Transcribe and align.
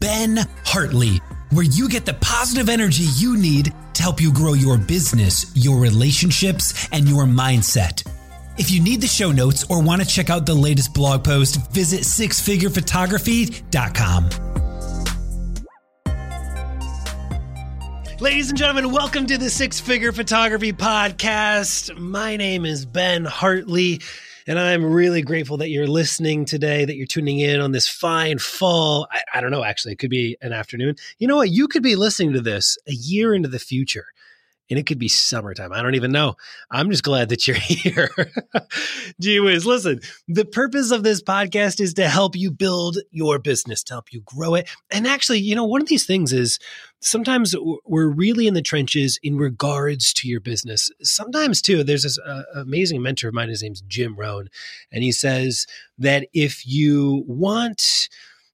Ben 0.00 0.38
Hartley, 0.64 1.20
where 1.50 1.64
you 1.64 1.88
get 1.88 2.06
the 2.06 2.14
positive 2.14 2.68
energy 2.68 3.02
you 3.16 3.36
need 3.36 3.74
to 3.94 4.02
help 4.02 4.20
you 4.20 4.32
grow 4.32 4.52
your 4.52 4.78
business, 4.78 5.50
your 5.56 5.80
relationships, 5.80 6.86
and 6.92 7.08
your 7.08 7.24
mindset. 7.24 8.08
If 8.58 8.70
you 8.70 8.80
need 8.80 9.00
the 9.00 9.08
show 9.08 9.32
notes 9.32 9.64
or 9.68 9.82
want 9.82 10.00
to 10.00 10.06
check 10.06 10.30
out 10.30 10.46
the 10.46 10.54
latest 10.54 10.94
blog 10.94 11.24
post, 11.24 11.72
visit 11.72 12.02
sixfigurephotography.com. 12.02 14.30
Ladies 18.20 18.50
and 18.50 18.58
gentlemen, 18.58 18.92
welcome 18.92 19.26
to 19.26 19.36
the 19.36 19.50
Six 19.50 19.80
Figure 19.80 20.12
Photography 20.12 20.72
Podcast. 20.72 21.98
My 21.98 22.36
name 22.36 22.64
is 22.64 22.86
Ben 22.86 23.24
Hartley, 23.24 24.00
and 24.48 24.58
I'm 24.58 24.82
really 24.82 25.20
grateful 25.20 25.58
that 25.58 25.68
you're 25.68 25.86
listening 25.86 26.46
today, 26.46 26.86
that 26.86 26.96
you're 26.96 27.06
tuning 27.06 27.38
in 27.38 27.60
on 27.60 27.72
this 27.72 27.86
fine 27.86 28.38
fall. 28.38 29.06
I, 29.12 29.20
I, 29.34 29.40
don't 29.42 29.50
know, 29.50 29.62
actually, 29.62 29.92
it 29.92 29.98
could 29.98 30.08
be 30.08 30.38
an 30.40 30.54
afternoon. 30.54 30.96
You 31.18 31.28
know 31.28 31.36
what? 31.36 31.50
You 31.50 31.68
could 31.68 31.82
be 31.82 31.96
listening 31.96 32.32
to 32.32 32.40
this 32.40 32.78
a 32.88 32.92
year 32.92 33.34
into 33.34 33.48
the 33.48 33.58
future 33.58 34.06
and 34.70 34.78
it 34.78 34.86
could 34.86 34.98
be 34.98 35.08
summertime. 35.08 35.72
I 35.72 35.82
don't 35.82 35.94
even 35.94 36.12
know. 36.12 36.36
I'm 36.70 36.90
just 36.90 37.02
glad 37.02 37.30
that 37.30 37.46
you're 37.46 37.56
here. 37.60 38.10
Gee 39.20 39.40
whiz, 39.40 39.66
listen, 39.66 40.00
the 40.26 40.44
purpose 40.44 40.90
of 40.90 41.02
this 41.02 41.22
podcast 41.22 41.80
is 41.80 41.94
to 41.94 42.08
help 42.08 42.36
you 42.36 42.50
build 42.50 42.98
your 43.10 43.38
business, 43.38 43.82
to 43.84 43.94
help 43.94 44.12
you 44.12 44.20
grow 44.20 44.54
it. 44.54 44.68
And 44.90 45.06
actually, 45.06 45.40
you 45.40 45.54
know, 45.54 45.64
one 45.64 45.80
of 45.80 45.88
these 45.88 46.06
things 46.06 46.32
is 46.32 46.58
sometimes 47.00 47.54
we're 47.86 48.08
really 48.08 48.46
in 48.46 48.54
the 48.54 48.62
trenches 48.62 49.18
in 49.22 49.38
regards 49.38 50.12
to 50.14 50.28
your 50.28 50.40
business. 50.40 50.90
Sometimes, 51.02 51.62
too, 51.62 51.82
there's 51.82 52.02
this 52.02 52.18
uh, 52.18 52.42
amazing 52.54 53.02
mentor 53.02 53.28
of 53.28 53.34
mine. 53.34 53.48
His 53.48 53.62
name's 53.62 53.80
Jim 53.82 54.16
Rohn. 54.16 54.48
And 54.92 55.02
he 55.02 55.12
says 55.12 55.66
that 55.98 56.28
if 56.32 56.66
you 56.66 57.24
want, 57.26 58.08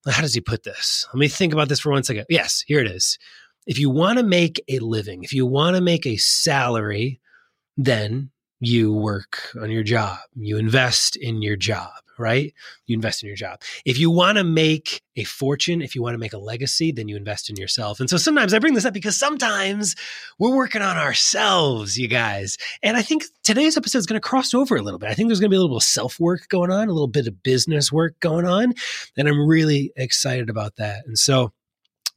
how 0.07 0.23
does 0.23 0.35
he 0.35 0.41
put 0.41 0.63
this? 0.63 1.07
Let 1.13 1.19
me 1.19 1.29
think 1.29 1.53
about 1.53 1.69
this 1.69 1.81
for 1.81 1.91
one 1.91 2.05
second. 2.05 2.27
Yes, 2.29 2.63
here 2.67 2.81
it 2.81 2.87
is 2.87 3.19
if 3.67 3.79
you 3.79 3.91
want 3.91 4.19
to 4.19 4.25
make 4.25 4.63
a 4.69 4.79
living, 4.79 5.25
if 5.25 5.33
you 5.33 5.47
want 5.47 5.77
to 5.77 5.83
make 5.83 6.07
a 6.07 6.17
salary, 6.17 7.21
then 7.77 8.31
you 8.61 8.93
work 8.93 9.51
on 9.61 9.71
your 9.71 9.83
job. 9.83 10.19
You 10.35 10.59
invest 10.59 11.17
in 11.17 11.43
your 11.43 11.57
job, 11.57 11.91
right? 12.19 12.53
You 12.87 12.95
invest 12.95 13.23
in 13.23 13.27
your 13.27 13.37
job. 13.37 13.61
If 13.85 13.99
you 13.99 14.11
want 14.11 14.39
to 14.39 14.45
make 14.45 15.03
a 15.17 15.25
fortune, 15.25 15.83
if 15.83 15.95
you 15.95 16.03
want 16.03 16.15
to 16.15 16.19
make 16.19 16.33
a 16.33 16.39
legacy, 16.39 16.93
then 16.93 17.09
you 17.09 17.17
invest 17.17 17.51
in 17.51 17.57
yourself. 17.57 18.01
And 18.01 18.09
so 18.09 18.17
sometimes 18.17 18.55
I 18.55 18.59
bring 18.59 18.75
this 18.75 18.85
up 18.85 18.95
because 18.95 19.17
sometimes 19.17 19.97
we're 20.39 20.55
working 20.55 20.83
on 20.83 20.97
ourselves, 20.97 21.99
you 21.99 22.09
guys. 22.09 22.57
And 22.83 22.97
I 22.97 23.03
think 23.03 23.25
today's 23.43 23.77
episode 23.77 23.99
is 23.99 24.07
going 24.07 24.21
to 24.21 24.29
cross 24.29 24.55
over 24.55 24.77
a 24.77 24.83
little 24.83 24.99
bit. 24.99 25.11
I 25.11 25.15
think 25.15 25.29
there's 25.29 25.41
going 25.41 25.51
to 25.51 25.55
be 25.55 25.59
a 25.59 25.63
little 25.63 25.81
self 25.81 26.19
work 26.21 26.49
going 26.49 26.71
on, 26.71 26.89
a 26.89 26.93
little 26.93 27.09
bit 27.09 27.27
of 27.27 27.43
business 27.43 27.93
work 27.93 28.19
going 28.21 28.47
on. 28.47 28.75
And 29.17 29.29
I'm 29.29 29.47
really 29.47 29.93
excited 29.97 30.49
about 30.49 30.77
that. 30.77 31.05
And 31.07 31.19
so, 31.19 31.53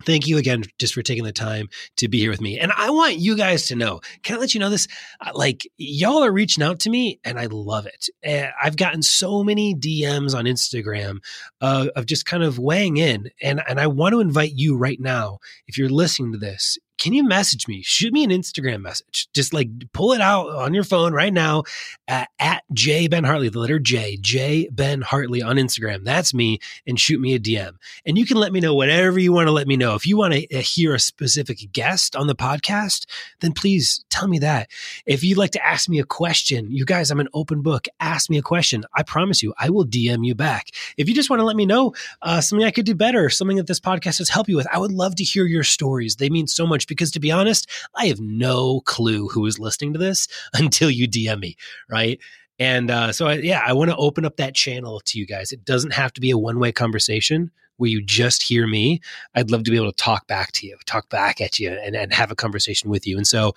Thank 0.06 0.28
you 0.28 0.38
again 0.38 0.64
just 0.78 0.94
for 0.94 1.02
taking 1.02 1.24
the 1.24 1.32
time 1.32 1.70
to 1.98 2.08
be 2.08 2.20
here 2.20 2.30
with 2.30 2.40
me. 2.40 2.60
And 2.60 2.72
I 2.72 2.92
want 2.92 3.18
you 3.18 3.36
guys 3.36 3.68
to 3.68 3.76
know, 3.76 4.00
can 4.22 4.36
I 4.36 4.40
let 4.40 4.54
you 4.54 4.60
know 4.60 4.70
this? 4.70 4.88
Like, 5.34 5.68
y'all 5.78 6.24
are 6.24 6.32
reaching 6.32 6.64
out 6.64 6.80
to 6.82 6.90
me 6.90 7.20
and 7.24 7.40
I 7.40 7.48
love 7.48 7.88
it. 7.88 8.08
And 8.22 8.52
I've 8.62 8.78
gotten 8.78 9.02
so 9.02 9.44
many 9.44 9.74
DMs 9.74 10.36
on 10.36 10.46
Instagram 10.46 11.18
uh, 11.62 11.88
of 11.96 12.06
just 12.06 12.26
kind 12.26 12.44
of 12.44 12.60
weighing 12.60 12.98
in. 12.98 13.32
And, 13.42 13.62
and 13.68 13.80
I 13.80 13.88
want 13.88 14.14
to 14.14 14.22
invite 14.22 14.54
you 14.56 14.78
right 14.78 15.00
now, 15.00 15.40
if 15.68 15.78
you're 15.78 15.90
listening 15.90 16.32
to 16.34 16.38
this, 16.38 16.78
can 16.98 17.14
you 17.14 17.24
message 17.24 17.68
me? 17.68 17.82
Shoot 17.84 18.12
me 18.12 18.24
an 18.24 18.32
Instagram 18.32 18.82
message. 18.82 19.28
Just 19.34 19.54
like 19.54 19.70
pull 19.94 20.14
it 20.14 20.22
out 20.22 20.50
on 20.50 20.74
your 20.74 20.84
phone 20.84 21.14
right 21.14 21.34
now 21.34 21.64
at, 22.08 22.30
at 22.40 22.64
J 22.74 23.08
Ben 23.08 23.24
Hartley, 23.24 23.50
the 23.50 23.60
letter 23.60 23.80
J, 23.80 24.18
J 24.20 24.68
Ben 24.72 25.02
Hartley 25.02 25.42
on 25.42 25.58
Instagram. 25.58 26.04
That's 26.04 26.34
me, 26.34 26.60
and 26.88 27.00
shoot 27.00 27.22
me 27.22 27.36
a 27.36 27.40
DM. 27.40 27.76
And 28.06 28.18
you 28.18 28.26
can 28.26 28.38
let 28.38 28.52
me 28.52 28.60
know 28.60 28.74
whatever 28.74 29.20
you 29.20 29.32
want 29.32 29.48
to 29.48 29.52
let 29.52 29.68
me 29.68 29.78
know. 29.78 29.94
If 29.96 30.08
you 30.08 30.18
want 30.18 30.34
to 30.34 30.58
uh, 30.58 30.62
hear 30.62 30.96
a 30.96 31.00
specific 31.00 31.60
guest 31.72 32.16
on 32.16 32.28
the 32.28 32.36
podcast, 32.36 33.06
then 33.42 33.54
please 33.54 34.04
tell 34.10 34.28
me 34.28 34.40
that. 34.40 34.70
If 35.06 35.24
you'd 35.24 35.38
like 35.38 35.52
to 35.52 35.66
ask 35.66 35.88
me 35.88 36.00
a 36.00 36.06
question, 36.06 36.72
you 36.72 36.84
guys, 36.84 37.12
I'm 37.12 37.20
an 37.20 37.30
open 37.34 37.62
book. 37.62 37.88
Ask 38.00 38.30
me 38.30 38.38
a 38.38 38.42
question. 38.44 38.84
I 38.96 39.04
promise 39.04 39.44
you, 39.44 39.54
I 39.58 39.70
will 39.70 39.86
DM 39.86 40.26
you 40.26 40.34
back. 40.34 40.72
If 40.98 41.08
you 41.08 41.14
just 41.14 41.30
want 41.30 41.42
to 41.42 41.46
let 41.46 41.56
me 41.56 41.66
know 41.66 41.94
uh, 42.24 42.42
something 42.42 42.66
I 42.66 42.72
could 42.72 42.86
do 42.86 42.96
better, 42.96 43.30
something 43.30 43.58
that 43.58 43.68
this 43.68 43.80
podcast 43.80 44.18
has 44.18 44.30
helped 44.30 44.50
you 44.50 44.56
with, 44.56 44.68
I 44.74 44.80
would 44.80 44.92
love 44.92 45.16
to 45.18 45.24
hear 45.24 45.46
your 45.46 45.64
stories. 45.64 46.16
They 46.16 46.30
mean 46.30 46.48
so 46.48 46.66
much 46.66 46.87
because 46.88 47.12
to 47.12 47.20
be 47.20 47.32
honest, 47.32 47.70
I 47.96 48.08
have 48.08 48.20
no 48.20 48.82
clue 48.82 49.28
who 49.28 49.46
is 49.46 49.60
listening 49.60 49.94
to 49.94 50.00
this 50.00 50.28
until 50.54 50.90
you 50.90 51.08
DM 51.08 51.40
me, 51.40 51.56
right? 51.90 52.20
And 52.60 52.90
uh, 52.90 53.12
so, 53.12 53.28
I, 53.28 53.34
yeah, 53.36 53.62
I 53.64 53.74
want 53.74 53.92
to 53.92 53.98
open 53.98 54.26
up 54.26 54.38
that 54.38 54.56
channel 54.56 55.00
to 55.06 55.20
you 55.20 55.28
guys. 55.28 55.52
It 55.52 55.64
doesn't 55.64 55.94
have 55.94 56.12
to 56.14 56.22
be 56.22 56.32
a 56.32 56.38
one 56.38 56.60
way 56.60 56.72
conversation 56.72 57.52
where 57.78 57.90
you 57.90 58.02
just 58.02 58.42
hear 58.42 58.66
me. 58.66 59.00
I'd 59.36 59.52
love 59.52 59.64
to 59.66 59.72
be 59.72 59.78
able 59.78 59.92
to 59.92 59.96
talk 59.96 60.26
back 60.26 60.52
to 60.54 60.68
you, 60.68 60.78
talk 60.86 61.10
back 61.10 61.40
at 61.40 61.60
you, 61.60 61.70
and, 61.70 61.96
and 61.96 62.12
have 62.12 62.32
a 62.32 62.36
conversation 62.36 62.90
with 62.90 63.06
you. 63.06 63.18
And 63.18 63.28
so, 63.28 63.54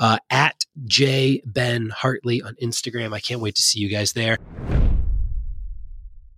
uh, 0.00 0.18
at 0.30 0.66
J 0.84 1.42
Ben 1.46 1.90
Hartley 1.90 2.42
on 2.42 2.56
Instagram, 2.60 3.14
I 3.14 3.20
can't 3.20 3.40
wait 3.40 3.54
to 3.54 3.62
see 3.62 3.78
you 3.78 3.88
guys 3.88 4.12
there. 4.12 4.38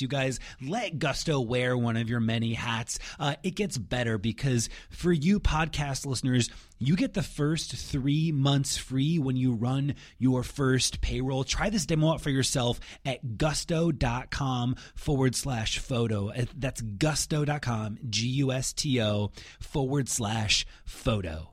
you 0.00 0.08
guys 0.08 0.40
let 0.60 0.98
Gusto 0.98 1.40
wear 1.40 1.76
one 1.76 1.96
of 1.96 2.08
your 2.08 2.20
many 2.20 2.54
hats. 2.54 2.98
Uh, 3.18 3.36
it 3.42 3.54
gets 3.54 3.78
better 3.78 4.18
because 4.18 4.68
for 4.90 5.12
you 5.12 5.40
podcast 5.40 6.06
listeners, 6.06 6.50
you 6.78 6.96
get 6.96 7.14
the 7.14 7.22
first 7.22 7.74
three 7.74 8.32
months 8.32 8.76
free 8.76 9.18
when 9.18 9.36
you 9.36 9.52
run 9.52 9.94
your 10.18 10.42
first 10.42 11.00
payroll. 11.00 11.44
Try 11.44 11.70
this 11.70 11.86
demo 11.86 12.12
out 12.12 12.20
for 12.20 12.30
yourself 12.30 12.80
at 13.04 13.38
gusto.com 13.38 14.76
forward 14.94 15.34
slash 15.34 15.78
photo. 15.78 16.30
Uh, 16.30 16.44
that's 16.56 16.80
gusto.com, 16.80 17.98
G 18.10 18.26
U 18.26 18.52
S 18.52 18.72
T 18.72 19.00
O 19.00 19.30
forward 19.60 20.08
slash 20.08 20.66
photo. 20.84 21.50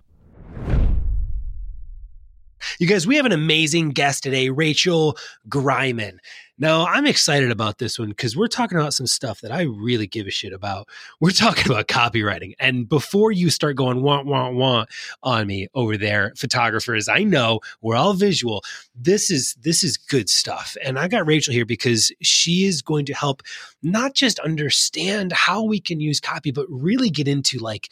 You 2.80 2.88
guys, 2.88 3.06
we 3.06 3.18
have 3.18 3.26
an 3.26 3.32
amazing 3.34 3.90
guest 3.90 4.24
today, 4.24 4.50
Rachel 4.50 5.18
Greiman. 5.50 6.18
Now, 6.60 6.86
I'm 6.86 7.08
excited 7.08 7.50
about 7.50 7.80
this 7.80 7.98
one 7.98 8.10
because 8.10 8.38
we're 8.38 8.48
talking 8.48 8.78
about 8.78 8.94
some 8.94 9.08
stuff 9.08 9.42
that 9.42 9.52
I 9.52 9.64
really 9.64 10.06
give 10.06 10.28
a 10.28 10.32
shit 10.32 10.54
about. 10.54 10.88
We're 11.20 11.32
talking 11.32 11.66
about 11.72 11.88
copywriting. 11.88 12.54
And 12.60 12.88
before 12.88 13.32
you 13.32 13.50
start 13.50 13.76
going 13.76 14.04
want, 14.04 14.28
want, 14.28 14.56
want 14.56 14.90
on 15.24 15.48
me 15.48 15.68
over 15.74 15.98
there, 15.98 16.32
photographers, 16.38 17.10
I 17.10 17.24
know 17.24 17.62
we're 17.82 17.96
all 17.96 18.14
visual. 18.14 18.64
This 18.94 19.32
is 19.32 19.56
this 19.56 19.84
is 19.84 19.98
good 19.98 20.30
stuff. 20.30 20.78
And 20.84 21.00
I 21.00 21.08
got 21.08 21.26
Rachel 21.26 21.54
here 21.54 21.66
because 21.66 22.12
she 22.22 22.66
is 22.66 22.84
going 22.84 23.06
to 23.06 23.14
help 23.14 23.42
not 23.82 24.14
just 24.14 24.38
understand 24.40 25.32
how 25.32 25.64
we 25.64 25.80
can 25.80 26.00
use 26.00 26.20
copy, 26.20 26.52
but 26.52 26.68
really 26.70 27.10
get 27.10 27.28
into 27.28 27.58
like 27.58 27.90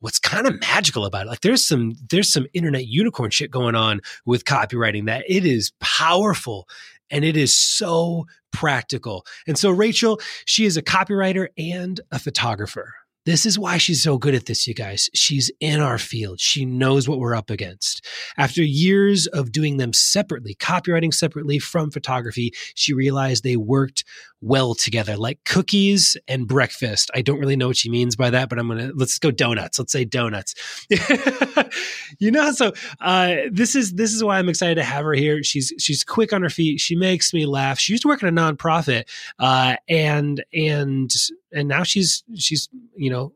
what's 0.00 0.18
kind 0.18 0.48
of 0.48 0.60
magical 0.60 1.04
about 1.04 1.26
it. 1.26 1.28
Like 1.28 1.40
there's 1.40 1.64
some 1.64 1.94
there's 2.10 2.32
some 2.32 2.46
internet 2.52 2.86
unicorn 2.86 3.30
shit 3.30 3.52
going 3.52 3.76
on 3.76 4.00
with 4.26 4.44
copywriting 4.44 5.06
that 5.06 5.24
it 5.28 5.46
is 5.46 5.72
powerful 5.78 6.68
and 7.12 7.24
it 7.24 7.36
is 7.36 7.54
so 7.54 8.26
practical. 8.52 9.24
And 9.46 9.56
so 9.56 9.70
Rachel, 9.70 10.20
she 10.46 10.64
is 10.64 10.76
a 10.76 10.82
copywriter 10.82 11.48
and 11.56 12.00
a 12.10 12.18
photographer. 12.18 12.94
This 13.24 13.46
is 13.46 13.56
why 13.56 13.78
she's 13.78 14.02
so 14.02 14.18
good 14.18 14.34
at 14.34 14.46
this, 14.46 14.66
you 14.66 14.74
guys. 14.74 15.08
She's 15.14 15.50
in 15.60 15.80
our 15.80 15.98
field. 15.98 16.40
She 16.40 16.64
knows 16.64 17.08
what 17.08 17.20
we're 17.20 17.36
up 17.36 17.50
against. 17.50 18.04
After 18.36 18.62
years 18.64 19.28
of 19.28 19.52
doing 19.52 19.76
them 19.76 19.92
separately, 19.92 20.56
copywriting 20.56 21.14
separately 21.14 21.60
from 21.60 21.92
photography, 21.92 22.52
she 22.74 22.92
realized 22.92 23.44
they 23.44 23.56
worked 23.56 24.04
well 24.40 24.74
together, 24.74 25.16
like 25.16 25.38
cookies 25.44 26.16
and 26.26 26.48
breakfast. 26.48 27.12
I 27.14 27.22
don't 27.22 27.38
really 27.38 27.54
know 27.54 27.68
what 27.68 27.76
she 27.76 27.88
means 27.88 28.16
by 28.16 28.30
that, 28.30 28.48
but 28.48 28.58
I'm 28.58 28.66
gonna 28.66 28.90
let's 28.94 29.20
go 29.20 29.30
donuts. 29.30 29.78
Let's 29.78 29.92
say 29.92 30.04
donuts. 30.04 30.54
you 32.18 32.32
know, 32.32 32.50
so 32.50 32.72
uh, 33.00 33.36
this 33.52 33.76
is 33.76 33.92
this 33.92 34.12
is 34.12 34.24
why 34.24 34.38
I'm 34.38 34.48
excited 34.48 34.74
to 34.74 34.84
have 34.84 35.04
her 35.04 35.14
here. 35.14 35.44
She's 35.44 35.72
she's 35.78 36.02
quick 36.02 36.32
on 36.32 36.42
her 36.42 36.50
feet. 36.50 36.80
She 36.80 36.96
makes 36.96 37.32
me 37.32 37.46
laugh. 37.46 37.78
She 37.78 37.92
used 37.92 38.02
to 38.02 38.08
work 38.08 38.22
in 38.22 38.28
a 38.28 38.32
nonprofit, 38.32 39.04
uh, 39.38 39.76
and 39.88 40.44
and 40.52 41.14
and 41.52 41.68
now 41.68 41.82
she's 41.82 42.24
she's 42.34 42.68
you 42.96 43.10
know 43.10 43.32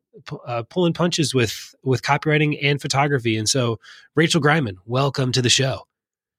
uh, 0.46 0.62
pulling 0.64 0.92
punches 0.92 1.34
with 1.34 1.74
with 1.82 2.02
copywriting 2.02 2.58
and 2.62 2.80
photography. 2.80 3.36
And 3.36 3.48
so, 3.48 3.78
Rachel 4.14 4.40
Greiman, 4.40 4.76
welcome 4.86 5.32
to 5.32 5.42
the 5.42 5.50
show. 5.50 5.86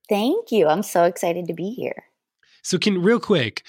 Thank 0.09 0.51
you. 0.51 0.67
I'm 0.67 0.83
so 0.83 1.03
excited 1.03 1.47
to 1.47 1.53
be 1.53 1.71
here. 1.71 2.05
So, 2.63 2.77
can 2.77 3.01
real 3.01 3.19
quick, 3.19 3.63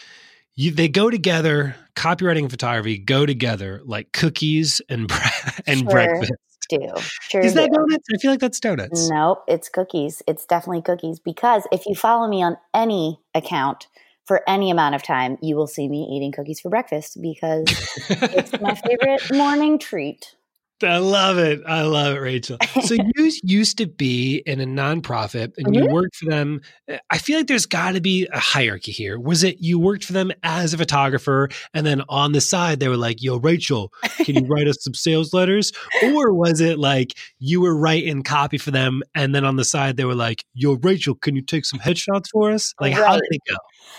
you, 0.55 0.70
they 0.70 0.88
go 0.88 1.10
together. 1.10 1.76
Copywriting 1.96 2.43
and 2.43 2.50
photography 2.50 2.96
go 2.96 3.26
together 3.26 3.81
like 3.84 4.12
cookies 4.12 4.81
and 4.88 5.11
and 5.66 5.81
sure 5.81 5.88
breakfast. 5.88 6.32
Do 6.70 6.78
sure 7.22 7.40
is 7.40 7.54
that 7.54 7.70
do. 7.70 7.76
donuts? 7.76 8.06
I 8.14 8.19
feel 8.19 8.31
like 8.31 8.40
that's 8.40 8.61
donuts. 8.61 9.08
Nope, 9.08 9.43
it's 9.49 9.69
cookies. 9.69 10.22
It's 10.26 10.44
definitely 10.46 10.82
cookies 10.82 11.19
because 11.19 11.66
if 11.72 11.87
you 11.87 11.94
follow 11.94 12.28
me 12.28 12.43
on 12.43 12.56
any 12.75 13.19
account, 13.34 13.88
for 14.28 14.42
any 14.46 14.70
amount 14.70 14.94
of 14.94 15.02
time, 15.02 15.38
you 15.40 15.56
will 15.56 15.66
see 15.66 15.88
me 15.88 16.06
eating 16.12 16.32
cookies 16.32 16.60
for 16.60 16.69
breakfast 16.69 17.20
because 17.20 17.64
it's 18.10 18.52
my 18.60 18.75
favorite 18.86 19.22
morning 19.34 19.78
treat. 19.78 20.34
I 20.82 20.98
love 20.98 21.38
it. 21.38 21.60
I 21.66 21.82
love 21.82 22.16
it, 22.16 22.20
Rachel. 22.20 22.56
So 22.82 22.94
you 23.16 23.32
used 23.42 23.78
to 23.78 23.86
be 23.86 24.42
in 24.46 24.60
a 24.60 24.66
nonprofit 24.66 25.52
and 25.56 25.66
mm-hmm. 25.66 25.75
you 25.75 25.86
worked 25.86 26.16
for 26.16 26.26
them. 26.26 26.60
I 27.10 27.19
feel 27.19 27.38
like 27.38 27.48
there's 27.48 27.66
got 27.66 27.92
to 27.92 28.00
be 28.00 28.28
a 28.32 28.38
hierarchy 28.38 28.92
here. 28.92 29.19
Was 29.19 29.42
it 29.42 29.58
you 29.60 29.78
worked 29.78 30.04
for 30.04 30.12
them 30.12 30.30
as 30.42 30.75
a 30.75 30.78
photographer 30.78 31.48
and 31.75 31.84
then 31.84 32.02
on 32.08 32.32
the 32.32 32.40
side 32.40 32.80
they 32.80 32.88
were 32.88 32.96
like, 32.96 33.22
"Yo, 33.22 33.38
Rachel, 33.38 33.92
can 34.19 34.36
you 34.36 34.46
write 34.46 34.69
us 34.69 34.82
some 34.82 34.94
sales 34.94 35.34
letters?" 35.34 35.72
Or 36.02 36.32
was 36.32 36.60
it 36.60 36.78
like 36.78 37.14
you 37.38 37.60
were 37.60 37.76
writing 37.76 38.22
copy 38.22 38.58
for 38.58 38.70
them 38.70 39.02
and 39.14 39.34
then 39.34 39.44
on 39.44 39.56
the 39.56 39.64
side 39.64 39.96
they 39.96 40.04
were 40.04 40.14
like, 40.14 40.44
"Yo, 40.54 40.75
Rachel, 40.75 41.14
can 41.14 41.34
you 41.34 41.42
take 41.42 41.64
some 41.64 41.80
headshots 41.80 42.28
for 42.30 42.52
us?" 42.52 42.75
Like 42.80 42.96
right. 42.96 43.06
how 43.06 43.14
did 43.14 43.28
it 43.30 43.40
go? 43.48 43.56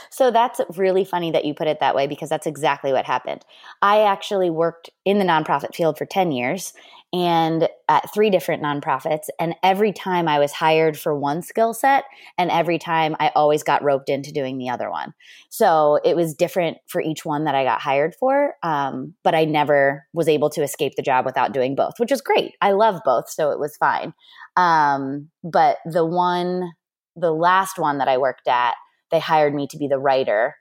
So 0.10 0.32
that's 0.32 0.62
really 0.76 1.06
funny 1.06 1.32
that 1.32 1.46
you 1.46 1.54
put 1.54 1.68
it 1.68 1.80
that 1.80 1.96
way 1.96 2.08
because 2.08 2.30
that's 2.30 2.48
exactly 2.48 2.92
what 2.92 3.06
happened. 3.06 3.46
I 3.82 4.02
actually 4.02 4.50
worked 4.50 4.90
in 5.06 5.20
the 5.20 5.26
nonprofit 5.26 5.76
field 5.76 5.98
for 5.98 6.06
10 6.06 6.32
years 6.32 6.69
and 7.12 7.68
at 7.88 8.14
three 8.14 8.30
different 8.30 8.62
nonprofits. 8.62 9.28
And 9.40 9.56
every 9.64 9.92
time 9.92 10.28
I 10.28 10.38
was 10.38 10.52
hired 10.52 10.98
for 10.98 11.18
one 11.18 11.42
skill 11.42 11.74
set, 11.74 12.04
and 12.38 12.52
every 12.52 12.78
time 12.78 13.16
I 13.20 13.32
always 13.36 13.64
got 13.64 13.84
roped 13.84 14.10
into 14.10 14.32
doing 14.32 14.58
the 14.58 14.70
other 14.70 14.92
one. 14.92 15.14
So 15.50 16.00
it 16.04 16.16
was 16.16 16.36
different 16.36 16.78
for 16.88 17.02
each 17.02 17.26
one 17.26 17.46
that 17.46 17.56
I 17.56 17.64
got 17.64 17.82
hired 17.82 18.14
for. 18.20 18.54
Um, 18.62 19.16
but 19.24 19.34
I 19.34 19.46
never 19.46 20.06
was 20.14 20.28
able 20.28 20.52
to 20.52 20.62
escape 20.62 20.94
the 20.96 21.02
job 21.02 21.26
without 21.26 21.52
doing 21.52 21.76
both, 21.76 21.94
which 21.98 22.12
is 22.12 22.22
great. 22.22 22.54
I 22.62 22.74
love 22.74 23.02
both, 23.04 23.30
so 23.30 23.50
it 23.50 23.60
was 23.60 23.76
fine. 23.78 24.14
Um, 24.56 25.30
but 25.44 25.78
the 25.86 26.06
one, 26.06 26.74
the 27.16 27.34
last 27.34 27.80
one 27.80 27.98
that 27.98 28.08
I 28.08 28.18
worked 28.18 28.48
at, 28.48 28.76
they 29.10 29.20
hired 29.20 29.56
me 29.56 29.66
to 29.68 29.78
be 29.78 29.88
the 29.88 30.00
writer. 30.00 30.56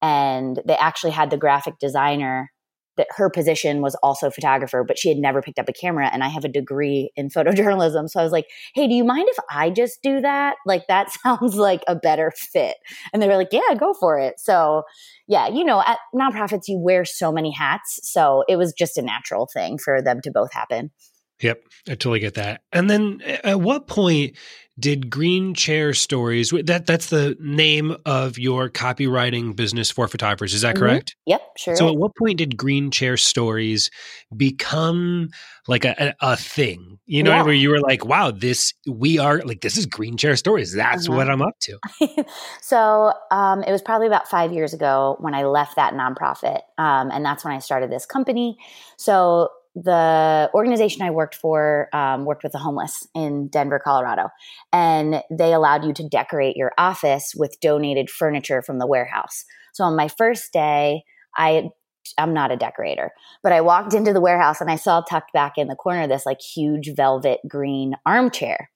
And 0.00 0.60
they 0.66 0.74
actually 0.76 1.12
had 1.12 1.30
the 1.30 1.36
graphic 1.36 1.78
designer 1.78 2.50
that 2.96 3.06
her 3.10 3.30
position 3.30 3.80
was 3.80 3.94
also 4.02 4.30
photographer, 4.30 4.84
but 4.84 4.98
she 4.98 5.08
had 5.08 5.18
never 5.18 5.40
picked 5.40 5.58
up 5.58 5.68
a 5.68 5.72
camera. 5.72 6.10
And 6.12 6.22
I 6.22 6.28
have 6.28 6.44
a 6.44 6.48
degree 6.48 7.10
in 7.16 7.28
photojournalism. 7.36 8.08
So 8.08 8.20
I 8.20 8.22
was 8.22 8.32
like, 8.32 8.46
hey, 8.74 8.86
do 8.88 8.94
you 8.94 9.04
mind 9.04 9.28
if 9.30 9.38
I 9.50 9.70
just 9.70 10.02
do 10.02 10.20
that? 10.20 10.56
Like, 10.66 10.86
that 10.88 11.10
sounds 11.22 11.56
like 11.56 11.82
a 11.88 11.94
better 11.94 12.32
fit. 12.36 12.76
And 13.12 13.22
they 13.22 13.28
were 13.28 13.36
like, 13.36 13.52
yeah, 13.52 13.74
go 13.78 13.94
for 13.94 14.18
it. 14.18 14.38
So, 14.38 14.82
yeah, 15.26 15.48
you 15.48 15.64
know, 15.64 15.82
at 15.86 15.98
nonprofits, 16.14 16.68
you 16.68 16.78
wear 16.78 17.04
so 17.04 17.32
many 17.32 17.50
hats. 17.50 18.00
So 18.02 18.44
it 18.48 18.56
was 18.56 18.72
just 18.72 18.98
a 18.98 19.02
natural 19.02 19.48
thing 19.52 19.78
for 19.78 20.02
them 20.02 20.20
to 20.22 20.30
both 20.30 20.52
happen. 20.52 20.90
Yep, 21.42 21.64
I 21.88 21.90
totally 21.92 22.20
get 22.20 22.34
that. 22.34 22.62
And 22.72 22.88
then 22.88 23.20
at 23.22 23.60
what 23.60 23.88
point 23.88 24.36
did 24.78 25.10
Green 25.10 25.54
Chair 25.54 25.92
Stories 25.92 26.50
that 26.64 26.86
that's 26.86 27.10
the 27.10 27.36
name 27.38 27.96
of 28.06 28.38
your 28.38 28.70
copywriting 28.70 29.54
business 29.54 29.90
for 29.90 30.08
photographers, 30.08 30.54
is 30.54 30.62
that 30.62 30.74
mm-hmm. 30.74 30.84
correct? 30.84 31.16
Yep, 31.26 31.42
sure. 31.58 31.76
So 31.76 31.88
at 31.88 31.96
what 31.96 32.16
point 32.16 32.38
did 32.38 32.56
Green 32.56 32.90
Chair 32.90 33.16
Stories 33.16 33.90
become 34.34 35.28
like 35.68 35.84
a, 35.84 35.94
a, 35.98 36.32
a 36.32 36.36
thing? 36.36 36.98
You 37.06 37.22
know, 37.22 37.32
yeah. 37.32 37.42
where 37.42 37.52
you 37.52 37.68
were 37.68 37.80
like, 37.80 38.06
wow, 38.06 38.30
this 38.30 38.72
we 38.86 39.18
are 39.18 39.40
like 39.42 39.60
this 39.60 39.76
is 39.76 39.84
Green 39.84 40.16
Chair 40.16 40.36
Stories. 40.36 40.72
That's 40.72 41.06
uh-huh. 41.06 41.16
what 41.16 41.30
I'm 41.30 41.42
up 41.42 41.58
to. 41.60 41.78
so 42.62 43.12
um, 43.30 43.62
it 43.64 43.72
was 43.72 43.82
probably 43.82 44.06
about 44.06 44.28
five 44.28 44.52
years 44.52 44.72
ago 44.72 45.16
when 45.20 45.34
I 45.34 45.44
left 45.44 45.76
that 45.76 45.92
nonprofit. 45.92 46.60
Um, 46.78 47.10
and 47.10 47.24
that's 47.24 47.44
when 47.44 47.52
I 47.52 47.58
started 47.58 47.90
this 47.90 48.06
company. 48.06 48.56
So 48.96 49.50
the 49.74 50.50
organization 50.54 51.02
I 51.02 51.10
worked 51.10 51.34
for 51.34 51.88
um, 51.92 52.24
worked 52.24 52.42
with 52.42 52.52
the 52.52 52.58
homeless 52.58 53.06
in 53.14 53.48
Denver, 53.48 53.80
Colorado, 53.82 54.28
and 54.72 55.22
they 55.30 55.52
allowed 55.52 55.84
you 55.84 55.92
to 55.94 56.08
decorate 56.08 56.56
your 56.56 56.72
office 56.76 57.34
with 57.34 57.60
donated 57.60 58.10
furniture 58.10 58.62
from 58.62 58.78
the 58.78 58.86
warehouse. 58.86 59.44
So 59.72 59.84
on 59.84 59.96
my 59.96 60.08
first 60.08 60.52
day, 60.52 61.04
I 61.36 61.70
I'm 62.18 62.34
not 62.34 62.50
a 62.50 62.56
decorator, 62.56 63.12
but 63.42 63.52
I 63.52 63.60
walked 63.60 63.94
into 63.94 64.12
the 64.12 64.20
warehouse 64.20 64.60
and 64.60 64.70
I 64.70 64.76
saw 64.76 65.00
tucked 65.00 65.32
back 65.32 65.56
in 65.56 65.68
the 65.68 65.76
corner 65.76 66.06
this 66.06 66.26
like 66.26 66.40
huge 66.40 66.90
velvet 66.94 67.40
green 67.48 67.94
armchair. 68.04 68.70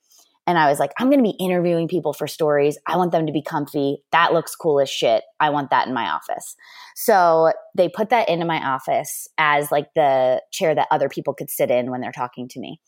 And 0.47 0.59
I 0.59 0.69
was 0.69 0.79
like, 0.79 0.93
I'm 0.99 1.09
going 1.09 1.19
to 1.19 1.29
be 1.29 1.37
interviewing 1.41 1.88
people 1.88 2.12
for 2.12 2.26
stories. 2.26 2.79
I 2.87 2.97
want 2.97 3.11
them 3.12 3.26
to 3.26 3.33
be 3.33 3.43
comfy. 3.43 3.99
That 4.12 4.33
looks 4.33 4.55
cool 4.55 4.81
as 4.81 4.88
shit. 4.88 5.25
I 5.41 5.50
want 5.50 5.71
that 5.71 5.88
in 5.88 5.95
my 5.95 6.09
office. 6.09 6.55
So 6.95 7.53
they 7.75 7.88
put 7.88 8.11
that 8.11 8.29
into 8.29 8.47
my 8.47 8.65
office 8.65 9.29
as 9.38 9.73
like 9.73 9.93
the 9.95 10.41
chair 10.53 10.75
that 10.75 10.88
other 10.91 11.09
people 11.09 11.35
could 11.35 11.50
sit 11.50 11.71
in 11.71 11.91
when 11.91 12.00
they're 12.00 12.12
talking 12.12 12.49
to 12.49 12.61
me. 12.61 12.81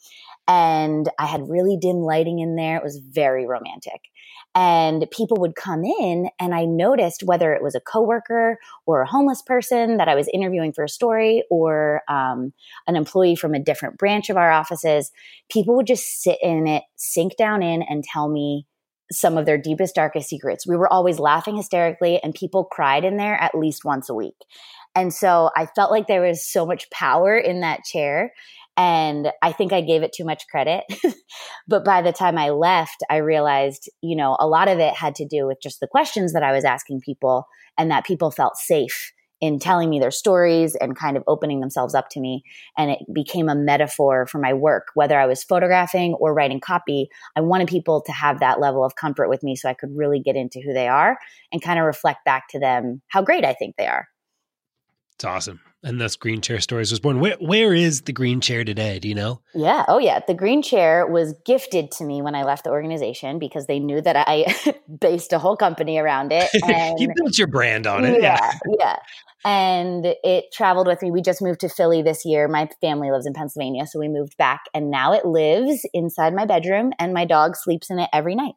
And 0.49 1.09
I 1.19 1.27
had 1.27 1.49
really 1.49 1.77
dim 1.77 1.99
lighting 1.99 2.39
in 2.39 2.57
there. 2.57 2.79
It 2.79 2.83
was 2.83 2.99
very 2.99 3.47
romantic. 3.47 4.01
And 4.55 5.07
people 5.13 5.37
would 5.41 5.55
come 5.55 5.85
in, 5.85 6.31
and 6.41 6.55
I 6.55 6.65
noticed 6.65 7.23
whether 7.23 7.53
it 7.53 7.63
was 7.63 7.75
a 7.75 7.81
coworker 7.81 8.59
or 8.87 9.03
a 9.03 9.07
homeless 9.07 9.43
person 9.43 9.99
that 9.99 10.09
I 10.09 10.15
was 10.15 10.27
interviewing 10.33 10.73
for 10.73 10.83
a 10.83 10.89
story 10.89 11.45
or 11.51 12.01
um, 12.09 12.53
an 12.87 12.97
employee 12.97 13.37
from 13.37 13.55
a 13.55 13.63
different 13.63 13.99
branch 13.99 14.31
of 14.31 14.39
our 14.39 14.51
offices, 14.51 15.13
people 15.51 15.77
would 15.77 15.87
just 15.87 16.23
sit 16.23 16.39
in 16.43 16.67
it, 16.67 16.83
sink 16.97 17.37
down 17.37 17.63
in, 17.63 17.83
and 17.83 18.03
tell 18.03 18.29
me 18.29 18.67
some 19.13 19.39
of 19.39 19.47
their 19.47 19.59
deepest, 19.59 19.95
darkest 19.95 20.29
secrets. 20.29 20.67
We 20.67 20.77
were 20.77 20.93
always 20.93 21.19
laughing 21.19 21.57
hysterically, 21.57 22.19
and 22.23 22.35
people 22.35 22.65
cried 22.65 23.05
in 23.05 23.17
there 23.17 23.35
at 23.35 23.55
least 23.55 23.85
once 23.85 24.09
a 24.09 24.15
week. 24.15 24.37
And 24.95 25.13
so 25.13 25.51
I 25.57 25.67
felt 25.67 25.91
like 25.91 26.07
there 26.07 26.23
was 26.23 26.45
so 26.45 26.67
much 26.67 26.91
power 26.91 27.37
in 27.37 27.61
that 27.61 27.85
chair. 27.85 28.33
And 28.79 29.33
I 29.43 29.51
think 29.51 29.73
I 29.73 29.81
gave 29.81 30.05
it 30.05 30.13
too 30.13 30.25
much 30.25 30.47
credit. 30.49 30.85
but 31.69 31.85
by 31.85 32.01
the 32.01 32.13
time 32.13 32.39
I 32.39 32.51
left, 32.51 33.03
I 33.11 33.17
realized, 33.17 33.91
you 34.03 34.15
know, 34.15 34.37
a 34.39 34.47
lot 34.47 34.69
of 34.69 34.79
it 34.79 34.95
had 34.95 35.17
to 35.17 35.27
do 35.27 35.49
with 35.49 35.59
just 35.61 35.81
the 35.81 35.89
questions 35.89 36.33
that 36.33 36.45
I 36.45 36.53
was 36.53 36.65
asking 36.65 37.01
people 37.01 37.49
and 37.77 37.91
that 37.91 38.07
people 38.07 38.31
felt 38.31 38.57
safe 38.57 39.13
in 39.41 39.59
telling 39.59 39.91
me 39.91 39.99
their 39.99 40.13
stories 40.13 40.77
and 40.77 40.97
kind 40.97 41.17
of 41.17 41.25
opening 41.27 41.59
themselves 41.59 41.95
up 41.95 42.09
to 42.11 42.21
me. 42.21 42.43
And 42.77 42.93
it 42.93 42.99
became 43.13 43.49
a 43.49 43.57
metaphor 43.57 44.27
for 44.27 44.39
my 44.39 44.53
work, 44.53 44.89
whether 44.95 45.19
I 45.19 45.27
was 45.27 45.43
photographing 45.43 46.15
or 46.15 46.33
writing 46.33 46.61
copy. 46.61 47.09
I 47.37 47.41
wanted 47.41 47.67
people 47.67 48.03
to 48.03 48.13
have 48.13 48.39
that 48.41 48.61
level 48.61 48.85
of 48.85 48.95
comfort 48.95 49.29
with 49.29 49.43
me 49.43 49.57
so 49.57 49.69
I 49.69 49.75
could 49.75 49.91
really 49.97 50.21
get 50.21 50.37
into 50.37 50.61
who 50.61 50.73
they 50.73 50.87
are 50.87 51.19
and 51.53 51.63
kind 51.63 51.81
of 51.81 51.85
reflect 51.85 52.25
back 52.25 52.49
to 52.51 52.61
them 52.61 53.03
how 53.09 53.23
great 53.23 53.45
I 53.45 53.55
think 53.55 53.75
they 53.77 53.87
are. 53.87 54.07
It's 55.19 55.25
awesome. 55.25 55.59
And 55.83 56.01
thus 56.01 56.15
Green 56.15 56.41
Chair 56.41 56.61
Stories 56.61 56.93
was 56.93 57.01
born. 57.01 57.19
Where 57.19 57.37
where 57.41 57.75
is 57.75 58.03
the 58.03 58.13
Green 58.13 58.41
Chair 58.41 58.63
today? 58.63 59.01
Do 59.01 59.09
you 59.09 59.17
know? 59.17 59.41
Yeah. 59.53 59.85
Oh 59.89 59.99
yeah. 59.99 60.21
The 60.25 60.35
Green 60.35 60.63
Chair 60.63 61.09
was 61.09 61.35
gifted 61.45 61.91
to 61.93 62.05
me 62.05 62.23
when 62.23 62.37
I 62.37 62.45
left 62.45 62.63
the 62.63 62.71
organization 62.71 63.41
because 63.41 63.67
they 63.67 63.81
knew 63.81 64.01
that 64.01 64.15
I 64.29 64.55
based 65.01 65.33
a 65.33 65.41
whole 65.41 65.57
company 65.57 65.99
around 65.99 66.31
it. 66.31 66.49
And 66.65 67.01
you 67.01 67.09
built 67.17 67.37
your 67.37 67.49
brand 67.49 67.89
on 67.89 68.05
it. 68.05 68.23
Yeah. 68.23 68.39
Yeah. 68.69 68.75
yeah. 68.79 68.97
And 69.45 70.07
it 70.23 70.53
traveled 70.53 70.87
with 70.87 71.03
me. 71.03 71.11
We 71.11 71.21
just 71.21 71.43
moved 71.43 71.61
to 71.61 71.69
Philly 71.69 72.01
this 72.01 72.25
year. 72.25 72.47
My 72.47 72.69
family 72.81 73.11
lives 73.11 73.27
in 73.27 73.33
Pennsylvania, 73.33 73.89
so 73.89 73.99
we 73.99 74.07
moved 74.07 74.37
back 74.37 74.67
and 74.73 74.89
now 74.89 75.13
it 75.15 75.25
lives 75.25 75.85
inside 75.93 76.33
my 76.33 76.45
bedroom 76.45 76.93
and 77.01 77.13
my 77.13 77.25
dog 77.25 77.57
sleeps 77.57 77.91
in 77.91 77.99
it 77.99 78.09
every 78.13 78.37
night. 78.37 78.55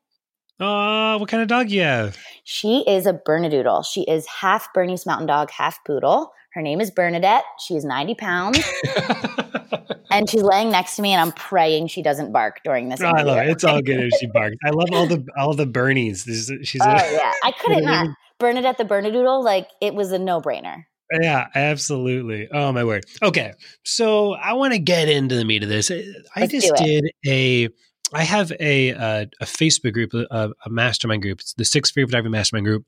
Oh, 0.63 1.17
what 1.17 1.27
kind 1.27 1.41
of 1.41 1.49
dog 1.49 1.71
you 1.71 1.81
have? 1.81 2.17
She 2.43 2.83
is 2.87 3.07
a 3.07 3.13
Bernedoodle. 3.13 3.83
She 3.83 4.03
is 4.03 4.27
half 4.27 4.71
Bernese 4.73 5.03
Mountain 5.07 5.25
Dog, 5.25 5.49
half 5.49 5.83
Poodle. 5.85 6.31
Her 6.53 6.61
name 6.61 6.79
is 6.79 6.91
Bernadette. 6.91 7.43
She 7.65 7.75
is 7.75 7.83
90 7.83 8.13
pounds. 8.13 8.59
and 10.11 10.29
she's 10.29 10.43
laying 10.43 10.69
next 10.69 10.97
to 10.97 11.01
me, 11.01 11.13
and 11.13 11.21
I'm 11.21 11.31
praying 11.31 11.87
she 11.87 12.03
doesn't 12.03 12.31
bark 12.31 12.59
during 12.63 12.89
this. 12.89 13.01
Oh, 13.01 13.07
I 13.07 13.23
love 13.23 13.37
it. 13.39 13.49
It's 13.49 13.63
all 13.63 13.81
good 13.81 14.01
if 14.01 14.13
she 14.19 14.27
barks. 14.27 14.57
I 14.63 14.69
love 14.69 14.89
all 14.93 15.07
the 15.07 15.25
all 15.37 15.55
the 15.55 15.65
Bernies. 15.65 16.25
She's 16.63 16.81
oh 16.81 16.85
a, 16.85 17.11
yeah, 17.11 17.31
I 17.43 17.51
couldn't 17.59 17.83
not. 17.83 18.09
Bernadette 18.39 18.77
the 18.77 18.85
Bernedoodle, 18.85 19.43
like 19.43 19.67
it 19.81 19.95
was 19.95 20.11
a 20.11 20.19
no 20.19 20.41
brainer. 20.41 20.83
Yeah, 21.21 21.47
absolutely. 21.55 22.49
Oh 22.51 22.71
my 22.71 22.83
word. 22.83 23.05
Okay, 23.21 23.53
so 23.83 24.33
I 24.33 24.53
want 24.53 24.73
to 24.73 24.79
get 24.79 25.09
into 25.09 25.35
the 25.35 25.45
meat 25.45 25.63
of 25.63 25.69
this. 25.69 25.89
I 25.89 26.03
Let's 26.37 26.51
just 26.51 26.75
did 26.75 27.11
a. 27.25 27.69
I 28.13 28.23
have 28.23 28.51
a 28.59 28.89
a, 28.89 29.29
a 29.39 29.45
Facebook 29.45 29.93
group, 29.93 30.13
a, 30.13 30.51
a, 30.65 30.69
mastermind 30.69 31.21
group. 31.21 31.41
It's 31.41 31.53
the 31.53 31.65
Six 31.65 31.91
Figure 31.91 32.07
Photography 32.07 32.31
Mastermind 32.31 32.65
group, 32.65 32.85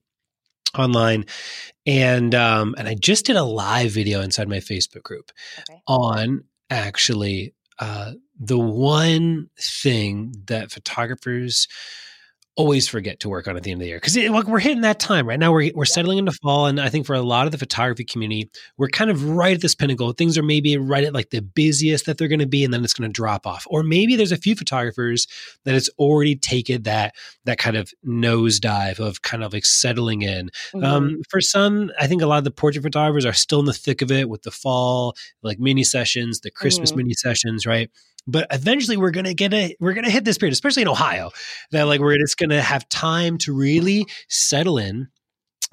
online 0.77 1.25
and 1.86 2.34
um 2.34 2.75
and 2.77 2.88
I 2.88 2.96
just 2.96 3.25
did 3.25 3.36
a 3.36 3.44
live 3.44 3.92
video 3.92 4.22
inside 4.22 4.48
my 4.48 4.58
Facebook 4.58 5.03
group 5.03 5.32
okay. 5.70 5.82
on 5.88 6.44
actually 6.70 7.53
uh 7.80 8.13
the 8.39 8.58
one 8.58 9.50
thing 9.60 10.34
that 10.48 10.72
photographers 10.72 11.68
always 12.55 12.88
forget 12.88 13.19
to 13.19 13.29
work 13.29 13.48
on 13.48 13.57
at 13.57 13.63
the 13.63 13.72
end 13.72 13.81
of 13.81 13.83
the 13.83 13.89
year 13.89 14.00
because 14.00 14.15
we're 14.48 14.60
hitting 14.60 14.81
that 14.81 15.00
time 15.00 15.27
right 15.27 15.39
now. 15.39 15.51
We're 15.51 15.72
we're 15.74 15.86
settling 15.86 16.19
into 16.19 16.31
fall, 16.31 16.67
and 16.67 16.79
I 16.79 16.89
think 16.89 17.05
for 17.05 17.15
a 17.15 17.22
lot 17.22 17.45
of 17.45 17.51
the 17.51 17.57
photography 17.57 18.03
community, 18.03 18.50
we're 18.77 18.89
kind 18.89 19.10
of 19.10 19.24
right 19.29 19.55
at 19.55 19.62
this 19.62 19.75
pinnacle. 19.75 20.12
Things 20.13 20.38
are 20.38 20.43
maybe 20.43 20.77
right 20.77 21.03
at 21.03 21.13
like 21.13 21.31
the 21.31 21.41
busiest 21.41 22.05
that 22.05 22.17
they're 22.17 22.27
going 22.27 22.39
to 22.39 22.45
be, 22.45 22.63
and 22.63 22.74
then 22.74 22.83
it's 22.83 22.93
going 22.93 23.10
to 23.10 23.13
drop 23.13 23.48
off. 23.48 23.65
Or 23.69 23.83
maybe 23.83 24.15
there's 24.15 24.31
a 24.31 24.38
few 24.38 24.55
photographers 24.55 25.27
that 25.65 25.75
it's 25.75 25.89
already 25.98 26.36
taken 26.36 26.83
that 26.83 27.15
that 27.45 27.57
kind 27.57 27.75
of 27.75 27.91
nosedive 28.05 29.00
of 29.00 29.22
kind 29.22 29.43
of 29.43 29.53
like 29.53 29.65
settling 29.65 30.22
in. 30.22 30.50
Mm-hmm. 30.74 30.83
Um, 30.83 31.22
for 31.29 31.41
some, 31.41 31.91
I 32.00 32.07
think 32.07 32.22
a 32.22 32.27
lot 32.27 32.38
of 32.38 32.43
the 32.43 32.51
portrait 32.51 32.83
photographers 32.83 33.25
are 33.25 33.33
still 33.33 33.60
in 33.60 33.65
the 33.65 33.74
thick 33.74 34.01
of 34.01 34.12
it 34.12 34.29
with 34.29 34.43
the 34.43 34.51
fall, 34.51 35.15
like 35.41 35.60
mini 35.60 35.83
sessions, 35.83 36.41
the 36.41 36.51
Christmas 36.51 36.91
mm-hmm. 36.91 36.98
mini 36.98 37.13
sessions, 37.13 37.65
right? 37.65 37.89
But 38.27 38.48
eventually 38.51 38.98
we're 38.98 39.12
gonna 39.12 39.34
get 39.34 39.53
a 39.53 39.75
we're 39.80 39.94
gonna 39.94 40.10
hit 40.10 40.25
this 40.25 40.38
period, 40.38 40.53
especially 40.53 40.84
in 40.84 40.88
Ohio, 40.88 41.32
that 41.72 41.84
like 41.84 42.00
we're 42.00 42.18
just 42.18 42.38
gonna 42.38 42.62
have 42.62 42.88
time 42.89 43.38
to 43.39 43.53
really 43.53 44.06
settle 44.30 44.77
in 44.77 45.08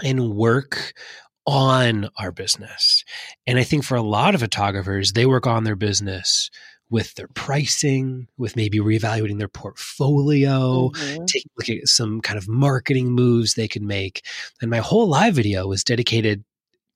and 0.02 0.35
work 0.35 0.95
on 1.47 2.09
our 2.19 2.33
business. 2.33 3.04
And 3.47 3.59
I 3.59 3.64
think 3.64 3.85
for 3.85 3.97
a 3.97 4.02
lot 4.02 4.35
of 4.35 4.40
photographers, 4.40 5.12
they 5.12 5.26
work 5.26 5.47
on 5.47 5.64
their 5.64 5.76
business 5.76 6.50
with 6.90 7.14
their 7.14 7.28
pricing, 7.28 8.26
with 8.37 8.57
maybe 8.57 8.78
reevaluating 8.78 9.38
their 9.38 9.49
portfolio, 9.49 10.90
mm-hmm. 10.90 11.25
taking 11.25 11.50
a 11.57 11.61
look 11.61 11.83
at 11.83 11.88
some 11.88 12.21
kind 12.21 12.37
of 12.37 12.49
marketing 12.49 13.12
moves 13.12 13.54
they 13.54 13.69
can 13.69 13.87
make. 13.87 14.25
And 14.61 14.71
my 14.71 14.78
whole 14.78 15.09
live 15.09 15.35
video 15.35 15.66
was 15.69 15.85
dedicated 15.85 16.45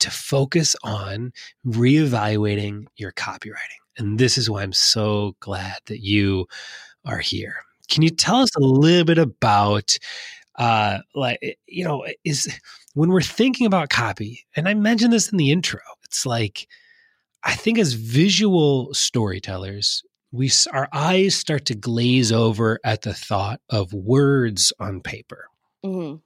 to 0.00 0.10
focus 0.10 0.74
on 0.82 1.32
reevaluating 1.64 2.86
your 2.96 3.12
copywriting. 3.12 3.83
And 3.96 4.18
this 4.18 4.38
is 4.38 4.50
why 4.50 4.62
I'm 4.62 4.72
so 4.72 5.36
glad 5.40 5.78
that 5.86 6.00
you 6.00 6.46
are 7.04 7.18
here. 7.18 7.56
Can 7.88 8.02
you 8.02 8.10
tell 8.10 8.36
us 8.36 8.54
a 8.56 8.60
little 8.60 9.04
bit 9.04 9.18
about 9.18 9.98
uh 10.56 10.98
like 11.14 11.38
eh, 11.42 11.54
you 11.66 11.84
know 11.84 12.06
is 12.22 12.48
when 12.94 13.10
we're 13.10 13.20
thinking 13.20 13.66
about 13.66 13.88
copy 13.88 14.46
and 14.54 14.68
I 14.68 14.74
mentioned 14.74 15.12
this 15.12 15.32
in 15.32 15.36
the 15.36 15.50
intro 15.50 15.80
it's 16.04 16.24
like 16.24 16.68
I 17.42 17.54
think 17.54 17.76
as 17.76 17.94
visual 17.94 18.94
storytellers 18.94 20.04
we 20.34 20.50
our 20.72 20.88
eyes 20.92 21.36
start 21.36 21.64
to 21.66 21.74
glaze 21.74 22.32
over 22.32 22.80
at 22.84 23.02
the 23.02 23.14
thought 23.14 23.60
of 23.70 23.92
words 23.92 24.72
on 24.80 25.00
paper. 25.00 25.46
Mm-hmm. 25.84 26.16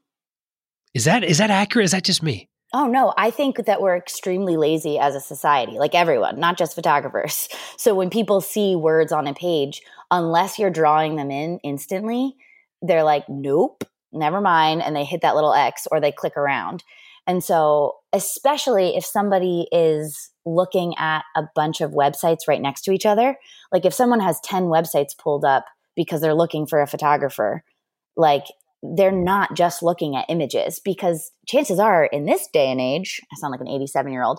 Is 0.94 1.04
that 1.04 1.24
is 1.24 1.38
that 1.38 1.50
accurate? 1.50 1.84
Is 1.84 1.90
that 1.90 2.04
just 2.04 2.22
me? 2.22 2.48
Oh, 2.74 2.86
no. 2.86 3.14
I 3.16 3.30
think 3.30 3.64
that 3.64 3.80
we're 3.80 3.96
extremely 3.96 4.56
lazy 4.56 4.98
as 4.98 5.14
a 5.14 5.20
society, 5.20 5.78
like 5.78 5.94
everyone, 5.94 6.38
not 6.38 6.58
just 6.58 6.74
photographers. 6.74 7.48
So 7.78 7.94
when 7.94 8.10
people 8.10 8.40
see 8.40 8.74
words 8.74 9.12
on 9.12 9.28
a 9.28 9.34
page, 9.34 9.82
unless 10.10 10.58
you're 10.58 10.68
drawing 10.68 11.14
them 11.14 11.30
in 11.30 11.60
instantly, 11.62 12.34
they're 12.82 13.04
like, 13.04 13.28
nope, 13.28 13.84
never 14.12 14.40
mind. 14.40 14.82
And 14.82 14.96
they 14.96 15.04
hit 15.04 15.20
that 15.20 15.36
little 15.36 15.54
X 15.54 15.86
or 15.92 16.00
they 16.00 16.10
click 16.10 16.36
around. 16.36 16.82
And 17.28 17.42
so, 17.42 17.98
especially 18.12 18.96
if 18.96 19.04
somebody 19.04 19.68
is 19.70 20.30
looking 20.44 20.94
at 20.98 21.22
a 21.36 21.44
bunch 21.54 21.80
of 21.80 21.92
websites 21.92 22.48
right 22.48 22.60
next 22.60 22.82
to 22.82 22.90
each 22.90 23.06
other, 23.06 23.36
like 23.70 23.84
if 23.84 23.94
someone 23.94 24.20
has 24.20 24.40
10 24.40 24.64
websites 24.64 25.16
pulled 25.16 25.44
up 25.44 25.66
because 25.94 26.20
they're 26.20 26.34
looking 26.34 26.66
for 26.66 26.82
a 26.82 26.86
photographer, 26.86 27.62
like 28.16 28.44
they're 28.82 29.12
not 29.12 29.54
just 29.54 29.82
looking 29.82 30.16
at 30.16 30.26
images 30.28 30.80
because 30.84 31.32
chances 31.46 31.78
are 31.78 32.04
in 32.04 32.26
this 32.26 32.48
day 32.52 32.70
and 32.70 32.80
age, 32.80 33.20
I 33.32 33.36
sound 33.36 33.52
like 33.52 33.60
an 33.60 33.68
87 33.68 34.12
year 34.12 34.22
old, 34.22 34.38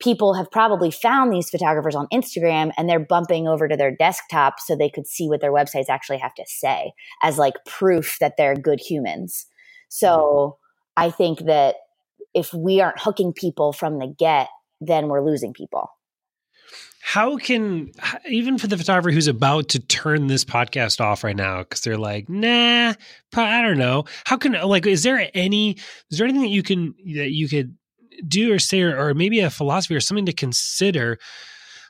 people 0.00 0.34
have 0.34 0.50
probably 0.50 0.90
found 0.90 1.32
these 1.32 1.48
photographers 1.48 1.94
on 1.94 2.06
Instagram 2.12 2.70
and 2.76 2.88
they're 2.88 2.98
bumping 2.98 3.48
over 3.48 3.68
to 3.68 3.76
their 3.76 3.94
desktop 3.94 4.54
so 4.58 4.76
they 4.76 4.90
could 4.90 5.06
see 5.06 5.28
what 5.28 5.40
their 5.40 5.52
websites 5.52 5.88
actually 5.88 6.18
have 6.18 6.34
to 6.34 6.44
say 6.46 6.92
as 7.22 7.38
like 7.38 7.54
proof 7.64 8.18
that 8.20 8.34
they're 8.36 8.56
good 8.56 8.80
humans. 8.80 9.46
So 9.88 10.58
I 10.96 11.10
think 11.10 11.40
that 11.46 11.76
if 12.34 12.52
we 12.52 12.80
aren't 12.80 13.00
hooking 13.00 13.32
people 13.32 13.72
from 13.72 13.98
the 13.98 14.12
get, 14.18 14.48
then 14.80 15.08
we're 15.08 15.24
losing 15.24 15.54
people 15.54 15.88
how 17.08 17.36
can 17.36 17.92
even 18.28 18.58
for 18.58 18.66
the 18.66 18.76
photographer 18.76 19.12
who's 19.12 19.28
about 19.28 19.68
to 19.68 19.78
turn 19.78 20.26
this 20.26 20.44
podcast 20.44 21.00
off 21.00 21.22
right 21.22 21.36
now 21.36 21.60
because 21.60 21.82
they're 21.82 21.96
like 21.96 22.28
nah 22.28 22.92
i 23.36 23.62
don't 23.62 23.78
know. 23.78 24.04
How 24.24 24.36
can 24.36 24.54
like 24.54 24.86
is 24.86 25.04
there 25.04 25.30
any 25.32 25.76
is 26.10 26.18
there 26.18 26.26
anything 26.26 26.42
that 26.42 26.48
you 26.48 26.64
can 26.64 26.96
that 27.14 27.30
you 27.30 27.48
could 27.48 27.76
do 28.26 28.52
or 28.52 28.58
say 28.58 28.82
or, 28.82 28.98
or 28.98 29.14
maybe 29.14 29.38
a 29.38 29.50
philosophy 29.50 29.94
or 29.94 30.00
something 30.00 30.26
to 30.26 30.32
consider 30.32 31.18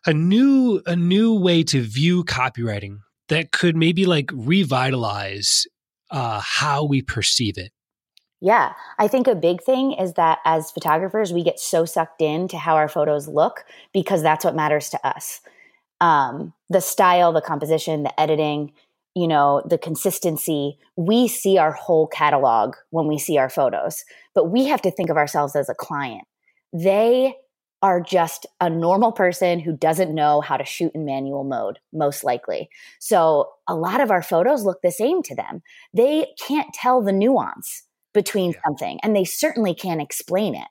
a 0.05 0.13
new 0.13 0.83
a 0.85 0.95
new 0.95 1.35
way 1.35 1.63
to 1.63 1.81
view 1.81 2.23
copywriting 2.23 2.99
that 3.29 3.53
could 3.53 3.75
maybe 3.75 4.05
like 4.05 4.31
revitalize 4.35 5.67
uh, 6.11 6.41
how 6.45 6.85
we 6.85 7.01
perceive 7.01 7.57
it 7.57 7.73
yeah, 8.41 8.75
I 8.99 9.09
think 9.09 9.27
a 9.27 9.35
big 9.35 9.63
thing 9.63 9.93
is 9.93 10.15
that 10.15 10.39
as 10.45 10.71
photographers, 10.71 11.33
we 11.33 11.43
get 11.43 11.59
so 11.59 11.85
sucked 11.85 12.21
in 12.21 12.49
to 12.49 12.59
how 12.59 12.77
our 12.77 12.89
photos 12.89 13.29
look 13.29 13.65
because 13.95 14.23
that's 14.23 14.45
what 14.45 14.55
matters 14.55 14.91
to 14.91 15.07
us. 15.07 15.41
Um, 16.01 16.53
the 16.69 16.81
style, 16.81 17.33
the 17.33 17.41
composition, 17.41 18.03
the 18.03 18.21
editing, 18.21 18.73
you 19.15 19.27
know, 19.27 19.63
the 19.67 19.79
consistency. 19.79 20.79
We 20.97 21.29
see 21.29 21.57
our 21.57 21.73
whole 21.73 22.07
catalog 22.07 22.75
when 22.91 23.07
we 23.07 23.19
see 23.19 23.39
our 23.39 23.49
photos, 23.49 24.05
but 24.35 24.51
we 24.51 24.67
have 24.67 24.83
to 24.83 24.91
think 24.91 25.09
of 25.09 25.17
ourselves 25.17 25.57
as 25.57 25.71
a 25.71 25.75
client. 25.75 26.25
They 26.75 27.35
are 27.81 28.01
just 28.01 28.47
a 28.61 28.69
normal 28.69 29.13
person 29.13 29.61
who 29.61 29.75
doesn't 29.75 30.15
know 30.15 30.43
how 30.43 30.59
to 30.59 30.65
shoot 30.65 30.93
in 30.95 31.07
manual 31.07 31.45
mode, 31.45 31.79
most 31.95 32.25
likely. 32.25 32.69
So 32.99 33.51
a 33.67 33.75
lot 33.75 34.03
of 34.03 34.11
our 34.11 34.23
photos 34.23 34.65
look 34.65 34.83
the 34.83 34.91
same 34.91 35.23
to 35.23 35.35
them. 35.35 35.63
They 35.95 36.27
can't 36.39 36.73
tell 36.75 37.03
the 37.03 37.13
nuance 37.13 37.86
between 38.17 38.53
yeah. 38.53 38.61
something 38.67 38.99
and 39.05 39.15
they 39.15 39.25
certainly 39.25 39.75
can't 39.75 40.03
explain 40.03 40.57
it. 40.57 40.67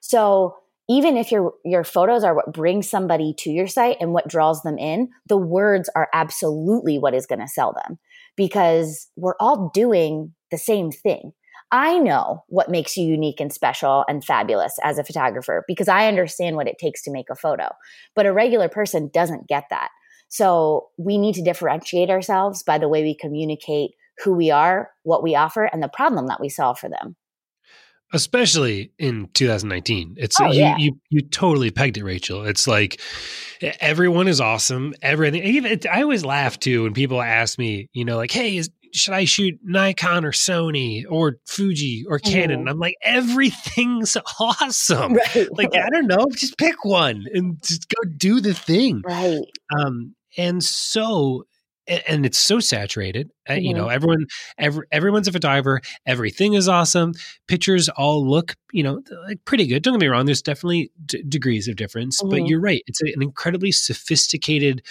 So 0.00 0.56
even 0.90 1.16
if 1.16 1.30
your 1.30 1.54
your 1.64 1.84
photos 1.84 2.24
are 2.24 2.34
what 2.34 2.52
brings 2.52 2.90
somebody 2.90 3.34
to 3.38 3.50
your 3.50 3.66
site 3.66 3.98
and 4.00 4.12
what 4.12 4.28
draws 4.28 4.62
them 4.62 4.76
in, 4.76 5.10
the 5.26 5.38
words 5.38 5.88
are 5.94 6.08
absolutely 6.12 6.98
what 6.98 7.14
is 7.14 7.26
going 7.26 7.40
to 7.40 7.48
sell 7.48 7.72
them 7.72 7.98
because 8.36 9.08
we're 9.16 9.36
all 9.40 9.70
doing 9.72 10.34
the 10.50 10.58
same 10.58 10.90
thing. 10.90 11.32
I 11.70 11.98
know 11.98 12.44
what 12.48 12.70
makes 12.70 12.96
you 12.96 13.06
unique 13.06 13.40
and 13.40 13.52
special 13.52 14.04
and 14.08 14.24
fabulous 14.24 14.78
as 14.82 14.98
a 14.98 15.04
photographer 15.04 15.64
because 15.68 15.88
I 15.88 16.08
understand 16.08 16.56
what 16.56 16.68
it 16.68 16.78
takes 16.78 17.02
to 17.02 17.12
make 17.12 17.28
a 17.30 17.36
photo. 17.36 17.68
But 18.16 18.24
a 18.26 18.32
regular 18.32 18.70
person 18.70 19.10
doesn't 19.12 19.48
get 19.48 19.64
that. 19.68 19.90
So 20.28 20.88
we 20.96 21.18
need 21.18 21.34
to 21.34 21.42
differentiate 21.42 22.08
ourselves 22.10 22.62
by 22.62 22.78
the 22.78 22.88
way 22.88 23.02
we 23.02 23.14
communicate 23.14 23.92
who 24.24 24.34
we 24.34 24.50
are, 24.50 24.90
what 25.02 25.22
we 25.22 25.34
offer, 25.34 25.64
and 25.64 25.82
the 25.82 25.88
problem 25.88 26.26
that 26.26 26.40
we 26.40 26.48
solve 26.48 26.78
for 26.78 26.88
them. 26.88 27.16
Especially 28.12 28.90
in 28.98 29.28
2019. 29.34 30.14
It's 30.16 30.40
oh, 30.40 30.46
you, 30.46 30.60
yeah. 30.60 30.76
you 30.78 30.98
you 31.10 31.20
totally 31.20 31.70
pegged 31.70 31.98
it, 31.98 32.04
Rachel. 32.04 32.44
It's 32.44 32.66
like 32.66 33.00
everyone 33.60 34.28
is 34.28 34.40
awesome. 34.40 34.94
Everything. 35.02 35.42
Even 35.42 35.72
it, 35.72 35.86
I 35.86 36.02
always 36.02 36.24
laugh 36.24 36.58
too 36.58 36.84
when 36.84 36.94
people 36.94 37.20
ask 37.20 37.58
me, 37.58 37.90
you 37.92 38.06
know, 38.06 38.16
like, 38.16 38.30
"Hey, 38.30 38.56
is 38.56 38.70
should 38.92 39.14
I 39.14 39.24
shoot 39.24 39.58
Nikon 39.62 40.24
or 40.24 40.32
Sony 40.32 41.04
or 41.08 41.36
Fuji 41.46 42.04
or 42.08 42.18
Canon? 42.18 42.64
Mm. 42.64 42.70
I'm 42.70 42.78
like, 42.78 42.96
everything's 43.02 44.16
awesome. 44.40 45.14
Right. 45.14 45.48
Like, 45.52 45.74
I 45.74 45.88
don't 45.90 46.06
know, 46.06 46.26
just 46.32 46.58
pick 46.58 46.84
one 46.84 47.26
and 47.32 47.62
just 47.62 47.88
go 47.88 48.10
do 48.16 48.40
the 48.40 48.54
thing. 48.54 49.02
Right. 49.08 49.40
Um, 49.76 50.14
and 50.36 50.62
so 50.62 51.44
and 51.88 52.26
it's 52.26 52.38
so 52.38 52.60
saturated. 52.60 53.30
Mm-hmm. 53.48 53.60
You 53.60 53.74
know, 53.74 53.84
mm-hmm. 53.84 53.94
everyone, 53.94 54.26
every, 54.58 54.86
everyone's 54.92 55.28
a 55.28 55.32
photographer. 55.32 55.80
Everything 56.06 56.54
is 56.54 56.68
awesome. 56.68 57.14
Pictures 57.46 57.88
all 57.88 58.28
look, 58.28 58.56
you 58.72 58.82
know, 58.82 59.02
like 59.26 59.44
pretty 59.44 59.66
good. 59.66 59.82
Don't 59.82 59.94
get 59.94 60.00
me 60.00 60.08
wrong. 60.08 60.26
There's 60.26 60.42
definitely 60.42 60.90
d- 61.06 61.22
degrees 61.28 61.68
of 61.68 61.76
difference, 61.76 62.20
mm-hmm. 62.20 62.30
but 62.30 62.46
you're 62.46 62.60
right. 62.60 62.82
It's 62.86 63.02
a, 63.02 63.06
an 63.06 63.22
incredibly 63.22 63.72
sophisticated 63.72 64.82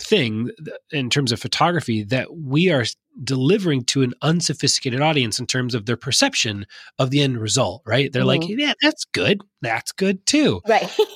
thing 0.00 0.50
in 0.90 1.10
terms 1.10 1.30
of 1.30 1.40
photography 1.40 2.02
that 2.04 2.34
we 2.34 2.70
are 2.70 2.84
delivering 3.22 3.84
to 3.84 4.02
an 4.02 4.14
unsophisticated 4.22 5.02
audience 5.02 5.38
in 5.38 5.46
terms 5.46 5.74
of 5.74 5.84
their 5.84 5.96
perception 5.96 6.66
of 6.98 7.10
the 7.10 7.20
end 7.20 7.38
result, 7.38 7.82
right? 7.84 8.10
They're 8.10 8.22
mm-hmm. 8.22 8.42
like, 8.42 8.48
yeah, 8.48 8.72
that's 8.80 9.04
good. 9.04 9.42
That's 9.60 9.92
good 9.92 10.24
too. 10.24 10.62
Right. 10.66 10.90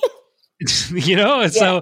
you 0.91 1.15
know, 1.15 1.41
yeah. 1.41 1.47
so 1.47 1.81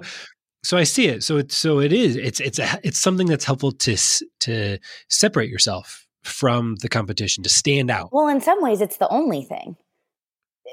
so 0.64 0.76
I 0.76 0.84
see 0.84 1.06
it. 1.06 1.22
So 1.22 1.36
it's 1.36 1.56
so 1.56 1.78
it 1.80 1.92
is. 1.92 2.16
It's 2.16 2.40
it's 2.40 2.58
a, 2.58 2.80
it's 2.82 2.98
something 2.98 3.26
that's 3.26 3.44
helpful 3.44 3.72
to 3.72 3.96
to 4.40 4.78
separate 5.08 5.50
yourself 5.50 6.06
from 6.22 6.76
the 6.76 6.88
competition 6.88 7.44
to 7.44 7.50
stand 7.50 7.90
out. 7.90 8.08
Well, 8.12 8.28
in 8.28 8.40
some 8.40 8.62
ways, 8.62 8.80
it's 8.80 8.96
the 8.96 9.08
only 9.08 9.44
thing 9.44 9.76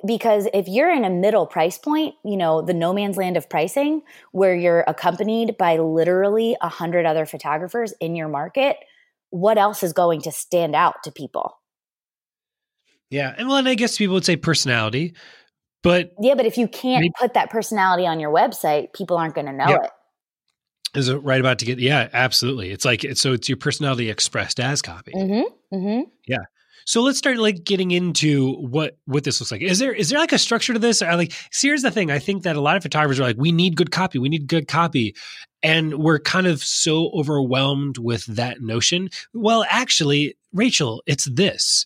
because 0.06 0.48
if 0.54 0.68
you're 0.68 0.92
in 0.92 1.04
a 1.04 1.10
middle 1.10 1.46
price 1.46 1.78
point, 1.78 2.16
you 2.24 2.38
know, 2.38 2.62
the 2.62 2.74
no 2.74 2.94
man's 2.94 3.18
land 3.18 3.38
of 3.38 3.50
pricing 3.50 4.02
where 4.32 4.56
you're 4.56 4.84
accompanied 4.88 5.58
by 5.58 5.78
literally 5.78 6.56
a 6.62 6.70
hundred 6.70 7.06
other 7.06 7.26
photographers 7.26 7.94
in 8.00 8.16
your 8.16 8.30
market, 8.30 8.78
what 9.30 9.58
else 9.58 9.84
is 9.84 9.94
going 9.94 10.22
to 10.22 10.32
stand 10.32 10.76
out 10.76 11.04
to 11.04 11.12
people? 11.12 11.58
Yeah. 13.10 13.36
And 13.38 13.50
well, 13.50 13.58
and 13.58 13.68
I 13.68 13.76
guess 13.76 13.98
people 13.98 14.14
would 14.14 14.26
say 14.26 14.38
personality, 14.38 15.14
but 15.84 16.14
yeah, 16.20 16.36
but 16.36 16.46
if 16.46 16.58
you 16.58 16.68
can't 16.68 17.02
maybe, 17.02 17.14
put 17.20 17.34
that 17.34 17.50
personality 17.50 18.06
on 18.06 18.20
your 18.20 18.34
website, 18.34 18.94
people 18.94 19.18
aren't 19.18 19.36
going 19.36 19.48
to 19.48 19.54
know 19.54 19.70
yeah. 19.70 19.84
it. 19.84 19.92
Is 20.94 21.08
it 21.08 21.18
right 21.18 21.40
about 21.40 21.60
to 21.60 21.66
get? 21.66 21.80
Yeah, 21.80 22.10
absolutely. 22.14 22.72
It's 22.72 22.84
like 22.84 23.04
it's 23.04 23.22
so 23.22 23.34
it's 23.34 23.48
your 23.48 23.58
personality 23.58 24.10
expressed 24.10 24.60
as 24.60 24.82
copy. 24.82 25.14
Mm-hmm, 25.14 25.76
mm-hmm. 25.76 26.02
Yeah. 26.28 26.44
So 26.86 27.02
let's 27.02 27.18
start 27.18 27.38
like 27.38 27.64
getting 27.64 27.92
into 27.92 28.54
what 28.56 28.98
what 29.06 29.24
this 29.24 29.40
looks 29.40 29.52
like. 29.52 29.62
Is 29.62 29.80
there 29.80 29.94
is 29.94 30.10
there 30.10 30.20
like 30.20 30.34
a 30.34 30.38
structure 30.38 30.74
to 30.74 30.80
this? 30.80 31.02
Or 31.02 31.16
like, 31.16 31.32
see, 31.52 31.68
here's 31.68 31.82
the 31.82 31.92
thing. 31.92 32.12
I 32.12 32.20
think 32.20 32.44
that 32.44 32.56
a 32.56 32.62
lot 32.62 32.76
of 32.76 32.84
photographers 32.84 33.20
are 33.20 33.24
like, 33.24 33.38
we 33.38 33.52
need 33.52 33.76
good 33.76 33.92
copy. 33.92 34.20
We 34.20 34.30
need 34.30 34.48
good 34.48 34.68
copy, 34.68 35.16
and 35.64 35.96
we're 36.00 36.20
kind 36.20 36.48
of 36.48 36.62
so 36.62 37.10
overwhelmed 37.12 37.98
with 37.98 38.26
that 38.26 38.62
notion. 38.62 39.10
Well, 39.34 39.66
actually, 39.70 40.36
Rachel, 40.54 41.04
it's 41.06 41.26
this. 41.26 41.86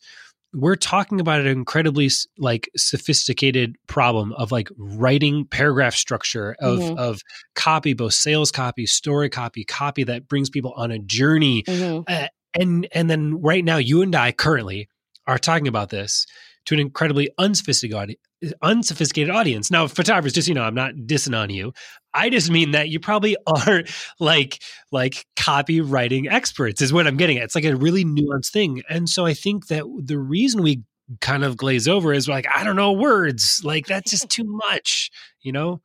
We're 0.56 0.76
talking 0.76 1.20
about 1.20 1.42
an 1.42 1.48
incredibly 1.48 2.10
like 2.38 2.70
sophisticated 2.76 3.76
problem 3.88 4.34
of 4.34 4.52
like 4.52 4.70
writing 4.78 5.46
paragraph 5.46 5.96
structure 5.96 6.56
of 6.60 6.80
mm-hmm. 6.80 6.98
of 6.98 7.22
copy, 7.56 7.94
both 7.94 8.14
sales 8.14 8.52
copy, 8.52 8.86
story 8.86 9.30
copy, 9.30 9.64
copy 9.64 10.04
that 10.06 10.28
brings 10.28 10.50
people 10.50 10.74
on 10.76 10.92
a 10.92 11.00
journey. 11.00 11.64
Mm-hmm. 11.64 12.04
Uh, 12.08 12.28
and 12.58 12.88
and 12.94 13.10
then 13.10 13.42
right 13.42 13.64
now 13.64 13.78
you 13.78 14.02
and 14.02 14.16
I 14.16 14.32
currently 14.32 14.88
are 15.28 15.38
talking 15.38 15.68
about 15.68 15.90
this 15.90 16.26
to 16.66 16.74
an 16.74 16.80
incredibly 16.80 17.30
unsophisticated 17.38 19.30
audience. 19.30 19.72
Now, 19.72 19.88
photographers, 19.88 20.34
just 20.34 20.48
you 20.48 20.54
know, 20.54 20.64
I'm 20.64 20.76
not 20.76 20.94
dissing 20.96 21.38
on 21.38 21.50
you. 21.50 21.74
I 22.14 22.30
just 22.30 22.50
mean 22.50 22.72
that 22.72 22.90
you 22.90 23.00
probably 23.00 23.38
aren't 23.48 23.90
like 24.20 24.62
like 24.92 25.26
copywriting 25.38 26.32
experts 26.32 26.82
is 26.82 26.94
what 26.94 27.08
I'm 27.08 27.18
getting 27.18 27.38
at. 27.38 27.44
It's 27.44 27.56
like 27.56 27.66
a 27.66 27.76
really 27.76 28.06
nuanced 28.06 28.52
thing. 28.52 28.84
And 28.90 29.10
so 29.10 29.26
I 29.26 29.34
think 29.34 29.68
that 29.68 29.84
the 30.04 30.20
reason 30.20 30.64
we 30.64 30.84
kind 31.22 31.44
of 31.44 31.58
glaze 31.58 31.88
over 31.88 32.14
is 32.14 32.28
like, 32.28 32.48
I 32.54 32.64
don't 32.64 32.76
know 32.76 32.92
words. 32.92 33.62
Like 33.64 33.86
that's 33.86 34.12
just 34.12 34.30
too 34.30 34.46
much, 34.46 35.12
you 35.42 35.52
know? 35.52 35.82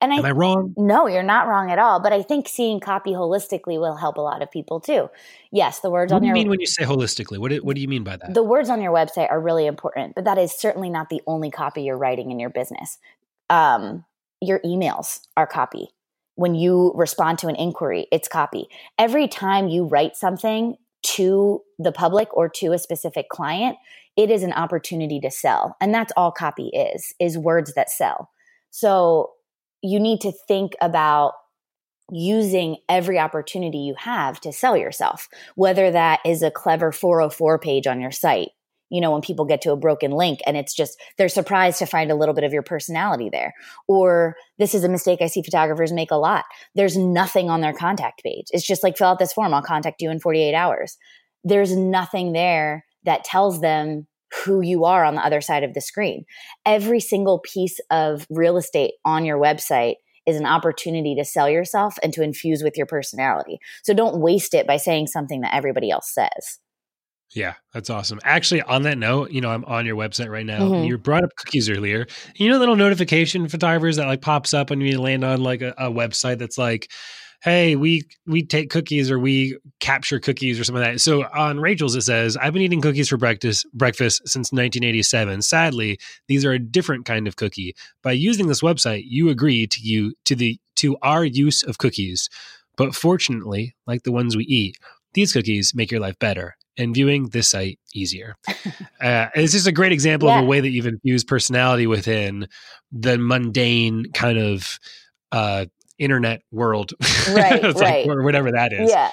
And 0.00 0.12
Am 0.12 0.24
I, 0.24 0.28
I 0.28 0.32
wrong? 0.32 0.72
No, 0.76 1.06
you're 1.06 1.22
not 1.22 1.46
wrong 1.46 1.70
at 1.70 1.78
all. 1.78 2.00
But 2.00 2.12
I 2.12 2.22
think 2.22 2.48
seeing 2.48 2.80
copy 2.80 3.10
holistically 3.10 3.78
will 3.78 3.96
help 3.96 4.16
a 4.16 4.22
lot 4.22 4.42
of 4.42 4.50
people 4.50 4.80
too. 4.80 5.10
Yes, 5.52 5.80
the 5.80 5.90
words 5.90 6.12
what 6.12 6.18
on 6.18 6.24
your. 6.24 6.32
What 6.32 6.36
do 6.36 6.40
you 6.40 6.44
mean 6.44 6.50
when 6.50 6.60
you 6.60 6.66
say 6.66 6.84
holistically? 6.84 7.38
What 7.38 7.50
do, 7.50 7.58
what 7.58 7.74
do 7.76 7.82
you 7.82 7.88
mean 7.88 8.04
by 8.04 8.16
that? 8.16 8.32
The 8.32 8.42
words 8.42 8.70
on 8.70 8.80
your 8.80 8.92
website 8.92 9.30
are 9.30 9.40
really 9.40 9.66
important, 9.66 10.14
but 10.14 10.24
that 10.24 10.38
is 10.38 10.52
certainly 10.52 10.88
not 10.88 11.10
the 11.10 11.20
only 11.26 11.50
copy 11.50 11.82
you're 11.82 11.98
writing 11.98 12.30
in 12.30 12.40
your 12.40 12.50
business. 12.50 12.98
Um, 13.50 14.04
your 14.40 14.60
emails 14.60 15.20
are 15.36 15.46
copy. 15.46 15.88
When 16.36 16.54
you 16.54 16.92
respond 16.94 17.38
to 17.40 17.48
an 17.48 17.56
inquiry, 17.56 18.06
it's 18.10 18.28
copy. 18.28 18.68
Every 18.98 19.28
time 19.28 19.68
you 19.68 19.84
write 19.84 20.16
something 20.16 20.76
to 21.02 21.62
the 21.78 21.92
public 21.92 22.34
or 22.34 22.48
to 22.48 22.72
a 22.72 22.78
specific 22.78 23.28
client, 23.28 23.76
it 24.16 24.30
is 24.30 24.42
an 24.42 24.52
opportunity 24.52 25.20
to 25.20 25.30
sell. 25.30 25.76
And 25.80 25.92
that's 25.92 26.12
all 26.16 26.30
copy 26.30 26.68
is, 26.68 27.14
is 27.20 27.36
words 27.36 27.74
that 27.74 27.90
sell. 27.90 28.30
So 28.70 29.32
you 29.82 30.00
need 30.00 30.20
to 30.22 30.32
think 30.32 30.72
about 30.80 31.32
using 32.12 32.76
every 32.88 33.18
opportunity 33.18 33.78
you 33.78 33.94
have 33.96 34.40
to 34.40 34.52
sell 34.52 34.76
yourself, 34.76 35.28
whether 35.54 35.90
that 35.90 36.20
is 36.24 36.42
a 36.42 36.50
clever 36.50 36.92
404 36.92 37.58
page 37.58 37.86
on 37.86 38.00
your 38.00 38.10
site. 38.10 38.50
You 38.90 39.00
know, 39.00 39.12
when 39.12 39.20
people 39.20 39.44
get 39.44 39.62
to 39.62 39.70
a 39.70 39.76
broken 39.76 40.10
link 40.10 40.40
and 40.44 40.56
it's 40.56 40.74
just, 40.74 41.00
they're 41.16 41.28
surprised 41.28 41.78
to 41.78 41.86
find 41.86 42.10
a 42.10 42.16
little 42.16 42.34
bit 42.34 42.42
of 42.42 42.52
your 42.52 42.64
personality 42.64 43.28
there. 43.30 43.54
Or 43.86 44.34
this 44.58 44.74
is 44.74 44.82
a 44.82 44.88
mistake 44.88 45.22
I 45.22 45.28
see 45.28 45.42
photographers 45.44 45.92
make 45.92 46.10
a 46.10 46.16
lot. 46.16 46.44
There's 46.74 46.96
nothing 46.96 47.48
on 47.48 47.60
their 47.60 47.72
contact 47.72 48.24
page. 48.24 48.46
It's 48.50 48.66
just 48.66 48.82
like, 48.82 48.98
fill 48.98 49.06
out 49.06 49.20
this 49.20 49.32
form, 49.32 49.54
I'll 49.54 49.62
contact 49.62 50.02
you 50.02 50.10
in 50.10 50.18
48 50.18 50.54
hours. 50.54 50.98
There's 51.44 51.74
nothing 51.76 52.32
there 52.32 52.84
that 53.04 53.22
tells 53.22 53.60
them 53.60 54.08
who 54.44 54.60
you 54.60 54.84
are 54.84 55.04
on 55.04 55.14
the 55.14 55.24
other 55.24 55.40
side 55.40 55.64
of 55.64 55.74
the 55.74 55.80
screen. 55.80 56.24
Every 56.64 57.00
single 57.00 57.40
piece 57.40 57.78
of 57.90 58.26
real 58.30 58.56
estate 58.56 58.92
on 59.04 59.24
your 59.24 59.38
website 59.38 59.96
is 60.26 60.36
an 60.36 60.46
opportunity 60.46 61.14
to 61.16 61.24
sell 61.24 61.48
yourself 61.48 61.98
and 62.02 62.12
to 62.12 62.22
infuse 62.22 62.62
with 62.62 62.76
your 62.76 62.86
personality. 62.86 63.58
So 63.82 63.94
don't 63.94 64.20
waste 64.20 64.54
it 64.54 64.66
by 64.66 64.76
saying 64.76 65.08
something 65.08 65.40
that 65.40 65.54
everybody 65.54 65.90
else 65.90 66.12
says. 66.12 66.60
Yeah, 67.34 67.54
that's 67.72 67.90
awesome. 67.90 68.18
Actually, 68.24 68.62
on 68.62 68.82
that 68.82 68.98
note, 68.98 69.30
you 69.30 69.40
know, 69.40 69.50
I'm 69.50 69.64
on 69.64 69.86
your 69.86 69.96
website 69.96 70.30
right 70.30 70.44
now. 70.44 70.60
Mm-hmm. 70.60 70.84
You 70.84 70.98
brought 70.98 71.22
up 71.22 71.30
cookies 71.36 71.70
earlier. 71.70 72.06
You 72.34 72.50
know, 72.50 72.58
little 72.58 72.74
notification 72.74 73.48
photographers 73.48 73.96
that 73.96 74.06
like 74.06 74.20
pops 74.20 74.52
up 74.52 74.70
when 74.70 74.80
you 74.80 75.00
land 75.00 75.24
on 75.24 75.40
like 75.40 75.62
a, 75.62 75.72
a 75.78 75.90
website 75.90 76.38
that's 76.38 76.58
like, 76.58 76.90
hey, 77.42 77.74
we 77.76 78.02
we 78.26 78.42
take 78.42 78.70
cookies 78.70 79.10
or 79.10 79.18
we 79.18 79.58
capture 79.80 80.20
cookies 80.20 80.60
or 80.60 80.64
something 80.64 80.82
like 80.82 80.94
that. 80.94 81.00
So 81.00 81.24
on 81.34 81.60
Rachel's 81.60 81.96
it 81.96 82.02
says, 82.02 82.36
I've 82.36 82.52
been 82.52 82.62
eating 82.62 82.80
cookies 82.80 83.08
for 83.08 83.16
breakfast 83.16 83.66
breakfast 83.72 84.22
since 84.26 84.52
1987. 84.52 85.42
Sadly, 85.42 85.98
these 86.28 86.44
are 86.44 86.52
a 86.52 86.58
different 86.58 87.06
kind 87.06 87.26
of 87.26 87.36
cookie. 87.36 87.74
By 88.02 88.12
using 88.12 88.46
this 88.46 88.62
website, 88.62 89.04
you 89.06 89.28
agree 89.28 89.66
to 89.66 89.80
you 89.80 90.14
to 90.24 90.34
the 90.34 90.58
to 90.76 90.96
our 91.02 91.24
use 91.24 91.62
of 91.62 91.78
cookies. 91.78 92.28
But 92.76 92.94
fortunately, 92.94 93.74
like 93.86 94.04
the 94.04 94.12
ones 94.12 94.36
we 94.36 94.44
eat, 94.44 94.78
these 95.14 95.32
cookies 95.32 95.74
make 95.74 95.90
your 95.90 96.00
life 96.00 96.18
better 96.18 96.56
and 96.78 96.94
viewing 96.94 97.28
this 97.28 97.48
site 97.48 97.78
easier. 97.94 98.36
uh, 99.00 99.26
it's 99.34 99.52
just 99.52 99.66
a 99.66 99.72
great 99.72 99.92
example 99.92 100.28
yeah. 100.28 100.38
of 100.38 100.44
a 100.44 100.46
way 100.46 100.60
that 100.60 100.70
you've 100.70 100.86
infused 100.86 101.26
personality 101.26 101.86
within 101.86 102.48
the 102.92 103.18
mundane 103.18 104.10
kind 104.12 104.38
of 104.38 104.78
uh, 105.32 105.66
internet 106.00 106.42
world, 106.50 106.92
right? 107.28 107.62
right. 107.62 107.74
Like, 107.74 108.06
or 108.06 108.22
whatever 108.22 108.50
that 108.52 108.72
is. 108.72 108.90
Yeah. 108.90 109.10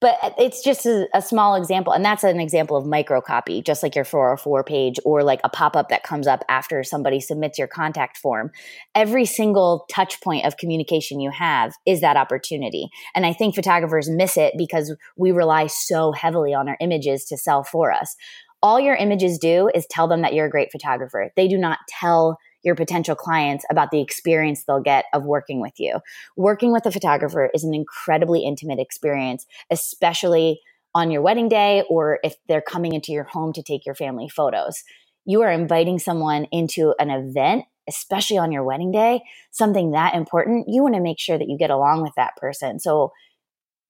but 0.00 0.16
uh, 0.22 0.30
it's 0.38 0.62
just 0.62 0.86
a, 0.86 1.08
a, 1.14 1.20
small 1.20 1.54
example 1.54 1.92
and 1.92 2.04
that's 2.04 2.24
an 2.24 2.40
example 2.40 2.76
of 2.76 2.86
micro 2.86 3.20
copy 3.20 3.60
just 3.60 3.82
like 3.82 3.94
your 3.94 4.04
404 4.04 4.64
page 4.64 4.96
or 5.04 5.22
like 5.22 5.40
a 5.44 5.48
pop-up 5.48 5.88
that 5.88 6.02
comes 6.02 6.26
up 6.26 6.44
after 6.48 6.82
somebody 6.82 7.20
submits 7.20 7.58
your 7.58 7.66
contact 7.68 8.16
form 8.16 8.50
every 8.94 9.24
single 9.24 9.84
touch 9.90 10.20
point 10.20 10.46
of 10.46 10.56
communication 10.56 11.20
you 11.20 11.30
have 11.30 11.74
is 11.86 12.00
that 12.00 12.16
opportunity 12.16 12.88
and 13.14 13.26
i 13.26 13.32
think 13.32 13.54
photographers 13.54 14.08
miss 14.08 14.36
it 14.36 14.54
because 14.56 14.94
we 15.16 15.32
rely 15.32 15.66
so 15.66 16.12
heavily 16.12 16.54
on 16.54 16.68
our 16.68 16.76
images 16.80 17.24
to 17.24 17.36
sell 17.36 17.62
for 17.62 17.92
us 17.92 18.14
all 18.62 18.80
your 18.80 18.96
images 18.96 19.38
do 19.38 19.70
is 19.74 19.86
tell 19.90 20.08
them 20.08 20.22
that 20.22 20.32
you're 20.32 20.46
a 20.46 20.50
great 20.50 20.70
photographer 20.72 21.30
they 21.36 21.48
do 21.48 21.58
not 21.58 21.78
tell 22.00 22.38
your 22.62 22.74
potential 22.74 23.14
clients 23.14 23.64
about 23.70 23.90
the 23.90 24.00
experience 24.00 24.64
they'll 24.64 24.80
get 24.80 25.04
of 25.12 25.24
working 25.24 25.60
with 25.60 25.74
you. 25.78 26.00
Working 26.36 26.72
with 26.72 26.86
a 26.86 26.92
photographer 26.92 27.50
is 27.54 27.64
an 27.64 27.74
incredibly 27.74 28.44
intimate 28.44 28.78
experience, 28.78 29.46
especially 29.70 30.60
on 30.94 31.10
your 31.10 31.22
wedding 31.22 31.48
day 31.48 31.84
or 31.88 32.18
if 32.24 32.36
they're 32.48 32.62
coming 32.62 32.94
into 32.94 33.12
your 33.12 33.24
home 33.24 33.52
to 33.52 33.62
take 33.62 33.86
your 33.86 33.94
family 33.94 34.28
photos. 34.28 34.82
You 35.24 35.42
are 35.42 35.52
inviting 35.52 35.98
someone 35.98 36.46
into 36.50 36.94
an 36.98 37.10
event, 37.10 37.66
especially 37.88 38.38
on 38.38 38.50
your 38.50 38.64
wedding 38.64 38.90
day, 38.90 39.22
something 39.50 39.92
that 39.92 40.14
important. 40.14 40.66
You 40.68 40.82
want 40.82 40.94
to 40.94 41.00
make 41.00 41.20
sure 41.20 41.38
that 41.38 41.48
you 41.48 41.58
get 41.58 41.70
along 41.70 42.02
with 42.02 42.12
that 42.16 42.36
person. 42.36 42.80
So, 42.80 43.12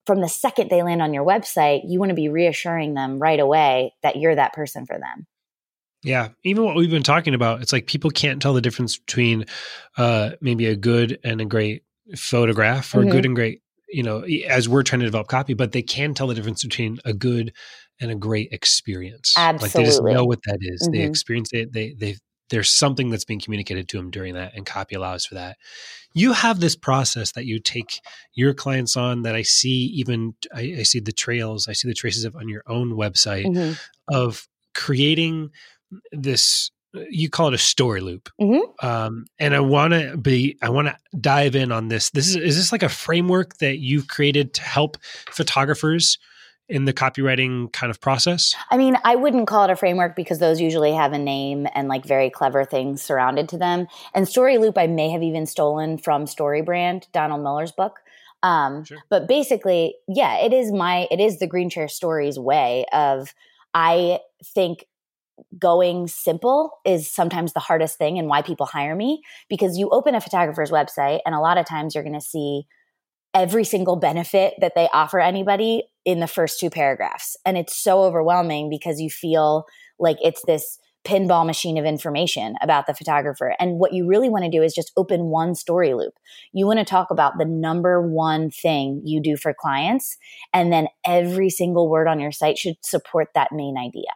from 0.05 0.21
the 0.21 0.29
second 0.29 0.69
they 0.69 0.81
land 0.81 1.03
on 1.03 1.13
your 1.13 1.25
website, 1.25 1.81
you 1.85 1.99
want 1.99 2.09
to 2.09 2.15
be 2.15 2.29
reassuring 2.29 2.95
them 2.95 3.19
right 3.19 3.39
away 3.39 3.93
that 4.01 4.15
you're 4.15 4.35
that 4.35 4.53
person 4.53 4.85
for 4.85 4.97
them. 4.97 5.27
Yeah, 6.03 6.29
even 6.43 6.63
what 6.63 6.75
we've 6.75 6.89
been 6.89 7.03
talking 7.03 7.33
about, 7.33 7.61
it's 7.61 7.73
like 7.73 7.85
people 7.85 8.09
can't 8.09 8.41
tell 8.41 8.53
the 8.53 8.61
difference 8.61 8.97
between 8.97 9.45
uh, 9.97 10.31
maybe 10.39 10.65
a 10.67 10.75
good 10.75 11.19
and 11.23 11.41
a 11.41 11.45
great 11.45 11.83
photograph 12.15 12.95
or 12.95 12.99
mm-hmm. 12.99 13.09
good 13.09 13.25
and 13.25 13.35
great, 13.35 13.61
you 13.89 14.03
know, 14.03 14.23
as 14.47 14.69
we're 14.69 14.83
trying 14.83 15.01
to 15.01 15.05
develop 15.05 15.27
copy, 15.27 15.53
but 15.53 15.73
they 15.73 15.81
can 15.81 16.13
tell 16.13 16.27
the 16.27 16.35
difference 16.35 16.63
between 16.63 16.99
a 17.03 17.13
good 17.13 17.53
and 17.99 18.11
a 18.11 18.15
great 18.15 18.49
experience. 18.51 19.33
Absolutely. 19.37 19.65
Like 19.65 19.73
they 19.73 19.83
just 19.83 20.03
know 20.03 20.25
what 20.25 20.39
that 20.45 20.59
is. 20.61 20.83
Mm-hmm. 20.83 20.91
They 20.93 21.03
experience 21.03 21.49
it. 21.51 21.73
They 21.73 21.93
they 21.93 22.15
there's 22.49 22.69
something 22.69 23.09
that's 23.09 23.25
being 23.25 23.39
communicated 23.39 23.87
to 23.89 23.97
them 23.97 24.09
during 24.09 24.33
that, 24.35 24.53
and 24.55 24.65
copy 24.65 24.95
allows 24.95 25.25
for 25.25 25.35
that. 25.35 25.57
You 26.13 26.33
have 26.33 26.59
this 26.59 26.75
process 26.75 27.33
that 27.33 27.45
you 27.45 27.59
take 27.59 27.99
your 28.33 28.53
clients 28.53 28.97
on 28.97 29.21
that 29.23 29.35
I 29.35 29.43
see 29.43 29.91
even 29.95 30.33
I, 30.53 30.77
I 30.79 30.83
see 30.83 30.99
the 30.99 31.11
trails, 31.11 31.67
I 31.67 31.73
see 31.73 31.87
the 31.87 31.93
traces 31.93 32.23
of 32.23 32.35
on 32.35 32.47
your 32.47 32.63
own 32.67 32.91
website 32.91 33.45
mm-hmm. 33.45 33.73
of 34.07 34.47
creating 34.73 35.51
this 36.11 36.71
you 37.09 37.29
call 37.29 37.49
it 37.49 37.53
a 37.53 37.59
story 37.59 38.01
loop. 38.01 38.29
Mm-hmm. 38.41 38.85
um, 38.85 39.25
and 39.37 39.55
i 39.55 39.59
want 39.59 39.93
to 39.93 40.17
be 40.17 40.57
i 40.61 40.69
want 40.69 40.87
to 40.87 40.97
dive 41.19 41.55
in 41.55 41.71
on 41.71 41.87
this. 41.87 42.09
This 42.11 42.29
is 42.29 42.35
is 42.35 42.55
this 42.55 42.71
like 42.71 42.83
a 42.83 42.89
framework 42.89 43.57
that 43.57 43.79
you've 43.79 44.07
created 44.07 44.53
to 44.55 44.61
help 44.61 44.97
photographers 45.31 46.17
in 46.67 46.85
the 46.85 46.93
copywriting 46.93 47.71
kind 47.73 47.89
of 47.89 47.99
process? 48.01 48.55
I 48.71 48.77
mean 48.77 48.97
i 49.03 49.15
wouldn't 49.15 49.47
call 49.47 49.65
it 49.65 49.71
a 49.71 49.75
framework 49.75 50.15
because 50.15 50.39
those 50.39 50.59
usually 50.59 50.93
have 50.93 51.13
a 51.13 51.19
name 51.19 51.67
and 51.75 51.87
like 51.87 52.05
very 52.05 52.29
clever 52.29 52.65
things 52.65 53.01
surrounded 53.01 53.49
to 53.49 53.57
them. 53.57 53.87
And 54.13 54.27
story 54.27 54.57
loop 54.57 54.77
i 54.77 54.87
may 54.87 55.09
have 55.09 55.23
even 55.23 55.45
stolen 55.45 55.97
from 55.97 56.25
StoryBrand 56.25 57.05
donald 57.11 57.43
miller's 57.43 57.71
book. 57.71 57.99
Um, 58.41 58.85
sure. 58.85 58.99
but 59.09 59.27
basically 59.27 59.95
yeah 60.07 60.37
it 60.37 60.53
is 60.53 60.71
my 60.71 61.07
it 61.11 61.19
is 61.19 61.39
the 61.39 61.47
green 61.47 61.69
chair 61.69 61.89
stories 61.89 62.39
way 62.39 62.85
of 62.93 63.33
i 63.73 64.19
think 64.45 64.85
going 65.57 66.07
simple 66.07 66.79
is 66.85 67.11
sometimes 67.11 67.53
the 67.53 67.59
hardest 67.59 67.97
thing 67.97 68.17
and 68.17 68.27
why 68.27 68.41
people 68.41 68.65
hire 68.65 68.95
me 68.95 69.21
because 69.49 69.77
you 69.77 69.89
open 69.89 70.15
a 70.15 70.21
photographer's 70.21 70.71
website 70.71 71.19
and 71.25 71.35
a 71.35 71.39
lot 71.39 71.57
of 71.57 71.65
times 71.65 71.95
you're 71.95 72.03
going 72.03 72.13
to 72.13 72.21
see 72.21 72.63
every 73.33 73.63
single 73.63 73.95
benefit 73.95 74.53
that 74.59 74.73
they 74.75 74.89
offer 74.93 75.19
anybody 75.19 75.83
in 76.05 76.19
the 76.19 76.27
first 76.27 76.59
two 76.59 76.69
paragraphs. 76.69 77.37
And 77.45 77.57
it's 77.57 77.75
so 77.75 78.03
overwhelming 78.03 78.69
because 78.69 78.99
you 78.99 79.09
feel 79.09 79.65
like 79.99 80.17
it's 80.21 80.43
this 80.45 80.79
pinball 81.05 81.45
machine 81.45 81.77
of 81.77 81.85
information 81.85 82.55
about 82.61 82.85
the 82.87 82.93
photographer. 82.93 83.55
And 83.59 83.79
what 83.79 83.93
you 83.93 84.05
really 84.05 84.29
want 84.29 84.43
to 84.45 84.51
do 84.51 84.61
is 84.61 84.73
just 84.73 84.91
open 84.97 85.25
one 85.25 85.55
story 85.55 85.93
loop. 85.93 86.13
You 86.51 86.65
want 86.65 86.79
to 86.79 86.85
talk 86.85 87.09
about 87.09 87.37
the 87.37 87.45
number 87.45 88.01
one 88.01 88.49
thing 88.49 89.01
you 89.05 89.21
do 89.21 89.37
for 89.37 89.53
clients 89.57 90.17
and 90.53 90.73
then 90.73 90.87
every 91.05 91.49
single 91.49 91.89
word 91.89 92.07
on 92.07 92.19
your 92.19 92.31
site 92.31 92.57
should 92.57 92.75
support 92.81 93.29
that 93.33 93.51
main 93.51 93.77
idea 93.77 94.11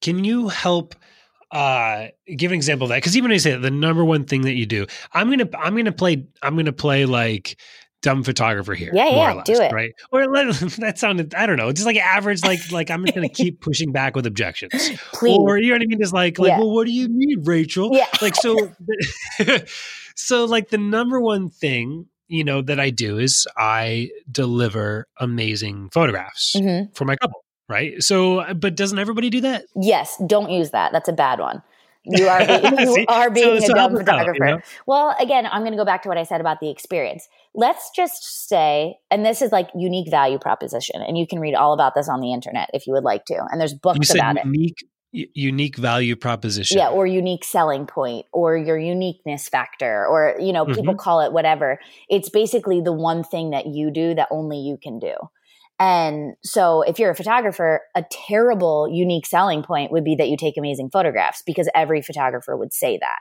can 0.00 0.24
you 0.24 0.48
help 0.48 0.94
uh 1.52 2.08
give 2.36 2.50
an 2.50 2.56
example 2.56 2.86
of 2.86 2.88
that? 2.90 2.96
Because 2.96 3.16
even 3.16 3.30
when 3.30 3.36
I 3.36 3.38
say 3.38 3.56
the 3.56 3.70
number 3.70 4.04
one 4.04 4.24
thing 4.24 4.42
that 4.42 4.54
you 4.54 4.66
do, 4.66 4.86
I'm 5.12 5.30
gonna 5.30 5.48
I'm 5.58 5.76
gonna 5.76 5.92
play 5.92 6.26
I'm 6.42 6.56
gonna 6.56 6.72
play 6.72 7.04
like 7.06 7.56
dumb 8.06 8.22
photographer 8.22 8.74
here. 8.74 8.92
Yeah, 8.94 9.08
yeah, 9.08 9.32
less, 9.32 9.46
do 9.46 9.54
it. 9.54 9.72
Right. 9.72 9.92
Or 10.12 10.22
that 10.26 10.94
sounded, 10.96 11.34
I 11.34 11.46
don't 11.46 11.56
know, 11.56 11.72
just 11.72 11.86
like 11.86 11.96
average, 11.96 12.44
like, 12.44 12.60
like 12.70 12.88
I'm 12.88 13.04
just 13.04 13.16
going 13.16 13.28
to 13.28 13.34
keep 13.34 13.60
pushing 13.60 13.90
back 13.90 14.14
with 14.14 14.26
objections. 14.26 14.72
Please. 15.12 15.36
Or, 15.36 15.58
you 15.58 15.68
know 15.68 15.74
what 15.74 15.82
I 15.82 15.86
mean? 15.86 15.98
Just 16.00 16.14
like, 16.14 16.38
like, 16.38 16.50
yeah. 16.50 16.58
well, 16.58 16.70
what 16.70 16.86
do 16.86 16.92
you 16.92 17.08
mean, 17.08 17.42
Rachel? 17.42 17.90
Yeah. 17.92 18.06
Like, 18.22 18.36
so, 18.36 18.72
so 20.14 20.44
like 20.44 20.68
the 20.68 20.78
number 20.78 21.20
one 21.20 21.50
thing, 21.50 22.06
you 22.28 22.44
know, 22.44 22.62
that 22.62 22.78
I 22.78 22.90
do 22.90 23.18
is 23.18 23.46
I 23.56 24.10
deliver 24.30 25.08
amazing 25.18 25.90
photographs 25.92 26.54
mm-hmm. 26.56 26.92
for 26.92 27.06
my 27.06 27.16
couple 27.16 27.44
right? 27.68 28.02
So, 28.02 28.40
uh, 28.40 28.54
but 28.54 28.76
doesn't 28.76 28.98
everybody 28.98 29.30
do 29.30 29.40
that? 29.42 29.66
Yes, 29.74 30.20
don't 30.26 30.50
use 30.50 30.70
that. 30.70 30.92
That's 30.92 31.08
a 31.08 31.12
bad 31.12 31.38
one. 31.40 31.62
You 32.04 32.28
are 32.28 32.46
being, 32.46 32.78
you 32.78 33.04
are 33.08 33.30
being 33.30 33.60
so, 33.60 33.64
a 33.64 33.66
so 33.66 33.74
dumb 33.74 33.96
photographer. 33.96 34.44
Out, 34.44 34.50
you 34.50 34.56
know? 34.56 34.62
Well, 34.86 35.16
again, 35.20 35.46
I'm 35.46 35.62
going 35.62 35.72
to 35.72 35.78
go 35.78 35.84
back 35.84 36.02
to 36.02 36.08
what 36.08 36.18
I 36.18 36.22
said 36.22 36.40
about 36.40 36.60
the 36.60 36.70
experience. 36.70 37.28
Let's 37.54 37.90
just 37.94 38.48
say, 38.48 38.96
and 39.10 39.24
this 39.24 39.42
is 39.42 39.52
like 39.52 39.68
unique 39.74 40.10
value 40.10 40.38
proposition, 40.38 41.02
and 41.02 41.18
you 41.18 41.26
can 41.26 41.40
read 41.40 41.54
all 41.54 41.72
about 41.72 41.94
this 41.94 42.08
on 42.08 42.20
the 42.20 42.32
internet 42.32 42.70
if 42.72 42.86
you 42.86 42.92
would 42.92 43.04
like 43.04 43.24
to. 43.26 43.44
And 43.50 43.60
there's 43.60 43.74
books 43.74 44.14
about 44.14 44.44
unique, 44.44 44.78
it. 44.82 44.88
Unique 45.34 45.76
value 45.76 46.14
proposition. 46.14 46.76
Yeah, 46.76 46.88
or 46.88 47.06
unique 47.06 47.44
selling 47.44 47.86
point, 47.86 48.26
or 48.32 48.56
your 48.56 48.78
uniqueness 48.78 49.48
factor, 49.48 50.06
or 50.06 50.36
you 50.38 50.52
know, 50.52 50.66
people 50.66 50.84
mm-hmm. 50.84 50.96
call 50.96 51.20
it 51.22 51.32
whatever. 51.32 51.80
It's 52.10 52.28
basically 52.28 52.80
the 52.82 52.92
one 52.92 53.24
thing 53.24 53.50
that 53.50 53.66
you 53.66 53.90
do 53.90 54.14
that 54.14 54.28
only 54.30 54.58
you 54.58 54.76
can 54.76 54.98
do. 54.98 55.14
And 55.78 56.36
so 56.42 56.80
if 56.82 56.98
you're 56.98 57.10
a 57.10 57.14
photographer, 57.14 57.82
a 57.94 58.04
terrible 58.10 58.88
unique 58.90 59.26
selling 59.26 59.62
point 59.62 59.92
would 59.92 60.04
be 60.04 60.14
that 60.14 60.30
you 60.30 60.36
take 60.38 60.56
amazing 60.56 60.88
photographs 60.88 61.42
because 61.44 61.68
every 61.74 62.00
photographer 62.00 62.56
would 62.56 62.72
say 62.72 62.96
that. 62.98 63.18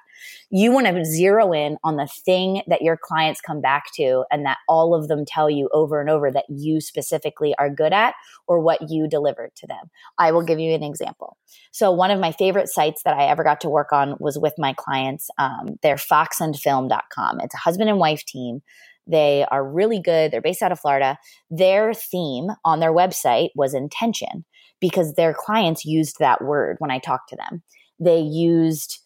You 0.49 0.71
want 0.71 0.87
to 0.87 1.03
zero 1.03 1.51
in 1.51 1.77
on 1.83 1.97
the 1.97 2.07
thing 2.07 2.61
that 2.67 2.81
your 2.81 2.97
clients 2.97 3.41
come 3.41 3.59
back 3.59 3.85
to 3.95 4.23
and 4.31 4.45
that 4.45 4.57
all 4.69 4.95
of 4.95 5.09
them 5.09 5.25
tell 5.25 5.49
you 5.49 5.69
over 5.73 5.99
and 5.99 6.09
over 6.09 6.31
that 6.31 6.45
you 6.47 6.79
specifically 6.79 7.53
are 7.59 7.69
good 7.69 7.91
at 7.91 8.15
or 8.47 8.61
what 8.61 8.89
you 8.89 9.09
delivered 9.09 9.51
to 9.57 9.67
them. 9.67 9.89
I 10.17 10.31
will 10.31 10.43
give 10.43 10.59
you 10.59 10.73
an 10.73 10.83
example. 10.83 11.37
So 11.71 11.91
one 11.91 12.11
of 12.11 12.21
my 12.21 12.31
favorite 12.31 12.69
sites 12.69 13.03
that 13.03 13.17
I 13.17 13.25
ever 13.25 13.43
got 13.43 13.59
to 13.61 13.69
work 13.69 13.91
on 13.91 14.15
was 14.19 14.39
with 14.39 14.53
my 14.57 14.71
clients. 14.71 15.29
Um, 15.37 15.77
they're 15.83 15.95
foxandfilm.com. 15.95 17.41
It's 17.41 17.55
a 17.55 17.57
husband 17.59 17.89
and 17.89 17.99
wife 17.99 18.23
team 18.23 18.61
they 19.07 19.45
are 19.51 19.67
really 19.67 20.01
good. 20.01 20.31
They're 20.31 20.41
based 20.41 20.61
out 20.61 20.71
of 20.71 20.79
Florida. 20.79 21.17
Their 21.49 21.93
theme 21.93 22.49
on 22.63 22.79
their 22.79 22.93
website 22.93 23.49
was 23.55 23.73
intention 23.73 24.45
because 24.79 25.13
their 25.13 25.33
clients 25.33 25.85
used 25.85 26.17
that 26.19 26.43
word 26.43 26.77
when 26.79 26.91
I 26.91 26.99
talked 26.99 27.29
to 27.29 27.35
them. 27.35 27.63
They 27.99 28.19
used 28.19 28.99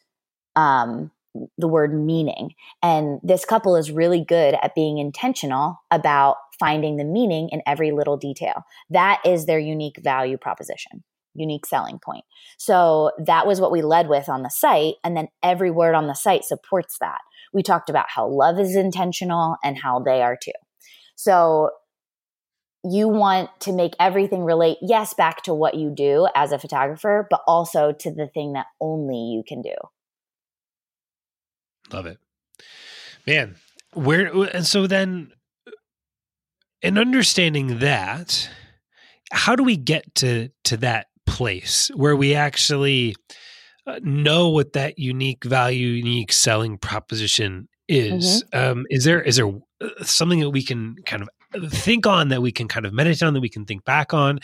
um, 0.55 1.11
the 1.57 1.67
word 1.67 1.93
meaning. 1.93 2.51
And 2.81 3.19
this 3.23 3.45
couple 3.45 3.75
is 3.75 3.91
really 3.91 4.23
good 4.23 4.55
at 4.61 4.75
being 4.75 4.97
intentional 4.97 5.77
about 5.91 6.37
finding 6.59 6.97
the 6.97 7.05
meaning 7.05 7.49
in 7.51 7.61
every 7.65 7.91
little 7.91 8.17
detail. 8.17 8.63
That 8.89 9.21
is 9.25 9.45
their 9.45 9.59
unique 9.59 9.99
value 10.03 10.37
proposition, 10.37 11.03
unique 11.39 11.65
selling 11.65 11.99
point. 11.99 12.25
So 12.57 13.11
that 13.25 13.47
was 13.47 13.61
what 13.61 13.71
we 13.71 13.81
led 13.81 14.09
with 14.09 14.29
on 14.29 14.43
the 14.43 14.49
site. 14.49 14.95
And 15.03 15.15
then 15.15 15.27
every 15.41 15.71
word 15.71 15.95
on 15.95 16.07
the 16.07 16.13
site 16.13 16.43
supports 16.43 16.97
that 16.99 17.19
we 17.53 17.63
talked 17.63 17.89
about 17.89 18.05
how 18.09 18.27
love 18.27 18.59
is 18.59 18.75
intentional 18.75 19.57
and 19.63 19.77
how 19.77 19.99
they 19.99 20.21
are 20.21 20.37
too. 20.41 20.51
So 21.15 21.71
you 22.83 23.09
want 23.09 23.49
to 23.61 23.73
make 23.73 23.93
everything 23.99 24.43
relate, 24.43 24.77
yes, 24.81 25.13
back 25.13 25.43
to 25.43 25.53
what 25.53 25.75
you 25.75 25.89
do 25.89 26.27
as 26.35 26.51
a 26.51 26.59
photographer, 26.59 27.27
but 27.29 27.41
also 27.45 27.91
to 27.91 28.11
the 28.11 28.27
thing 28.27 28.53
that 28.53 28.67
only 28.79 29.17
you 29.17 29.43
can 29.45 29.61
do. 29.61 29.75
Love 31.91 32.05
it. 32.05 32.19
Man, 33.27 33.55
where, 33.93 34.27
and 34.53 34.65
so 34.65 34.87
then, 34.87 35.33
in 36.81 36.97
understanding 36.97 37.79
that, 37.79 38.49
how 39.31 39.55
do 39.55 39.63
we 39.63 39.75
get 39.75 40.15
to 40.15 40.49
to 40.63 40.77
that 40.77 41.07
place 41.29 41.89
where 41.95 42.15
we 42.15 42.35
actually 42.35 43.15
uh, 43.87 43.99
know 44.03 44.49
what 44.49 44.73
that 44.73 44.99
unique 44.99 45.43
value, 45.43 45.87
unique 45.87 46.33
selling 46.33 46.77
proposition 46.77 47.67
is. 47.87 48.43
Mm-hmm. 48.53 48.71
Um, 48.79 48.85
is 48.89 49.03
there 49.03 49.21
is 49.21 49.37
there 49.37 49.47
uh, 49.47 50.03
something 50.03 50.39
that 50.41 50.49
we 50.49 50.63
can 50.63 50.95
kind 51.05 51.23
of 51.23 51.29
think 51.71 52.05
on 52.05 52.29
that 52.29 52.41
we 52.41 52.51
can 52.51 52.67
kind 52.67 52.85
of 52.85 52.93
meditate 52.93 53.23
on 53.23 53.33
that 53.33 53.41
we 53.41 53.49
can 53.49 53.65
think 53.65 53.83
back 53.85 54.13
on 54.13 54.39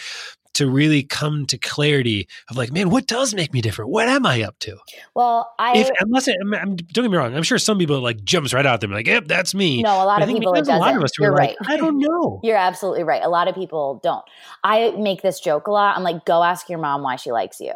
to 0.55 0.69
really 0.69 1.03
come 1.03 1.45
to 1.45 1.57
clarity 1.57 2.27
of 2.49 2.57
like, 2.57 2.71
man, 2.71 2.89
what 2.89 3.07
does 3.07 3.33
make 3.33 3.53
me 3.53 3.61
different? 3.61 3.91
What 3.91 4.07
am 4.07 4.25
I 4.25 4.43
up 4.43 4.57
to? 4.59 4.77
Well, 5.13 5.53
I 5.59 5.77
if 5.77 5.89
unless 5.99 6.27
it, 6.27 6.37
I'm, 6.41 6.53
I'm, 6.53 6.75
don't 6.75 7.03
get 7.05 7.11
me 7.11 7.17
wrong, 7.17 7.35
I'm 7.35 7.43
sure 7.43 7.57
some 7.57 7.77
people 7.77 7.99
like 8.01 8.23
jumps 8.23 8.53
right 8.53 8.65
out 8.65 8.81
there, 8.81 8.89
like, 8.89 9.07
yep, 9.07 9.27
that's 9.27 9.53
me. 9.53 9.81
No, 9.81 10.03
a 10.03 10.05
lot 10.05 10.19
But 10.19 10.29
of 10.29 10.35
people 10.35 10.53
it 10.53 10.55
there's 10.55 10.67
a 10.69 10.77
lot 10.77 10.95
of 10.95 11.03
us 11.03 11.11
who 11.17 11.25
are 11.25 11.31
right. 11.33 11.55
like, 11.59 11.69
I 11.69 11.77
don't 11.77 11.99
know. 11.99 12.39
You're 12.43 12.57
absolutely 12.57 13.03
right. 13.03 13.21
A 13.23 13.29
lot 13.29 13.47
of 13.47 13.55
people 13.55 13.99
don't. 14.03 14.23
I 14.63 14.91
make 14.91 15.21
this 15.21 15.39
joke 15.39 15.67
a 15.67 15.71
lot. 15.71 15.95
I'm 15.97 16.03
like, 16.03 16.25
go 16.25 16.43
ask 16.43 16.69
your 16.69 16.79
mom 16.79 17.03
why 17.03 17.17
she 17.17 17.31
likes 17.31 17.59
you. 17.59 17.73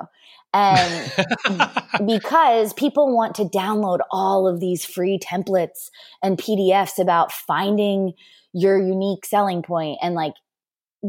And 0.53 1.11
because 2.07 2.73
people 2.73 3.15
want 3.15 3.35
to 3.35 3.43
download 3.43 3.99
all 4.11 4.47
of 4.47 4.59
these 4.59 4.83
free 4.85 5.19
templates 5.19 5.89
and 6.23 6.37
PDFs 6.37 6.97
about 6.97 7.31
finding 7.31 8.13
your 8.53 8.79
unique 8.79 9.25
selling 9.25 9.61
point 9.61 9.99
and 10.01 10.15
like 10.15 10.33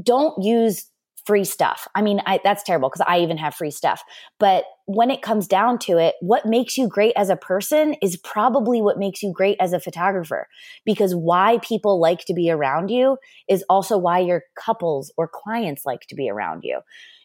don't 0.03 0.43
use 0.45 0.91
free 1.25 1.45
stuff. 1.45 1.87
I 1.95 2.03
mean, 2.03 2.21
I, 2.27 2.41
that's 2.43 2.63
terrible 2.63 2.89
because 2.89 3.05
I 3.07 3.21
even 3.21 3.37
have 3.39 3.55
free 3.55 3.71
stuff. 3.71 4.03
But 4.39 4.65
when 4.87 5.11
it 5.11 5.23
comes 5.23 5.47
down 5.47 5.79
to 5.81 5.99
it, 5.99 6.15
what 6.21 6.47
makes 6.47 6.77
you 6.77 6.89
great 6.89 7.13
as 7.17 7.31
a 7.31 7.37
person 7.37 7.95
is 8.03 8.17
probably 8.17 8.83
what 8.83 8.99
makes 8.99 9.23
you 9.23 9.33
great 9.33 9.57
as 9.61 9.73
a 9.73 9.81
photographer. 9.81 10.49
Because 10.85 11.15
why 11.15 11.59
people 11.63 12.01
like 12.01 12.25
to 12.27 12.35
be 12.35 12.51
around 12.51 12.91
you 12.91 13.19
is 13.49 13.65
also 13.69 13.97
why 13.99 14.19
your 14.19 14.43
couples 14.59 15.13
or 15.17 15.29
clients 15.33 15.87
like 15.87 16.03
to 16.09 16.15
be 16.15 16.29
around 16.29 16.63
you 16.65 16.81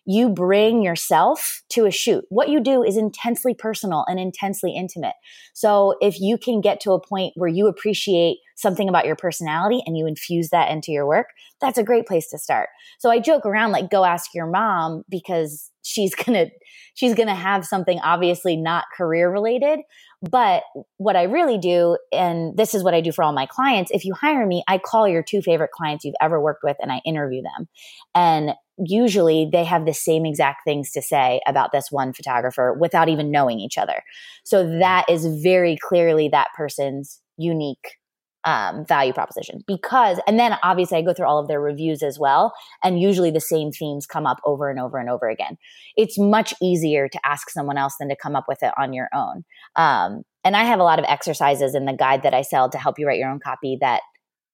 you 0.06 0.30
bring 0.30 0.84
yourself 0.84 1.64
to 1.70 1.86
a 1.86 1.92
shoot. 1.92 2.24
What 2.30 2.50
you 2.50 2.60
do 2.60 2.84
is 2.84 2.96
intensely 2.96 3.56
personal 3.56 4.06
and 4.08 4.20
intensely 4.20 4.76
intimate. 4.76 5.16
So 5.54 5.96
if 6.00 6.22
you 6.22 6.38
can 6.38 6.62
get 6.62 6.80
to 6.82 6.92
a 6.92 7.02
point 7.02 7.34
where 7.36 7.50
you 7.50 7.68
appreciate 7.68 8.38
something 8.56 8.90
about 8.90 9.06
your 9.06 9.16
personality 9.16 9.84
and 9.86 9.98
you 9.98 10.08
infuse 10.08 10.50
that 10.50 10.72
into 10.72 10.92
your 10.92 11.06
work, 11.06 11.28
that's 11.62 11.78
a 11.78 11.84
great 11.84 12.08
place 12.08 12.30
to 12.30 12.38
start. 12.38 12.70
So 13.00 13.12
I 13.12 13.20
joke 13.20 13.46
around 13.46 13.72
like 13.72 13.92
go 13.92 14.06
ask 14.06 14.34
your 14.34 14.48
mom 14.48 15.04
because 15.10 15.70
she's 15.84 16.16
going 16.26 16.34
to 16.34 16.52
she's 16.96 17.14
going 17.14 17.28
to 17.28 17.36
have 17.36 17.66
something 17.66 18.00
obviously 18.04 18.56
not 18.56 18.86
career 18.98 19.30
related, 19.30 19.80
but 20.22 20.64
what 20.98 21.16
I 21.16 21.24
really 21.24 21.58
do 21.58 21.98
and 22.12 22.58
this 22.58 22.74
is 22.74 22.84
what 22.84 22.94
I 22.94 23.02
do 23.02 23.12
for 23.12 23.24
all 23.24 23.34
my 23.34 23.46
clients, 23.46 23.92
if 23.94 24.06
you 24.06 24.14
hire 24.14 24.46
me, 24.46 24.64
I 24.68 24.78
call 24.78 25.08
your 25.08 25.24
two 25.24 25.42
favorite 25.42 25.72
clients 25.72 26.06
you've 26.06 26.16
ever 26.22 26.42
worked 26.42 26.64
with 26.64 26.78
and 26.82 26.92
I 26.92 27.02
interview 27.06 27.42
them. 27.42 27.68
And 28.16 28.54
usually 28.78 29.50
they 29.52 29.64
have 29.64 29.86
the 29.86 29.94
same 29.94 30.26
exact 30.26 30.62
things 30.66 30.92
to 30.92 31.02
say 31.02 31.42
about 31.48 31.72
this 31.72 31.88
one 31.92 32.14
photographer 32.14 32.76
without 32.80 33.10
even 33.10 33.32
knowing 33.32 33.60
each 33.60 33.78
other. 33.78 34.04
So 34.44 34.80
that 34.80 35.06
is 35.10 35.26
very 35.42 35.78
clearly 35.82 36.30
that 36.30 36.50
person's 36.58 37.22
unique 37.38 37.98
um, 38.46 38.86
value 38.86 39.12
proposition 39.12 39.64
because, 39.68 40.20
and 40.28 40.40
then 40.40 40.56
obviously 40.64 40.98
I 40.98 41.02
go 41.02 41.14
through 41.14 41.26
all 41.26 41.40
of 41.40 41.48
their 41.48 41.60
reviews 41.60 42.04
as 42.04 42.20
well. 42.20 42.54
And 42.84 43.02
usually 43.02 43.32
the 43.32 43.42
same 43.42 43.72
themes 43.72 44.06
come 44.06 44.28
up 44.28 44.40
over 44.46 44.70
and 44.70 44.80
over 44.80 44.98
and 45.00 45.10
over 45.10 45.28
again. 45.28 45.58
It's 45.98 46.18
much 46.18 46.54
easier 46.62 47.10
to 47.10 47.20
ask 47.26 47.50
someone 47.50 47.78
else 47.78 47.96
than 48.00 48.10
to 48.10 48.16
come 48.16 48.36
up 48.36 48.46
with 48.48 48.62
it 48.62 48.72
on 48.78 48.94
your 48.94 49.10
own. 49.14 49.44
Um, 49.76 50.22
and 50.44 50.56
I 50.56 50.64
have 50.64 50.80
a 50.80 50.84
lot 50.84 51.00
of 51.00 51.06
exercises 51.08 51.74
in 51.74 51.86
the 51.86 51.94
guide 51.94 52.22
that 52.24 52.36
I 52.36 52.44
sell 52.44 52.70
to 52.70 52.78
help 52.78 53.00
you 53.00 53.08
write 53.08 53.18
your 53.20 53.30
own 53.32 53.40
copy 53.40 53.78
that 53.82 54.02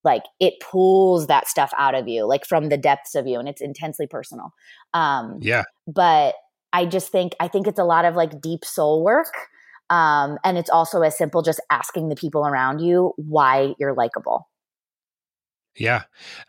like 0.04 0.22
it 0.40 0.54
pulls 0.60 1.26
that 1.28 1.46
stuff 1.46 1.72
out 1.78 1.94
of 1.94 2.08
you 2.08 2.26
like 2.26 2.44
from 2.46 2.68
the 2.68 2.76
depths 2.76 3.14
of 3.14 3.26
you 3.26 3.38
and 3.38 3.48
it's 3.48 3.60
intensely 3.60 4.06
personal 4.06 4.52
um 4.94 5.38
Yeah. 5.40 5.62
but 5.86 6.34
i 6.72 6.84
just 6.84 7.12
think 7.12 7.34
i 7.38 7.46
think 7.46 7.68
it's 7.68 7.78
a 7.78 7.84
lot 7.84 8.04
of 8.04 8.16
like 8.16 8.40
deep 8.40 8.64
soul 8.64 9.04
work 9.04 9.32
um 9.92 10.38
and 10.42 10.56
it's 10.56 10.70
also 10.70 11.02
as 11.02 11.16
simple 11.16 11.42
just 11.42 11.60
asking 11.70 12.08
the 12.08 12.16
people 12.16 12.46
around 12.46 12.80
you 12.80 13.12
why 13.16 13.74
you're 13.78 13.94
likable 13.94 14.48
Yeah. 15.76 16.02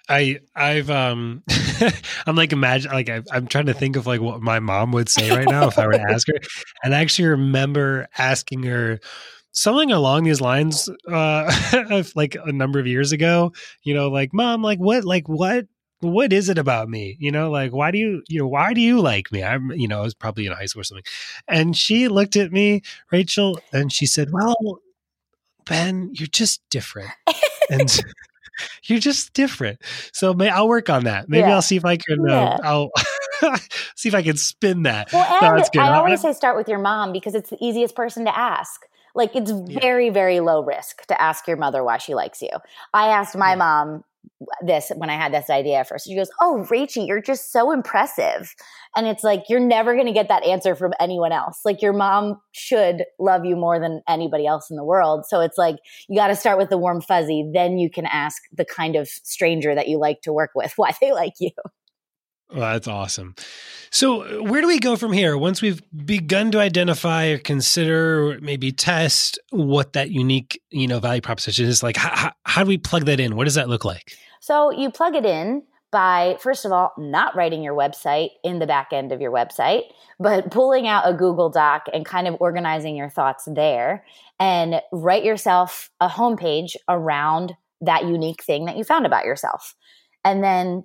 I, 0.10 0.40
I've, 0.54 0.90
um, 0.90 1.44
I'm 2.28 2.36
like, 2.36 2.52
imagine, 2.52 2.92
like, 2.92 3.10
I, 3.10 3.22
I'm 3.32 3.48
trying 3.48 3.68
to 3.68 3.74
think 3.74 3.96
of 3.96 4.06
like 4.06 4.20
what 4.20 4.42
my 4.42 4.60
mom 4.60 4.92
would 4.92 5.08
say 5.08 5.30
right 5.32 5.48
now 5.48 5.68
if 5.68 5.80
I 5.80 5.86
were 5.86 5.94
to 5.94 6.02
ask 6.02 6.28
her. 6.28 6.34
And 6.84 6.94
I 6.94 7.02
actually 7.02 7.30
remember 7.30 8.08
asking 8.18 8.64
her, 8.64 9.00
something 9.54 9.92
along 9.92 10.24
these 10.24 10.42
lines 10.42 10.90
uh 11.12 12.04
like 12.16 12.36
a 12.44 12.52
number 12.52 12.80
of 12.80 12.88
years 12.88 13.12
ago 13.12 13.54
you 13.84 13.94
know 13.94 14.10
like 14.10 14.34
mom 14.34 14.64
like 14.64 14.80
what 14.80 15.06
like 15.06 15.30
what 15.30 15.68
what 16.04 16.32
is 16.34 16.50
it 16.50 16.58
about 16.58 16.90
me 16.90 17.16
you 17.20 17.32
know 17.32 17.50
like 17.50 17.72
why 17.72 17.92
do 17.92 17.98
you 17.98 18.22
you 18.28 18.40
know 18.40 18.48
why 18.48 18.74
do 18.74 18.82
you 18.82 19.00
like 19.02 19.32
me 19.32 19.44
i'm 19.44 19.72
you 19.72 19.88
know 19.88 20.00
i 20.00 20.04
was 20.04 20.14
probably 20.14 20.46
in 20.46 20.52
high 20.52 20.66
school 20.66 20.82
or 20.82 20.84
something 20.84 21.04
and 21.48 21.76
she 21.78 22.08
looked 22.08 22.36
at 22.36 22.52
me 22.52 22.82
rachel 23.12 23.60
and 23.72 23.92
she 23.92 24.06
said 24.06 24.30
well 24.32 24.56
ben 25.66 26.10
you're 26.14 26.28
just 26.28 26.62
different 26.70 27.10
and 27.70 28.04
you're 28.86 29.00
just 29.00 29.34
different 29.34 29.80
so 30.12 30.34
may 30.34 30.50
i'll 30.50 30.68
work 30.68 30.90
on 30.90 31.06
that 31.06 31.28
maybe 31.30 31.48
Yeah. 31.48 31.56
i'll 31.56 31.62
see 31.62 31.76
if 31.76 31.86
i 31.86 31.98
can 31.98 32.20
Yeah. 32.28 32.56
uh, 32.56 32.58
i'll 32.64 32.92
see 33.96 34.10
if 34.10 34.16
i 34.16 34.22
can 34.22 34.38
spin 34.38 34.84
that 34.84 35.12
well 35.12 35.28
No, 35.42 35.56
that's 35.56 35.70
good. 35.70 35.82
i 35.82 35.90
always 35.90 36.22
say 36.22 36.34
start 36.34 36.56
with 36.56 36.68
your 36.68 36.80
mom 36.80 37.12
because 37.12 37.34
it's 37.36 37.50
the 37.50 37.58
easiest 37.62 37.96
person 37.96 38.26
to 38.26 38.38
ask 38.38 38.86
like 39.16 39.36
it's 39.36 39.52
Yeah. 39.68 39.80
very 39.80 40.10
very 40.10 40.40
low 40.40 40.64
risk 40.64 41.06
to 41.08 41.20
ask 41.22 41.48
your 41.48 41.58
mother 41.58 41.84
why 41.84 41.98
she 41.98 42.14
likes 42.14 42.42
you 42.42 42.50
i 42.94 43.08
asked 43.08 43.36
my 43.36 43.52
Yeah. 43.52 43.56
mom 43.56 44.04
this 44.66 44.92
when 44.96 45.10
i 45.10 45.14
had 45.14 45.34
this 45.34 45.50
idea 45.50 45.78
at 45.78 45.88
first 45.88 46.06
she 46.06 46.16
goes 46.16 46.30
oh 46.42 46.66
rachie 46.70 47.08
you're 47.08 47.22
just 47.22 47.52
so 47.52 47.72
impressive 47.72 48.54
and 48.96 49.08
it's 49.08 49.24
like 49.24 49.44
you're 49.50 49.60
never 49.60 49.94
going 49.94 50.06
to 50.06 50.14
get 50.14 50.28
that 50.28 50.44
answer 50.44 50.76
from 50.76 50.94
anyone 51.00 51.32
else 51.32 51.60
like 51.66 51.82
your 51.82 51.94
mom 51.94 52.40
should 52.52 53.04
love 53.20 53.46
you 53.46 53.56
more 53.56 53.80
than 53.80 54.02
anybody 54.08 54.46
else 54.46 54.70
in 54.70 54.78
the 54.78 54.84
world 54.84 55.26
so 55.28 55.40
it's 55.42 55.58
like 55.58 55.76
you 56.08 56.18
got 56.18 56.28
to 56.28 56.36
start 56.36 56.58
with 56.58 56.70
the 56.70 56.78
warm 56.78 57.02
fuzzy 57.02 57.50
then 57.54 57.78
you 57.78 57.90
can 57.90 58.06
ask 58.06 58.42
the 58.52 58.66
kind 58.66 58.96
of 58.96 59.08
stranger 59.08 59.76
that 59.76 59.88
you 59.88 59.98
like 59.98 60.22
to 60.22 60.34
work 60.34 60.52
with 60.56 60.74
why 60.78 60.92
they 61.02 61.12
like 61.12 61.34
you 61.40 61.52
Well, 62.52 62.72
that's 62.72 62.88
awesome. 62.88 63.36
So, 63.90 64.24
uh, 64.24 64.44
where 64.44 64.62
do 64.62 64.68
we 64.68 64.80
go 64.80 64.96
from 64.96 65.12
here? 65.12 65.38
Once 65.38 65.62
we've 65.62 65.82
begun 66.06 66.52
to 66.52 66.60
identify 66.60 67.28
or 67.28 67.38
consider, 67.38 68.32
or 68.32 68.40
maybe 68.42 68.72
test 68.72 69.40
what 69.52 69.94
that 69.94 70.12
unique, 70.12 70.62
you 70.70 70.88
know, 70.88 71.00
value 71.00 71.22
proposition 71.22 71.66
is, 71.66 71.84
like, 71.84 71.96
how, 71.96 72.10
how, 72.16 72.32
how 72.44 72.64
do 72.64 72.68
we 72.68 72.78
plug 72.78 73.06
that 73.06 73.20
in? 73.20 73.36
What 73.36 73.46
does 73.46 73.56
that 73.56 73.70
look 73.70 73.86
like? 73.86 74.16
So 74.44 74.72
you 74.72 74.92
plug 74.92 75.16
it 75.16 75.24
in 75.24 75.64
by, 75.90 76.36
first 76.42 76.66
of 76.66 76.74
all, 76.74 76.92
not 76.98 77.34
writing 77.34 77.64
your 77.64 77.74
website 77.74 78.32
in 78.44 78.60
the 78.60 78.68
back 78.68 78.90
end 78.92 79.14
of 79.14 79.22
your 79.22 79.32
website, 79.32 79.84
but 80.20 80.52
pulling 80.52 80.86
out 80.86 81.08
a 81.08 81.14
Google 81.14 81.50
Doc 81.50 81.86
and 81.94 82.06
kind 82.06 82.28
of 82.28 82.36
organizing 82.42 82.98
your 82.98 83.08
thoughts 83.08 83.48
there 83.50 84.04
and 84.42 84.82
write 84.92 85.24
yourself 85.24 85.90
a 86.02 86.10
homepage 86.10 86.76
around 86.90 87.54
that 87.80 88.04
unique 88.04 88.44
thing 88.44 88.66
that 88.66 88.76
you 88.76 88.84
found 88.84 89.06
about 89.06 89.24
yourself. 89.24 89.76
And 90.26 90.44
then 90.44 90.84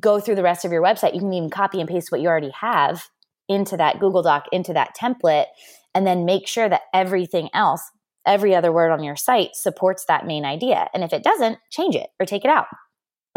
go 0.00 0.18
through 0.18 0.34
the 0.34 0.42
rest 0.42 0.64
of 0.64 0.72
your 0.72 0.82
website. 0.82 1.14
You 1.14 1.20
can 1.20 1.32
even 1.32 1.50
copy 1.50 1.78
and 1.78 1.88
paste 1.88 2.10
what 2.10 2.20
you 2.20 2.26
already 2.26 2.50
have 2.50 3.06
into 3.48 3.76
that 3.76 4.00
Google 4.00 4.24
Doc, 4.24 4.46
into 4.50 4.72
that 4.72 4.96
template, 5.00 5.46
and 5.94 6.04
then 6.04 6.24
make 6.24 6.48
sure 6.48 6.68
that 6.68 6.82
everything 6.92 7.48
else, 7.54 7.92
every 8.26 8.56
other 8.56 8.72
word 8.72 8.90
on 8.90 9.04
your 9.04 9.14
site 9.14 9.54
supports 9.54 10.04
that 10.06 10.26
main 10.26 10.44
idea. 10.44 10.88
And 10.92 11.04
if 11.04 11.12
it 11.12 11.22
doesn't, 11.22 11.58
change 11.70 11.94
it 11.94 12.08
or 12.18 12.26
take 12.26 12.44
it 12.44 12.50
out. 12.50 12.66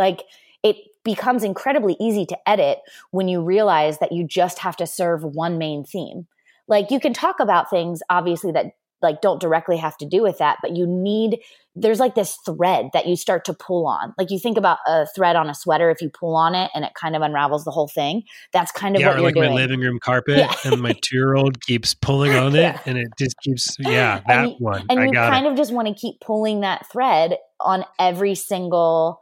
Like 0.01 0.23
it 0.63 0.75
becomes 1.05 1.43
incredibly 1.43 1.95
easy 1.99 2.25
to 2.25 2.37
edit 2.49 2.79
when 3.11 3.27
you 3.27 3.41
realize 3.41 3.99
that 3.99 4.11
you 4.11 4.25
just 4.25 4.59
have 4.59 4.75
to 4.77 4.87
serve 4.87 5.23
one 5.23 5.57
main 5.57 5.83
theme. 5.83 6.27
Like 6.67 6.91
you 6.91 6.99
can 6.99 7.13
talk 7.13 7.39
about 7.39 7.69
things 7.69 8.01
obviously 8.09 8.51
that 8.53 8.65
like 9.01 9.21
don't 9.21 9.41
directly 9.41 9.77
have 9.77 9.97
to 9.97 10.05
do 10.05 10.21
with 10.21 10.37
that, 10.37 10.57
but 10.61 10.75
you 10.75 10.85
need 10.87 11.39
there's 11.75 11.99
like 11.99 12.13
this 12.15 12.37
thread 12.45 12.89
that 12.93 13.07
you 13.07 13.15
start 13.15 13.45
to 13.45 13.53
pull 13.53 13.87
on. 13.87 14.13
Like 14.17 14.29
you 14.29 14.37
think 14.37 14.57
about 14.57 14.77
a 14.85 15.07
thread 15.15 15.35
on 15.35 15.49
a 15.49 15.55
sweater 15.55 15.89
if 15.89 16.01
you 16.01 16.09
pull 16.09 16.35
on 16.35 16.53
it 16.53 16.69
and 16.75 16.83
it 16.85 16.91
kind 16.93 17.15
of 17.15 17.21
unravels 17.23 17.63
the 17.63 17.71
whole 17.71 17.87
thing. 17.87 18.23
That's 18.53 18.71
kind 18.73 18.95
of 18.95 19.01
yeah, 19.01 19.07
what 19.07 19.15
or 19.15 19.19
you're 19.19 19.25
like 19.29 19.35
doing. 19.35 19.49
my 19.49 19.55
living 19.55 19.79
room 19.79 19.97
carpet, 19.99 20.37
Yeah. 20.37 20.53
and 20.65 20.81
my 20.81 20.93
two 21.01 21.15
year 21.15 21.33
old 21.35 21.61
keeps 21.61 21.93
pulling 21.95 22.33
on 22.35 22.53
it, 22.55 22.59
Yeah. 22.61 22.79
and 22.85 22.97
it 22.97 23.07
just 23.17 23.35
keeps, 23.41 23.75
yeah, 23.79 24.21
And 24.27 24.49
you- 24.51 24.55
one. 24.59 24.85
and 24.89 24.99
I 24.99 25.05
you 25.05 25.11
kind 25.13 25.45
it. 25.47 25.51
of 25.51 25.57
just 25.57 25.71
want 25.73 25.87
to 25.87 25.93
keep 25.95 26.19
pulling 26.19 26.59
that 26.61 26.85
thread 26.91 27.37
on 27.59 27.85
every 27.97 28.35
single 28.35 29.21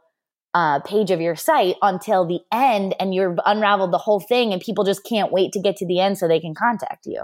uh, 0.54 0.80
page 0.80 1.10
of 1.10 1.20
your 1.20 1.36
site 1.36 1.76
until 1.82 2.26
the 2.26 2.40
end 2.52 2.94
and 2.98 3.14
you've 3.14 3.38
unraveled 3.46 3.92
the 3.92 3.98
whole 3.98 4.20
thing 4.20 4.52
and 4.52 4.60
people 4.60 4.84
just 4.84 5.04
can't 5.04 5.30
wait 5.30 5.52
to 5.52 5.60
get 5.60 5.76
to 5.76 5.86
the 5.86 6.00
end 6.00 6.18
so 6.18 6.26
they 6.26 6.40
can 6.40 6.54
contact 6.54 7.06
you 7.06 7.22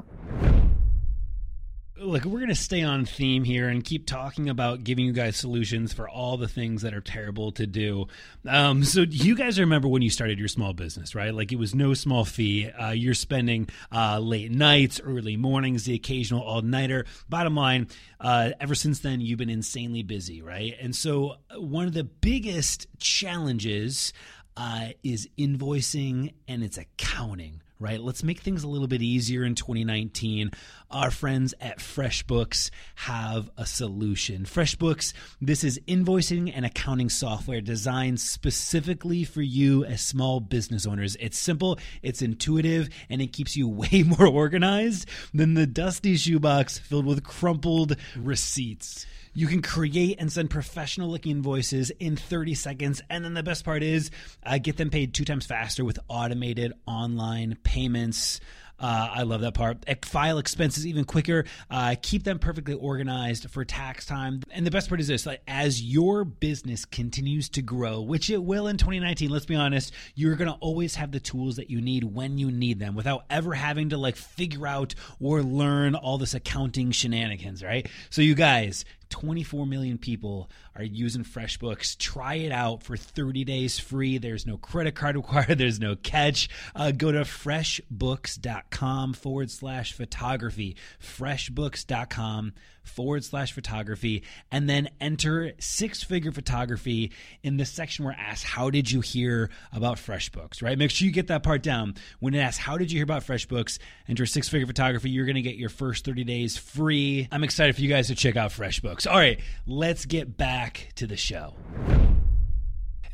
Look, 1.99 2.27
we're 2.27 2.41
going 2.41 2.51
to 2.51 2.55
stay 2.55 2.83
on 2.83 3.07
theme 3.07 3.43
here 3.43 3.71
and 3.71 3.83
keep 3.83 4.05
talking 4.05 4.51
about 4.51 4.85
giving 4.85 5.07
you 5.07 5.15
guys 5.15 5.35
solutions 5.39 5.95
for 5.95 6.07
all 6.07 6.37
the 6.37 6.47
things 6.47 6.83
that 6.83 6.93
are 6.93 7.01
terrible 7.01 7.53
to 7.53 7.67
do. 7.67 8.07
Um, 8.47 8.85
so, 8.85 9.01
you 9.01 9.35
guys 9.35 9.59
remember 9.59 9.89
when 9.89 10.03
you 10.03 10.11
started 10.11 10.39
your 10.39 10.49
small 10.49 10.75
business, 10.75 11.15
right? 11.15 11.33
Like 11.33 11.53
it 11.53 11.59
was 11.59 11.75
no 11.75 11.95
small 11.95 12.27
fee. 12.27 12.69
Uh, 12.69 12.91
you're 12.91 13.15
spending 13.15 13.71
uh, 13.91 14.19
late 14.19 14.51
nights, 14.51 15.01
early 15.03 15.39
mornings, 15.39 15.85
the 15.85 15.95
occasional 15.95 16.43
all 16.43 16.61
nighter. 16.61 17.07
Bottom 17.31 17.57
line, 17.57 17.89
uh, 18.21 18.51
ever 18.61 18.75
since 18.75 18.99
then, 18.99 19.23
you've 19.23 19.39
been 19.39 19.49
insanely 19.49 20.03
busy, 20.03 20.43
right? 20.43 20.75
And 20.79 20.95
so, 20.95 21.37
uh, 21.51 21.59
one 21.59 21.87
of 21.87 21.95
the 21.95 22.05
biggest 22.05 22.89
challenges 22.99 24.13
uh, 24.55 24.89
is 25.03 25.31
invoicing 25.39 26.35
and 26.47 26.63
it's 26.63 26.77
accounting 26.77 27.63
right? 27.79 28.01
Let's 28.01 28.23
make 28.23 28.41
things 28.41 28.63
a 28.63 28.69
little 28.69 28.87
bit 28.87 29.03
easier 29.03 29.45
in 29.45 29.55
2019. 29.55 30.51
Our 30.91 31.11
friends 31.11 31.55
at 31.61 31.79
FreshBooks 31.79 32.71
have 32.95 33.51
a 33.57 33.67
solution. 33.67 34.45
FreshBooks, 34.45 35.13
this 35.41 35.65
is 35.65 35.81
invoicing 35.87 36.53
and 36.55 36.65
accounting 36.65 37.09
software 37.09 37.61
designed 37.61 38.21
specifically 38.21 39.25
for 39.25 39.43
you 39.43 39.85
as 39.85 40.01
small 40.01 40.41
business 40.41 40.87
owners. 40.87 41.17
It's 41.21 41.39
simple, 41.39 41.79
it's 42.03 42.23
intuitive, 42.23 42.89
and 43.11 43.21
it 43.21 43.33
keeps 43.33 43.57
you 43.57 43.69
way 43.77 44.05
more 44.05 44.27
organized 44.27 45.09
than 45.35 45.55
the 45.55 45.67
dusty 45.67 46.17
shoebox 46.17 46.79
filled 46.79 47.07
with 47.07 47.25
crumpled 47.25 47.97
receipts. 48.17 49.07
You 49.37 49.47
can 49.47 49.61
create 49.61 50.17
and 50.19 50.33
send 50.33 50.49
professional 50.49 51.11
looking 51.11 51.33
invoices 51.33 51.91
in 51.91 52.17
30 52.17 52.55
seconds. 52.55 53.03
And 53.11 53.23
then 53.23 53.35
the 53.35 53.43
best 53.43 53.67
part 53.67 53.83
is 53.83 54.11
uh, 54.43 54.57
get 54.57 54.79
them 54.79 54.89
paid 54.89 55.13
two 55.13 55.27
times 55.27 55.45
faster 55.45 55.85
with 55.85 55.99
automated 56.09 56.73
online 56.87 57.59
payments. 57.63 58.41
Uh, 58.79 59.09
I 59.13 59.23
love 59.23 59.41
that 59.43 59.55
part. 59.55 59.85
File 60.05 60.39
expenses 60.39 60.87
even 60.87 61.05
quicker. 61.05 61.45
Uh, 61.71 61.97
keep 62.01 62.25
them 62.25 62.39
perfectly 62.39 62.75
organized 62.75 63.51
for 63.51 63.65
tax 63.65 64.07
time. 64.07 64.43
And 64.51 64.67
the 64.67 64.71
best 64.71 64.89
part 64.89 65.01
is 65.01 65.09
this: 65.09 65.25
like, 65.25 65.41
as 65.49 65.83
your 65.83 66.25
business 66.25 66.85
continues 66.85 67.49
to 67.51 67.63
grow, 67.63 68.03
which 68.03 68.29
it 68.29 68.43
will 68.43 68.67
in 68.69 68.77
2019. 68.77 69.31
Let's 69.31 69.47
be 69.47 69.55
honest, 69.55 69.95
you're 70.15 70.37
gonna 70.37 70.59
always 70.61 70.95
have 70.97 71.11
the 71.11 71.21
tools 71.21 71.57
that 71.57 71.71
you 71.71 71.81
need 71.81 72.05
when 72.05 72.37
you 72.37 72.51
need 72.51 72.79
them, 72.79 72.95
without 72.95 73.25
ever 73.31 73.55
having 73.55 73.91
to 73.91 73.99
like 73.99 74.17
figure 74.17 74.67
out 74.67 74.95
or 75.21 75.43
learn 75.43 75.95
all 75.95 76.19
this 76.19 76.35
accounting 76.35 76.91
shenanigans. 76.91 77.65
Right? 77.65 77.89
So, 78.11 78.21
you 78.21 78.35
guys, 78.35 78.85
24 79.11 79.67
million 79.67 79.99
people 79.99 80.51
are 80.75 80.83
using 80.83 81.25
FreshBooks. 81.25 81.97
Try 81.99 82.35
it 82.35 82.53
out 82.53 82.83
for 82.83 82.97
30 82.97 83.45
days 83.45 83.79
free. 83.79 84.19
There's 84.19 84.47
no 84.47 84.57
credit 84.57 84.95
card 84.95 85.17
required, 85.17 85.59
there's 85.59 85.81
no 85.81 85.97
catch. 85.97 86.49
Uh, 86.75 86.91
go 86.91 87.13
to 87.13 87.21
freshbooks.com 87.21 89.15
forward 89.15 89.51
slash 89.51 89.93
photography. 89.93 90.77
Freshbooks.com 91.01 92.53
forward 92.87 93.25
slash 93.25 93.53
photography, 93.53 94.23
and 94.51 94.69
then 94.69 94.89
enter 95.01 95.53
six 95.59 96.03
figure 96.03 96.33
photography 96.33 97.13
in 97.43 97.57
the 97.57 97.65
section 97.65 98.05
where 98.05 98.15
it 98.15 98.21
asks, 98.21 98.45
How 98.45 98.71
did 98.71 98.91
you 98.91 99.01
hear 99.01 99.51
about 99.73 99.99
FreshBooks? 99.99 100.63
Right? 100.63 100.79
Make 100.79 100.91
sure 100.91 101.07
you 101.07 101.13
get 101.13 101.29
that 101.29 101.43
part 101.43 101.63
down. 101.63 101.95
When 102.21 102.35
it 102.35 102.39
asks, 102.39 102.59
How 102.59 102.79
did 102.79 102.91
you 102.91 102.99
hear 102.99 103.05
about 103.05 103.25
FreshBooks? 103.25 103.79
Enter 104.09 104.27
six 104.27 104.49
figure 104.49 104.67
photography. 104.67 105.11
You're 105.11 105.27
going 105.27 105.37
to 105.37 105.43
get 105.43 105.57
your 105.57 105.71
first 105.71 106.05
30 106.05 106.25
days 106.25 106.57
free. 106.57 107.29
I'm 107.31 107.45
excited 107.45 107.75
for 107.75 107.83
you 107.83 107.89
guys 107.89 108.09
to 108.09 108.15
check 108.15 108.37
out 108.37 108.51
FreshBooks. 108.51 109.07
All 109.07 109.17
right, 109.17 109.41
let's 109.67 110.07
get 110.07 110.37
back 110.37 110.93
to 110.97 111.07
the 111.07 111.17
show. 111.17 111.55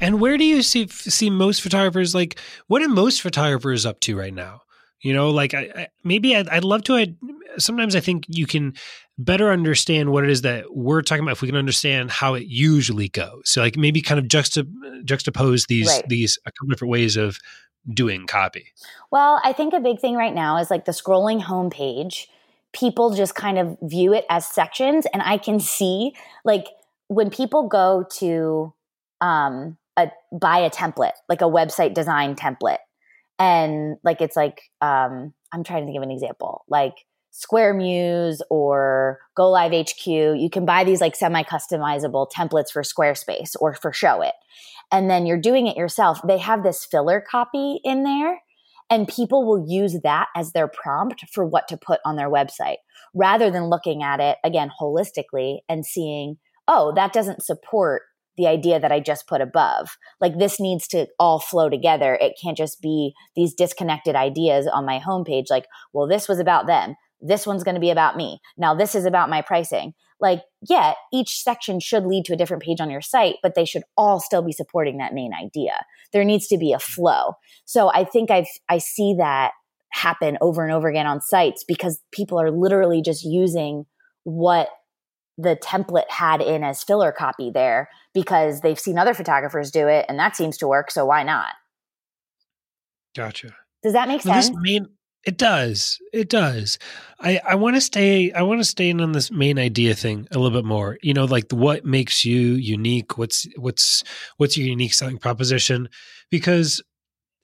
And 0.01 0.21
where 0.21 0.37
do 0.37 0.45
you 0.45 0.63
see 0.63 0.89
see 0.89 1.31
most 1.31 1.63
photographers 1.63 2.13
like 2.13 2.39
what 2.67 2.83
are 2.83 2.89
most 2.89 3.23
photographers 3.23 3.87
up 3.87 4.01
to 4.01 4.19
right 4.19 4.35
now? 4.35 4.63
You 5.03 5.13
know, 5.13 5.31
like 5.31 5.53
I, 5.53 5.71
I 5.75 5.89
maybe 6.05 6.37
I'd, 6.37 6.49
I'd, 6.49 6.65
love 6.65 6.85
to. 6.85 6.95
I, 6.95 7.15
sometimes 7.59 7.97
I 7.97 8.01
think 8.01 8.25
you 8.29 8.47
can 8.47 8.75
better 9.19 9.51
understand 9.51 10.13
what 10.13 10.23
it 10.23 10.31
is 10.31 10.43
that 10.43 10.75
we're 10.75 11.03
talking 11.03 11.25
about 11.25 11.33
if 11.33 11.43
we 11.43 11.49
can 11.49 11.57
understand 11.57 12.13
how 12.13 12.35
it 12.35 12.47
usually 12.47 13.09
goes. 13.09 13.43
So, 13.47 13.61
like 13.61 13.77
maybe 13.77 14.01
kind 14.01 14.21
of 14.21 14.27
juxta, 14.27 14.65
juxtapose 15.05 15.67
these 15.67 15.89
right. 15.89 16.09
these 16.09 16.39
a 16.47 16.53
couple 16.53 16.69
different 16.69 16.93
ways 16.93 17.17
of 17.17 17.39
doing 17.93 18.29
copy. 18.29 18.73
Well, 19.11 19.41
I 19.45 19.53
think 19.53 19.75
a 19.75 19.81
big 19.81 19.99
thing 19.99 20.15
right 20.15 20.35
now 20.35 20.59
is 20.59 20.71
like 20.71 20.85
the 20.85 20.93
scrolling 20.93 21.43
homepage. 21.43 22.27
People 22.73 23.13
just 23.13 23.35
kind 23.35 23.59
of 23.59 23.77
view 23.83 24.15
it 24.15 24.25
as 24.31 24.47
sections, 24.47 25.05
and 25.13 25.21
I 25.21 25.37
can 25.37 25.59
see 25.59 26.15
like 26.45 26.69
when 27.09 27.29
people 27.29 27.67
go 27.67 28.07
to 28.19 28.73
um, 29.21 29.77
a 29.97 30.13
buy 30.31 30.59
a 30.59 30.71
template, 30.71 31.13
like 31.29 31.41
a 31.41 31.47
website 31.47 31.93
design 31.93 32.37
template 32.37 32.79
and 33.43 33.97
like 34.05 34.21
it's 34.21 34.37
like 34.37 34.63
um 34.81 35.33
i'm 35.53 35.65
trying 35.65 35.87
to 35.87 35.93
give 35.93 36.03
an 36.03 36.11
example 36.11 36.65
like 36.69 36.95
Squaremuse 37.35 38.41
or 38.51 39.19
go 39.35 39.51
live 39.51 39.73
hq 39.73 40.07
you 40.07 40.49
can 40.53 40.67
buy 40.67 40.85
these 40.85 41.01
like 41.01 41.17
semi 41.17 41.43
customizable 41.43 42.31
templates 42.31 42.71
for 42.71 42.83
squarespace 42.83 43.57
or 43.59 43.75
for 43.75 43.91
Showit 43.91 44.33
and 44.93 45.11
then 45.11 45.25
you're 45.25 45.41
doing 45.41 45.67
it 45.67 45.77
yourself. 45.77 46.21
They 46.23 46.39
have 46.39 46.63
this 46.63 46.85
filler 46.85 47.21
copy 47.21 47.81
in 47.83 48.05
there 48.05 48.43
and 48.91 49.09
people 49.09 49.47
will 49.47 49.67
use 49.67 49.97
that 50.05 50.29
as 50.37 50.53
their 50.53 50.69
prompt 50.69 51.25
for 51.33 51.47
what 51.47 51.67
to 51.69 51.79
put 51.79 52.01
on 52.05 52.17
their 52.17 52.31
website 52.31 52.77
rather 53.15 53.51
than 53.51 53.65
looking 53.65 54.03
at 54.03 54.21
it 54.21 54.37
again 54.45 54.71
holistically 54.81 55.59
and 55.69 55.85
seeing 55.87 56.37
oh 56.69 56.93
that 56.95 57.13
doesn't 57.13 57.43
support 57.43 58.03
the 58.37 58.47
idea 58.47 58.81
that 58.81 58.93
I 58.93 59.01
just 59.01 59.27
put 59.27 59.41
above. 59.41 59.97
Like 60.21 60.39
this 60.39 60.59
needs 60.59 60.89
to 60.89 61.07
all 61.19 61.39
flow 61.39 61.69
together. 61.69 62.19
It 62.21 62.39
can't 62.43 62.57
just 62.57 62.81
be 62.81 63.13
these 63.37 63.55
disconnected 63.55 64.15
ideas 64.15 64.67
on 64.67 64.87
my 64.87 64.99
homepage. 64.99 65.51
Like, 65.51 65.67
well, 65.93 66.07
this 66.07 66.29
was 66.29 66.39
about 66.39 66.67
them. 66.67 66.95
This 67.21 67.47
one's 67.47 67.63
going 67.63 67.77
to 67.77 67.81
be 67.81 67.91
about 67.91 68.17
me. 68.17 68.41
Now 68.57 68.75
this 68.75 68.95
is 68.95 69.05
about 69.05 69.31
my 69.31 69.43
pricing. 69.43 69.95
Like, 70.21 70.43
yeah, 70.69 70.95
each 71.13 71.43
section 71.43 71.81
should 71.81 72.07
lead 72.07 72.25
to 72.27 72.35
a 72.35 72.37
different 72.37 72.63
page 72.63 72.81
on 72.81 72.91
your 72.91 73.01
site, 73.01 73.37
but 73.43 73.55
they 73.55 73.65
should 73.65 73.83
all 73.97 74.21
still 74.21 74.43
be 74.43 74.53
supporting 74.53 74.99
that 74.99 75.15
main 75.15 75.33
idea. 75.35 75.85
There 76.13 76.25
needs 76.25 76.47
to 76.49 76.59
be 76.59 76.73
a 76.73 76.79
flow. 76.79 77.35
So 77.65 77.91
I 77.93 78.05
think 78.05 78.31
I've, 78.31 78.47
I 78.69 78.79
see 78.79 79.17
that 79.19 79.51
happen 79.91 80.39
over 80.41 80.63
and 80.63 80.73
over 80.73 80.89
again 80.89 81.07
on 81.07 81.21
sites 81.21 81.65
because 81.65 82.01
people 82.13 82.41
are 82.41 82.51
literally 82.51 83.03
just 83.03 83.25
using 83.25 83.85
what 84.25 84.69
the 85.39 85.57
template 85.57 86.09
had 86.11 86.41
in 86.41 86.63
as 86.63 86.83
filler 86.83 87.13
copy 87.13 87.51
there 87.51 87.89
because 88.15 88.61
they've 88.61 88.79
seen 88.79 88.99
other 88.99 89.15
photographers 89.15 89.71
do 89.71 89.89
it 89.89 90.05
and 90.09 90.19
that 90.19 90.37
seems 90.37 90.59
to 90.59 90.69
work. 90.69 90.91
So 90.91 91.05
why 91.07 91.23
not? 91.23 91.55
Gotcha. 93.15 93.55
Does 93.83 93.95
that 93.95 94.09
make 94.09 94.23
sense? 94.23 94.51
Main, 94.55 94.87
it 95.25 95.39
does. 95.39 95.99
It 96.13 96.29
does. 96.29 96.79
I, 97.21 97.41
I 97.47 97.55
want 97.55 97.77
to 97.77 97.81
stay. 97.81 98.33
I 98.33 98.43
want 98.43 98.61
to 98.61 98.65
stay 98.65 98.91
in 98.91 99.01
on 99.01 99.13
this 99.13 99.31
main 99.31 99.59
idea 99.59 99.95
thing 99.95 100.27
a 100.31 100.39
little 100.39 100.57
bit 100.57 100.67
more. 100.67 100.99
You 101.03 101.15
know, 101.15 101.25
like 101.25 101.51
what 101.51 101.85
makes 101.85 102.25
you 102.25 102.55
unique? 102.55 103.19
What's 103.19 103.47
what's 103.57 104.03
what's 104.37 104.57
your 104.57 104.67
unique 104.67 104.95
selling 104.95 105.19
proposition? 105.19 105.89
Because 106.31 106.83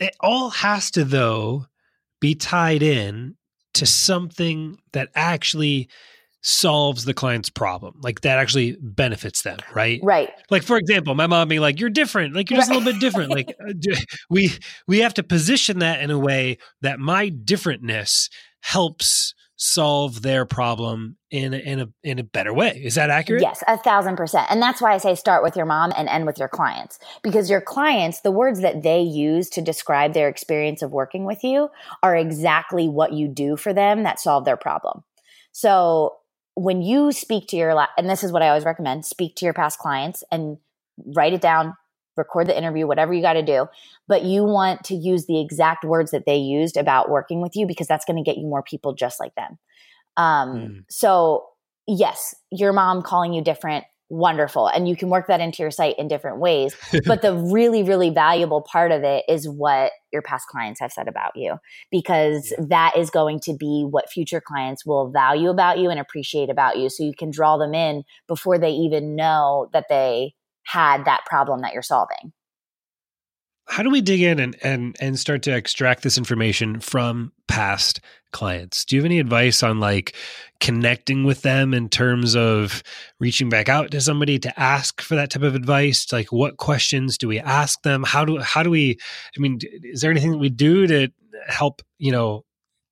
it 0.01 0.15
all 0.21 0.51
has 0.51 0.91
to 0.93 1.05
though 1.05 1.67
be 2.21 2.35
tied 2.35 2.83
in 2.83 3.37
to 3.75 3.87
something 3.87 4.79
that 4.93 5.09
actually 5.15 5.89
solves 6.43 7.05
the 7.05 7.15
client's 7.15 7.51
problem. 7.51 7.95
Like 8.01 8.21
that 8.23 8.39
actually 8.39 8.77
benefits 8.81 9.43
them, 9.43 9.59
right? 9.75 10.01
Right. 10.03 10.31
Like 10.51 10.63
for 10.63 10.77
example, 10.77 11.15
my 11.15 11.27
mom 11.27 11.49
being 11.49 11.61
like, 11.61 11.81
"You're 11.81 11.91
different. 11.91 12.35
Like 12.35 12.51
you're 12.51 12.59
just 12.59 12.71
right. 12.71 12.77
a 12.77 12.79
little 12.79 12.93
bit 12.93 13.01
different." 13.01 13.31
like 13.31 13.55
uh, 13.69 13.73
we 14.31 14.53
we 14.87 14.99
have 14.99 15.15
to 15.15 15.23
position 15.23 15.81
that 15.81 16.01
in 16.01 16.11
a 16.11 16.19
way 16.19 16.59
that 16.83 16.99
my 17.01 17.31
differentness 17.31 18.29
helps 18.61 19.35
solve 19.61 20.23
their 20.23 20.47
problem 20.47 21.17
in 21.33 21.53
a, 21.53 21.57
in 21.59 21.81
a 21.81 21.89
in 22.05 22.19
a 22.21 22.23
better 22.23 22.55
way. 22.55 22.81
Is 22.83 22.95
that 22.95 23.11
accurate? 23.11 23.43
Yes, 23.43 23.63
a 23.67 23.77
thousand 23.77 24.17
percent. 24.17 24.47
And 24.51 24.63
that's 24.63 24.81
why 24.81 24.95
I 24.95 24.99
say 24.99 25.17
start 25.17 25.43
with 25.43 25.57
your 25.57 25.67
mom 25.67 25.93
and 25.97 26.09
end 26.09 26.27
with 26.27 26.39
your 26.39 26.49
clients 26.49 26.99
because 27.23 27.51
your 27.51 27.61
clients, 27.61 28.21
the 28.21 28.31
words 28.31 28.61
that 28.61 28.85
they 28.85 29.01
use 29.01 29.51
to 29.51 29.61
describe 29.61 30.15
their 30.15 30.29
experience 30.29 30.81
of 30.81 30.93
working 30.93 31.25
with 31.25 31.43
you, 31.43 31.69
are 32.03 32.17
exactly 32.17 32.89
what 32.89 33.13
you 33.13 33.27
do 33.27 33.57
for 33.57 33.75
them 33.75 34.05
that 34.05 34.21
solve 34.21 34.45
their 34.45 34.57
problem. 34.57 35.03
So 35.51 36.15
when 36.59 36.83
you 36.83 37.13
speak 37.13 37.47
to 37.47 37.57
your, 37.57 37.87
and 37.97 38.11
this 38.11 38.25
is 38.25 38.33
what 38.33 38.43
I 38.43 38.49
always 38.49 38.65
recommend, 38.65 39.07
speak 39.07 39.37
to 39.37 39.45
your 39.45 39.55
past 39.55 39.79
clients 39.79 40.25
and 40.33 40.59
write 41.15 41.33
it 41.33 41.41
down, 41.41 41.75
record 42.17 42.49
the 42.49 42.59
interview, 42.59 42.85
whatever 42.85 43.13
you 43.13 43.23
got 43.23 43.35
to 43.35 43.45
do. 43.45 43.69
But 44.09 44.25
you 44.25 44.43
want 44.43 44.83
to 44.87 44.95
use 44.97 45.27
the 45.27 45.41
exact 45.41 45.85
words 45.85 46.11
that 46.11 46.27
they 46.27 46.37
used 46.37 46.77
about 46.77 47.11
working 47.11 47.41
with 47.41 47.55
you 47.55 47.65
because 47.65 47.87
that's 47.87 48.05
going 48.05 48.17
to 48.17 48.29
get 48.29 48.39
you 48.39 48.49
more 48.49 48.65
people 48.65 48.93
just 48.93 49.21
like 49.21 49.37
them. 49.37 49.57
Um, 50.17 50.49
mm. 50.49 50.85
So, 50.91 51.47
yes, 51.87 52.35
your 52.51 52.73
mom 52.73 53.03
calling 53.03 53.33
you 53.33 53.43
different 53.43 53.85
wonderful. 54.11 54.69
And 54.69 54.89
you 54.89 54.97
can 54.97 55.11
work 55.11 55.27
that 55.27 55.41
into 55.41 55.63
your 55.63 55.71
site 55.71 55.99
in 55.99 56.09
different 56.09 56.39
ways. 56.39 56.75
but 57.07 57.23
the 57.23 57.35
really, 57.35 57.83
really 57.83 58.11
valuable 58.11 58.63
part 58.63 58.93
of 58.93 59.03
it 59.05 59.25
is 59.29 59.49
what 59.49 59.93
your 60.13 60.23
past 60.23 60.49
clients 60.49 60.81
have 60.81 60.93
said 60.93 61.09
about 61.09 61.33
you, 61.37 61.57
because 61.91 62.53
yeah. 62.53 62.65
that 62.69 62.97
is 62.97 63.11
going 63.11 63.41
to 63.41 63.55
be 63.55 63.87
what 63.89 64.11
future 64.11 64.41
clients 64.41 64.87
will 64.87 65.11
value 65.11 65.51
about 65.51 65.79
you 65.79 65.91
and 65.91 66.01
appreciate 66.01 66.51
about 66.51 66.79
you. 66.79 66.89
So 66.89 67.03
you 67.03 67.13
can 67.17 67.31
draw 67.31 67.57
them 67.59 67.75
in 67.75 68.05
before 68.27 68.59
they 68.59 68.71
even 68.71 69.17
know 69.17 69.69
that 69.73 69.87
they 69.89 70.35
had 70.65 71.05
that 71.05 71.25
problem 71.27 71.63
that 71.63 71.73
you're 71.73 71.83
solving 71.83 72.33
how 73.69 73.83
do 73.83 73.91
we 73.91 74.01
dig 74.01 74.23
in 74.23 74.39
and 74.39 74.57
and 74.63 74.97
and 75.01 75.19
start 75.19 75.43
to 75.43 75.55
extract 75.55 76.03
this 76.03 76.19
information 76.19 76.81
from 76.81 77.33
past 77.47 78.01
clients 78.33 78.85
do 78.85 78.97
you 78.97 79.03
have 79.03 79.07
any 79.07 79.19
advice 79.19 79.63
on 79.63 79.79
like 79.79 80.15
connecting 80.61 81.25
with 81.25 81.43
them 81.43 81.73
in 81.73 81.89
terms 81.89 82.35
of 82.35 82.83
reaching 83.21 83.49
back 83.49 83.69
out 83.69 83.91
to 83.93 84.01
somebody 84.01 84.39
to 84.41 84.61
ask 84.61 85.01
for 85.01 85.15
that 85.15 85.31
type 85.31 85.43
of 85.43 85.55
advice? 85.55 86.13
Like 86.13 86.33
what 86.33 86.57
questions 86.57 87.19
do 87.19 87.29
we 87.29 87.39
ask 87.39 87.83
them? 87.83 88.03
How 88.03 88.25
do 88.25 88.39
how 88.39 88.63
do 88.63 88.71
we 88.71 88.99
i 89.37 89.41
mean 89.41 89.59
is 89.83 90.01
there 90.01 90.11
anything 90.11 90.33
that 90.33 90.39
we 90.39 90.51
do 90.51 90.87
to 90.87 91.09
help 91.47 91.83
you 91.99 92.13
know 92.13 92.45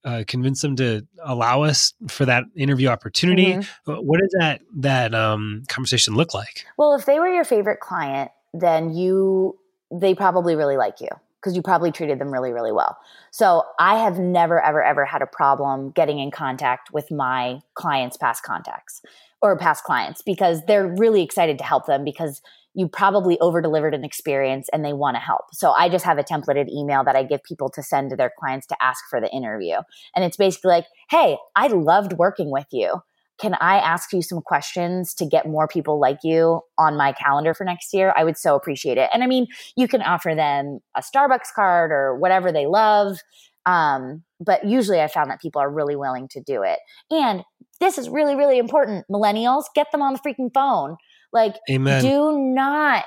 uh, 0.04 0.22
convince 0.28 0.62
them 0.62 0.76
to 0.76 1.04
allow 1.24 1.62
us 1.62 1.92
for 2.08 2.24
that 2.26 2.44
interview 2.56 2.88
opportunity? 2.88 3.54
Mm-hmm. 3.54 3.92
what 3.92 4.20
does 4.20 4.34
that 4.38 4.60
that 4.76 5.14
um, 5.14 5.64
conversation 5.68 6.14
look 6.14 6.34
like? 6.34 6.64
Well 6.76 6.94
if 6.94 7.06
they 7.06 7.18
were 7.18 7.28
your 7.28 7.44
favorite 7.44 7.80
client 7.80 8.30
then 8.54 8.94
you 8.94 9.58
they 9.90 10.14
probably 10.14 10.56
really 10.56 10.76
like 10.76 11.00
you 11.00 11.08
because 11.46 11.54
you 11.54 11.62
probably 11.62 11.92
treated 11.92 12.18
them 12.18 12.32
really, 12.32 12.50
really 12.50 12.72
well. 12.72 12.98
So 13.30 13.62
I 13.78 13.98
have 13.98 14.18
never, 14.18 14.60
ever, 14.60 14.82
ever 14.82 15.04
had 15.04 15.22
a 15.22 15.28
problem 15.28 15.90
getting 15.90 16.18
in 16.18 16.32
contact 16.32 16.92
with 16.92 17.08
my 17.12 17.60
clients' 17.74 18.16
past 18.16 18.42
contacts 18.42 19.00
or 19.40 19.56
past 19.56 19.84
clients 19.84 20.22
because 20.22 20.62
they're 20.66 20.92
really 20.98 21.22
excited 21.22 21.56
to 21.58 21.64
help 21.64 21.86
them 21.86 22.02
because 22.02 22.42
you 22.74 22.88
probably 22.88 23.38
over 23.38 23.62
delivered 23.62 23.94
an 23.94 24.04
experience 24.04 24.68
and 24.72 24.84
they 24.84 24.92
want 24.92 25.14
to 25.14 25.20
help. 25.20 25.42
So 25.52 25.70
I 25.70 25.88
just 25.88 26.04
have 26.04 26.18
a 26.18 26.24
templated 26.24 26.68
email 26.68 27.04
that 27.04 27.14
I 27.14 27.22
give 27.22 27.44
people 27.44 27.70
to 27.70 27.82
send 27.82 28.10
to 28.10 28.16
their 28.16 28.32
clients 28.36 28.66
to 28.66 28.76
ask 28.82 29.04
for 29.08 29.20
the 29.20 29.30
interview. 29.30 29.76
And 30.16 30.24
it's 30.24 30.36
basically 30.36 30.70
like, 30.70 30.86
hey, 31.10 31.38
I 31.54 31.68
loved 31.68 32.14
working 32.14 32.50
with 32.50 32.66
you. 32.72 33.02
Can 33.38 33.54
I 33.60 33.76
ask 33.76 34.12
you 34.12 34.22
some 34.22 34.40
questions 34.40 35.14
to 35.14 35.26
get 35.26 35.46
more 35.46 35.68
people 35.68 36.00
like 36.00 36.18
you 36.22 36.62
on 36.78 36.96
my 36.96 37.12
calendar 37.12 37.54
for 37.54 37.64
next 37.64 37.92
year? 37.92 38.14
I 38.16 38.24
would 38.24 38.38
so 38.38 38.54
appreciate 38.54 38.98
it. 38.98 39.10
And 39.12 39.22
I 39.22 39.26
mean, 39.26 39.46
you 39.76 39.88
can 39.88 40.02
offer 40.02 40.34
them 40.34 40.80
a 40.96 41.02
Starbucks 41.02 41.52
card 41.54 41.92
or 41.92 42.16
whatever 42.16 42.50
they 42.50 42.66
love. 42.66 43.18
Um, 43.66 44.22
but 44.40 44.64
usually 44.64 45.00
I 45.00 45.08
found 45.08 45.30
that 45.30 45.40
people 45.40 45.60
are 45.60 45.70
really 45.70 45.96
willing 45.96 46.28
to 46.28 46.40
do 46.40 46.62
it. 46.62 46.78
And 47.10 47.42
this 47.80 47.98
is 47.98 48.08
really, 48.08 48.36
really 48.36 48.58
important. 48.58 49.04
Millennials, 49.10 49.64
get 49.74 49.90
them 49.92 50.02
on 50.02 50.14
the 50.14 50.18
freaking 50.18 50.50
phone 50.54 50.96
like, 51.32 51.56
Amen. 51.70 52.02
do 52.02 52.38
not 52.38 53.04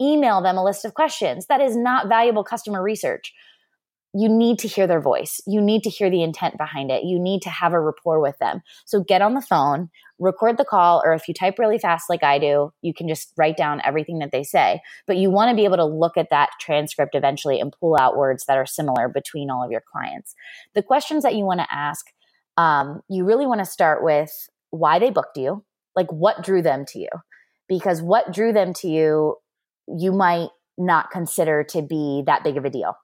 email 0.00 0.40
them 0.40 0.56
a 0.56 0.64
list 0.64 0.84
of 0.84 0.94
questions. 0.94 1.46
That 1.46 1.60
is 1.60 1.76
not 1.76 2.08
valuable 2.08 2.44
customer 2.44 2.82
research. 2.82 3.32
You 4.14 4.28
need 4.28 4.58
to 4.60 4.68
hear 4.68 4.86
their 4.86 5.00
voice. 5.00 5.40
You 5.46 5.60
need 5.60 5.82
to 5.84 5.90
hear 5.90 6.10
the 6.10 6.22
intent 6.22 6.58
behind 6.58 6.90
it. 6.90 7.04
You 7.04 7.18
need 7.18 7.42
to 7.42 7.50
have 7.50 7.72
a 7.72 7.80
rapport 7.80 8.20
with 8.20 8.38
them. 8.38 8.60
So 8.84 9.02
get 9.02 9.22
on 9.22 9.34
the 9.34 9.40
phone, 9.40 9.88
record 10.18 10.58
the 10.58 10.64
call, 10.64 11.02
or 11.04 11.14
if 11.14 11.26
you 11.28 11.34
type 11.34 11.58
really 11.58 11.78
fast 11.78 12.10
like 12.10 12.22
I 12.22 12.38
do, 12.38 12.72
you 12.82 12.92
can 12.92 13.08
just 13.08 13.32
write 13.36 13.56
down 13.56 13.80
everything 13.84 14.18
that 14.18 14.32
they 14.32 14.42
say. 14.42 14.80
But 15.06 15.16
you 15.16 15.30
want 15.30 15.50
to 15.50 15.56
be 15.56 15.64
able 15.64 15.78
to 15.78 15.84
look 15.84 16.16
at 16.16 16.30
that 16.30 16.50
transcript 16.60 17.14
eventually 17.14 17.58
and 17.58 17.74
pull 17.78 17.96
out 17.98 18.16
words 18.16 18.44
that 18.46 18.58
are 18.58 18.66
similar 18.66 19.08
between 19.08 19.50
all 19.50 19.64
of 19.64 19.70
your 19.70 19.82
clients. 19.92 20.34
The 20.74 20.82
questions 20.82 21.22
that 21.22 21.34
you 21.34 21.44
want 21.44 21.60
to 21.60 21.72
ask, 21.72 22.06
um, 22.56 23.00
you 23.08 23.24
really 23.24 23.46
want 23.46 23.60
to 23.60 23.66
start 23.66 24.04
with 24.04 24.30
why 24.70 24.98
they 24.98 25.10
booked 25.10 25.38
you, 25.38 25.64
like 25.96 26.12
what 26.12 26.44
drew 26.44 26.60
them 26.60 26.84
to 26.88 26.98
you 26.98 27.08
because 27.72 28.02
what 28.02 28.32
drew 28.32 28.52
them 28.52 28.74
to 28.74 28.88
you, 28.88 29.36
you 29.88 30.12
might 30.12 30.48
not 30.76 31.10
consider 31.10 31.64
to 31.64 31.82
be 31.82 32.22
that 32.26 32.44
big 32.44 32.56
of 32.56 32.64
a 32.64 32.70
deal. 32.70 32.94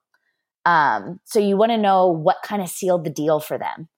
Um, 0.69 1.19
so 1.25 1.39
you 1.39 1.57
want 1.57 1.73
to 1.73 1.79
know 1.79 2.09
what 2.09 2.43
kind 2.45 2.61
of 2.61 2.69
sealed 2.69 3.05
the 3.05 3.11
deal 3.11 3.41
for 3.41 3.57
them. 3.57 3.89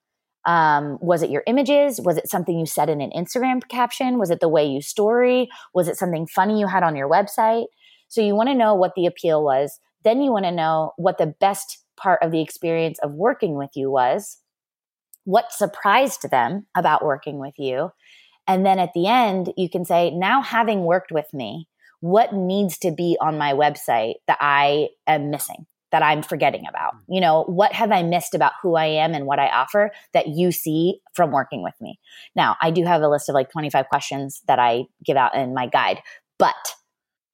Um, 0.45 0.97
was 1.01 1.21
it 1.21 1.29
your 1.29 1.43
images? 1.45 1.99
Was 1.99 2.17
it 2.17 2.29
something 2.29 2.57
you 2.57 2.65
said 2.65 2.89
in 2.89 3.01
an 3.01 3.11
Instagram 3.13 3.61
caption? 3.67 4.17
Was 4.17 4.29
it 4.29 4.39
the 4.39 4.47
way 4.47 4.65
you 4.65 4.81
story? 4.81 5.49
Was 5.73 5.89
it 5.89 5.97
something 5.97 6.27
funny 6.27 6.61
you 6.61 6.67
had 6.67 6.81
on 6.81 6.95
your 6.95 7.09
website? 7.09 7.65
So 8.07 8.21
you 8.21 8.35
want 8.35 8.47
to 8.47 8.55
know 8.55 8.73
what 8.73 8.93
the 8.95 9.05
appeal 9.05 9.43
was. 9.43 9.81
Then 10.05 10.21
you 10.21 10.31
want 10.31 10.45
to 10.45 10.51
know 10.51 10.93
what 10.95 11.17
the 11.17 11.35
best 11.41 11.79
part 11.97 12.23
of 12.23 12.31
the 12.31 12.41
experience 12.41 12.99
of 13.03 13.13
working 13.13 13.55
with 13.55 13.71
you 13.75 13.91
was. 13.91 14.37
What 15.25 15.51
surprised 15.51 16.31
them 16.31 16.67
about 16.73 17.03
working 17.03 17.37
with 17.37 17.55
you? 17.57 17.91
And 18.47 18.65
then 18.65 18.79
at 18.79 18.93
the 18.95 19.07
end, 19.07 19.51
you 19.57 19.69
can 19.69 19.83
say, 19.83 20.09
now 20.09 20.41
having 20.41 20.85
worked 20.85 21.11
with 21.11 21.27
me, 21.33 21.67
what 21.99 22.33
needs 22.33 22.77
to 22.79 22.91
be 22.91 23.17
on 23.21 23.37
my 23.37 23.53
website 23.53 24.15
that 24.27 24.37
I 24.39 24.87
am 25.05 25.29
missing, 25.29 25.67
that 25.91 26.03
I'm 26.03 26.21
forgetting 26.21 26.63
about? 26.67 26.95
Mm. 26.95 26.99
You 27.09 27.21
know, 27.21 27.43
what 27.43 27.73
have 27.73 27.91
I 27.91 28.03
missed 28.03 28.33
about 28.33 28.53
who 28.61 28.75
I 28.75 28.85
am 28.85 29.13
and 29.13 29.25
what 29.25 29.39
I 29.39 29.47
offer 29.47 29.91
that 30.13 30.27
you 30.27 30.51
see 30.51 30.99
from 31.13 31.31
working 31.31 31.63
with 31.63 31.75
me? 31.81 31.99
Now, 32.35 32.57
I 32.61 32.71
do 32.71 32.83
have 32.85 33.01
a 33.01 33.07
list 33.07 33.29
of 33.29 33.35
like 33.35 33.51
25 33.51 33.87
questions 33.89 34.41
that 34.47 34.59
I 34.59 34.83
give 35.05 35.17
out 35.17 35.35
in 35.35 35.53
my 35.53 35.67
guide, 35.67 35.99
but 36.37 36.55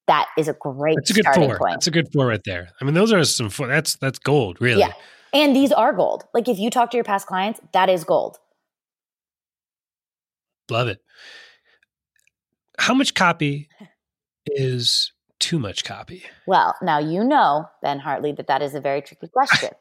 that 0.08 0.28
is 0.38 0.48
a 0.48 0.54
great 0.54 0.96
that's 0.96 1.12
a 1.12 1.14
good 1.14 1.24
starting 1.24 1.50
four. 1.50 1.60
point. 1.60 1.74
That's 1.74 1.88
a 1.88 1.92
good 1.92 2.12
four 2.12 2.28
right 2.28 2.44
there. 2.46 2.70
I 2.82 2.86
mean, 2.86 2.94
those 2.94 3.14
are 3.14 3.24
some 3.24 3.50
that's 3.68 3.96
that's 3.98 4.20
gold, 4.20 4.58
really. 4.60 4.80
Yeah. 4.80 4.94
And 5.34 5.56
these 5.56 5.72
are 5.72 5.94
gold. 5.94 6.24
Like 6.34 6.48
if 6.48 6.58
you 6.58 6.70
talk 6.70 6.92
to 6.92 6.98
your 6.98 7.04
past 7.04 7.28
clients, 7.28 7.60
that 7.74 7.90
is 7.90 8.04
gold. 8.04 8.38
Love 10.70 10.88
it. 10.88 11.00
How 12.80 12.94
much 12.94 13.14
copy 13.14 13.70
is 14.46 15.12
too 15.40 15.60
much 15.60 15.84
copy? 15.84 16.24
Well, 16.46 16.76
now 16.82 17.00
you 17.00 17.24
know, 17.24 17.70
Ben 17.82 18.00
Hartley, 18.00 18.32
that 18.34 18.48
that 18.48 18.62
is 18.62 18.76
a 18.76 18.82
very 18.82 19.02
tricky 19.02 19.28
question 19.28 19.72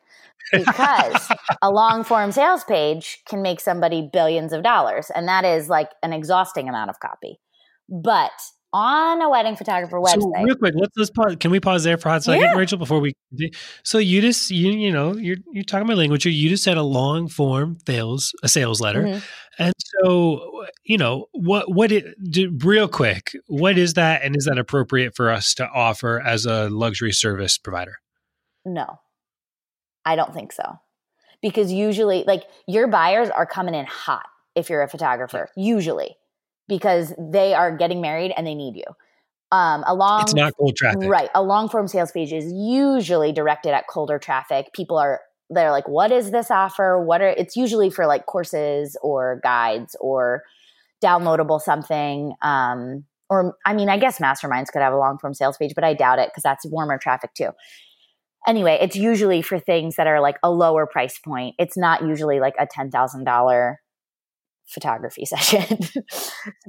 because 0.53 1.33
a 1.63 1.71
long 1.71 2.05
form 2.05 2.33
sales 2.33 2.65
page 2.65 3.23
can 3.29 3.43
make 3.43 3.61
somebody 3.61 4.09
billions 4.13 4.53
of 4.53 4.63
dollars, 4.63 5.11
and 5.15 5.29
that 5.29 5.45
is 5.45 5.69
like 5.69 5.91
an 6.03 6.13
exhausting 6.13 6.69
amount 6.69 6.91
of 6.91 7.01
copy. 7.01 7.41
But 7.89 8.33
on 8.73 9.23
a 9.23 9.31
wedding 9.31 9.57
photographer 9.57 9.99
website. 9.99 10.21
So 10.21 10.43
real 10.43 10.57
quick, 10.57 10.75
let's 10.77 10.97
let's 10.97 11.11
pause. 11.11 11.37
Can 11.41 11.51
we 11.51 11.61
pause 11.61 11.85
there 11.85 11.97
for 11.97 12.09
a 12.09 12.13
hot 12.13 12.25
second, 12.25 12.43
yeah. 12.43 12.55
Rachel, 12.55 12.79
before 12.79 13.01
we? 13.01 13.15
So 13.85 13.99
you 13.99 14.21
just 14.21 14.51
you 14.51 14.73
you 14.73 14.93
know 14.93 15.17
you're 15.17 15.39
you're 15.53 15.65
talking 15.65 15.87
my 15.87 15.95
language. 15.95 16.27
You 16.27 16.49
just 16.49 16.63
said 16.63 16.77
a 16.77 16.83
long 16.83 17.29
form 17.29 17.77
fails 17.87 18.35
a 18.43 18.49
sales 18.49 18.81
letter, 18.81 19.03
mm-hmm. 19.03 19.19
And 19.59 19.75
so 19.79 20.67
you 20.85 20.99
know 20.99 21.27
what 21.33 21.73
what 21.73 21.93
it 21.93 22.15
do, 22.31 22.57
real 22.65 22.89
quick. 22.89 23.33
What 23.47 23.79
is 23.79 23.95
that, 23.95 24.23
and 24.23 24.37
is 24.37 24.45
that 24.45 24.59
appropriate 24.59 25.17
for 25.17 25.31
us 25.31 25.55
to 25.55 25.69
offer 25.69 26.21
as 26.21 26.47
a 26.47 26.69
luxury 26.69 27.13
service 27.13 27.59
provider? 27.59 27.97
No, 28.65 28.99
I 30.05 30.17
don't 30.17 30.35
think 30.35 30.53
so, 30.53 30.79
because 31.43 31.73
usually, 31.73 32.25
like 32.27 32.45
your 32.67 32.87
buyers 32.89 33.31
are 33.31 33.47
coming 33.47 33.75
in 33.75 33.87
hot 33.87 34.27
if 34.55 34.71
you're 34.71 34.83
a 34.83 34.89
photographer. 34.89 35.49
Usually 35.57 36.17
because 36.69 37.15
they 37.19 37.55
are 37.55 37.77
getting 37.77 38.01
married 38.01 38.33
and 38.37 38.47
they 38.47 38.55
need 38.55 38.77
you. 38.77 38.85
Um, 39.53 39.85
a 39.87 39.95
long, 39.95 40.23
it's 40.23 40.35
not 40.35 40.55
cold 40.59 40.77
traffic, 40.77 41.09
right? 41.09 41.31
A 41.35 41.43
long 41.43 41.69
form 41.69 41.87
sales 41.87 42.11
page 42.11 42.33
is 42.33 42.53
usually 42.53 43.33
directed 43.33 43.73
at 43.73 43.87
colder 43.87 44.19
traffic. 44.19 44.73
People 44.73 44.99
are 44.99 45.21
they're 45.51 45.71
like, 45.71 45.89
"What 45.89 46.13
is 46.13 46.31
this 46.31 46.51
offer? 46.51 47.03
What 47.03 47.23
are?" 47.23 47.29
It's 47.29 47.57
usually 47.57 47.91
for 47.91 48.07
like 48.07 48.27
courses 48.27 48.97
or 49.03 49.41
guides 49.43 49.97
or 50.01 50.43
downloadable 51.03 51.61
something. 51.61 52.35
Um, 52.43 53.05
or 53.29 53.57
I 53.65 53.75
mean, 53.75 53.89
I 53.89 53.99
guess 53.99 54.19
masterminds 54.19 54.69
could 54.73 54.83
have 54.83 54.93
a 54.93 54.99
long 54.99 55.19
form 55.19 55.35
sales 55.35 55.57
page, 55.57 55.73
but 55.75 55.85
I 55.85 55.95
doubt 55.95 56.19
it 56.19 56.31
because 56.31 56.43
that's 56.43 56.65
warmer 56.67 56.99
traffic 56.99 57.35
too. 57.35 57.51
Anyway, 58.47 58.79
it's 58.81 58.95
usually 58.95 59.43
for 59.43 59.59
things 59.59 59.97
that 59.97 60.07
are 60.07 60.21
like 60.21 60.37
a 60.43 60.51
lower 60.51 60.87
price 60.87 61.19
point. 61.19 61.57
It's 61.59 61.77
not 61.77 62.03
usually 62.03 62.39
like 62.39 62.55
a 62.59 62.67
ten 62.67 62.91
thousand 62.91 63.25
dollar 63.25 63.81
photography 64.69 65.25
session. 65.27 65.79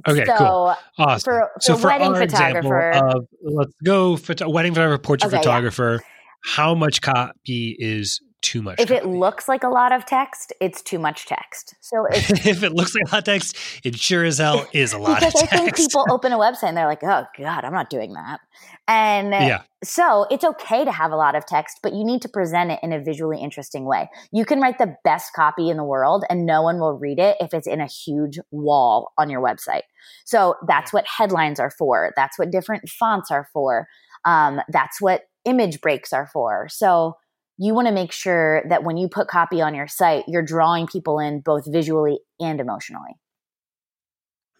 okay, 0.08 0.24
so 0.24 0.36
cool. 0.36 0.74
Awesome. 0.98 1.20
For, 1.24 1.50
so 1.60 1.76
for 1.76 1.88
wedding 1.88 2.14
photographer, 2.14 2.90
of, 2.90 3.26
let's 3.42 3.74
go 3.84 4.16
photo- 4.16 4.48
wedding 4.50 4.72
photographer, 4.72 5.02
portrait 5.02 5.28
okay, 5.28 5.38
photographer. 5.38 6.00
Yeah. 6.00 6.08
How 6.44 6.74
much 6.74 7.00
copy 7.00 7.76
is 7.78 8.20
too 8.40 8.62
much. 8.62 8.80
If 8.80 8.88
copy. 8.88 8.98
it 8.98 9.06
looks 9.06 9.48
like 9.48 9.64
a 9.64 9.68
lot 9.68 9.92
of 9.92 10.06
text, 10.06 10.52
it's 10.60 10.80
too 10.82 10.98
much 10.98 11.26
text. 11.26 11.74
So 11.80 12.06
if 12.10 12.62
it 12.62 12.72
looks 12.72 12.94
like 12.94 13.04
a 13.10 13.14
lot 13.14 13.18
of 13.18 13.24
text, 13.24 13.56
it 13.84 13.96
sure 13.96 14.24
as 14.24 14.38
hell 14.38 14.66
is 14.72 14.92
a 14.92 14.98
lot 14.98 15.20
because 15.20 15.42
I 15.42 15.46
think 15.46 15.76
people 15.76 16.04
open 16.10 16.32
a 16.32 16.38
website 16.38 16.68
and 16.68 16.76
they're 16.76 16.86
like, 16.86 17.02
"Oh 17.02 17.24
God, 17.36 17.64
I'm 17.64 17.72
not 17.72 17.90
doing 17.90 18.12
that." 18.14 18.40
And 18.86 19.32
yeah. 19.32 19.62
so 19.82 20.26
it's 20.30 20.44
okay 20.44 20.84
to 20.84 20.92
have 20.92 21.12
a 21.12 21.16
lot 21.16 21.34
of 21.34 21.46
text, 21.46 21.80
but 21.82 21.92
you 21.92 22.04
need 22.04 22.22
to 22.22 22.28
present 22.28 22.70
it 22.70 22.80
in 22.82 22.92
a 22.92 23.02
visually 23.02 23.40
interesting 23.40 23.84
way. 23.84 24.08
You 24.32 24.44
can 24.44 24.60
write 24.60 24.78
the 24.78 24.96
best 25.04 25.32
copy 25.34 25.68
in 25.68 25.76
the 25.76 25.84
world, 25.84 26.24
and 26.30 26.46
no 26.46 26.62
one 26.62 26.78
will 26.78 26.94
read 26.94 27.18
it 27.18 27.36
if 27.40 27.52
it's 27.52 27.66
in 27.66 27.80
a 27.80 27.86
huge 27.86 28.38
wall 28.50 29.12
on 29.18 29.30
your 29.30 29.42
website. 29.42 29.82
So 30.24 30.54
that's 30.66 30.92
what 30.92 31.06
headlines 31.06 31.58
are 31.60 31.70
for. 31.70 32.12
That's 32.16 32.38
what 32.38 32.50
different 32.50 32.88
fonts 32.88 33.30
are 33.30 33.48
for. 33.52 33.88
Um, 34.24 34.60
that's 34.68 35.00
what 35.00 35.22
image 35.44 35.80
breaks 35.80 36.12
are 36.12 36.28
for. 36.32 36.68
So 36.68 37.14
you 37.58 37.74
want 37.74 37.88
to 37.88 37.92
make 37.92 38.12
sure 38.12 38.62
that 38.68 38.84
when 38.84 38.96
you 38.96 39.08
put 39.08 39.28
copy 39.28 39.60
on 39.60 39.74
your 39.74 39.88
site, 39.88 40.24
you're 40.28 40.42
drawing 40.42 40.86
people 40.86 41.18
in 41.18 41.40
both 41.40 41.64
visually 41.70 42.20
and 42.40 42.60
emotionally. 42.60 43.16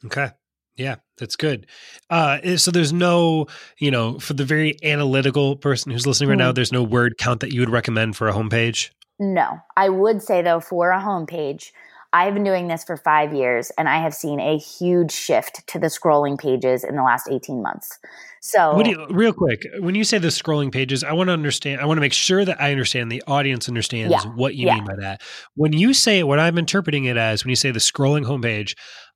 Okay. 0.04 0.30
Yeah, 0.76 0.96
that's 1.16 1.34
good. 1.34 1.66
Uh, 2.08 2.38
eh, 2.42 2.56
so 2.56 2.70
there's 2.70 2.92
no, 2.92 3.46
you 3.78 3.90
know, 3.90 4.18
for 4.18 4.34
the 4.34 4.44
very 4.44 4.76
analytical 4.84 5.56
person 5.56 5.90
who's 5.90 6.06
listening 6.06 6.28
right 6.28 6.38
mm-hmm. 6.38 6.46
now, 6.46 6.52
there's 6.52 6.72
no 6.72 6.84
word 6.84 7.18
count 7.18 7.40
that 7.40 7.52
you 7.52 7.60
would 7.60 7.70
recommend 7.70 8.16
for 8.16 8.28
a 8.28 8.32
homepage. 8.32 8.90
No, 9.18 9.58
I 9.76 9.88
would 9.88 10.22
say 10.22 10.42
though, 10.42 10.60
for 10.60 10.90
a 10.90 11.00
homepage, 11.00 11.72
I've 12.12 12.32
been 12.32 12.44
doing 12.44 12.68
this 12.68 12.84
for 12.84 12.96
five 12.96 13.34
years 13.34 13.70
and 13.76 13.88
I 13.88 14.00
have 14.00 14.14
seen 14.14 14.40
a 14.40 14.56
huge 14.56 15.12
shift 15.12 15.66
to 15.68 15.78
the 15.78 15.88
scrolling 15.88 16.38
pages 16.38 16.82
in 16.82 16.96
the 16.96 17.02
last 17.02 17.28
18 17.30 17.62
months. 17.62 17.98
So, 18.40 18.80
you, 18.82 19.06
real 19.10 19.32
quick, 19.32 19.66
when 19.80 19.94
you 19.94 20.04
say 20.04 20.18
the 20.18 20.28
scrolling 20.28 20.72
pages, 20.72 21.04
I 21.04 21.12
want 21.12 21.28
to 21.28 21.32
understand, 21.32 21.80
I 21.80 21.86
want 21.86 21.98
to 21.98 22.00
make 22.00 22.14
sure 22.14 22.44
that 22.44 22.60
I 22.60 22.70
understand, 22.70 23.12
the 23.12 23.22
audience 23.26 23.68
understands 23.68 24.12
yeah, 24.12 24.30
what 24.30 24.54
you 24.54 24.66
yeah. 24.66 24.76
mean 24.76 24.84
by 24.84 24.96
that. 25.00 25.22
When 25.54 25.72
you 25.72 25.92
say 25.92 26.22
what 26.22 26.38
I'm 26.38 26.56
interpreting 26.56 27.04
it 27.04 27.16
as, 27.16 27.44
when 27.44 27.50
you 27.50 27.56
say 27.56 27.72
the 27.72 27.78
scrolling 27.78 28.24
homepage, 28.24 28.74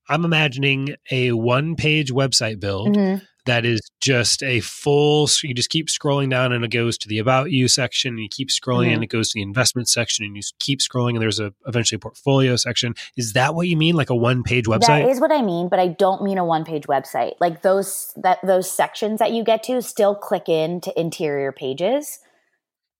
I'm 0.08 0.24
imagining 0.24 0.96
a 1.10 1.32
one 1.32 1.76
page 1.76 2.12
website 2.12 2.60
build. 2.60 2.96
Mm-hmm 2.96 3.24
that 3.44 3.64
is 3.64 3.80
just 4.00 4.42
a 4.42 4.60
full 4.60 5.28
you 5.42 5.54
just 5.54 5.70
keep 5.70 5.88
scrolling 5.88 6.30
down 6.30 6.52
and 6.52 6.64
it 6.64 6.70
goes 6.70 6.96
to 6.98 7.08
the 7.08 7.18
about 7.18 7.50
you 7.50 7.68
section 7.68 8.14
and 8.14 8.20
you 8.20 8.28
keep 8.28 8.48
scrolling 8.48 8.86
mm-hmm. 8.86 8.94
and 8.94 9.04
it 9.04 9.08
goes 9.08 9.30
to 9.30 9.34
the 9.34 9.42
investment 9.42 9.88
section 9.88 10.24
and 10.24 10.36
you 10.36 10.42
keep 10.58 10.80
scrolling 10.80 11.10
and 11.10 11.22
there's 11.22 11.40
a 11.40 11.52
eventually 11.66 11.96
a 11.96 12.00
portfolio 12.00 12.56
section 12.56 12.94
is 13.16 13.32
that 13.32 13.54
what 13.54 13.68
you 13.68 13.76
mean 13.76 13.94
like 13.94 14.10
a 14.10 14.16
one 14.16 14.42
page 14.42 14.66
website 14.66 15.02
that 15.02 15.08
is 15.08 15.20
what 15.20 15.32
i 15.32 15.42
mean 15.42 15.68
but 15.68 15.78
i 15.78 15.86
don't 15.86 16.22
mean 16.22 16.38
a 16.38 16.44
one 16.44 16.64
page 16.64 16.84
website 16.84 17.32
like 17.40 17.62
those 17.62 18.12
that 18.16 18.38
those 18.44 18.70
sections 18.70 19.18
that 19.18 19.32
you 19.32 19.44
get 19.44 19.62
to 19.62 19.80
still 19.82 20.14
click 20.14 20.48
into 20.48 20.98
interior 20.98 21.52
pages 21.52 22.20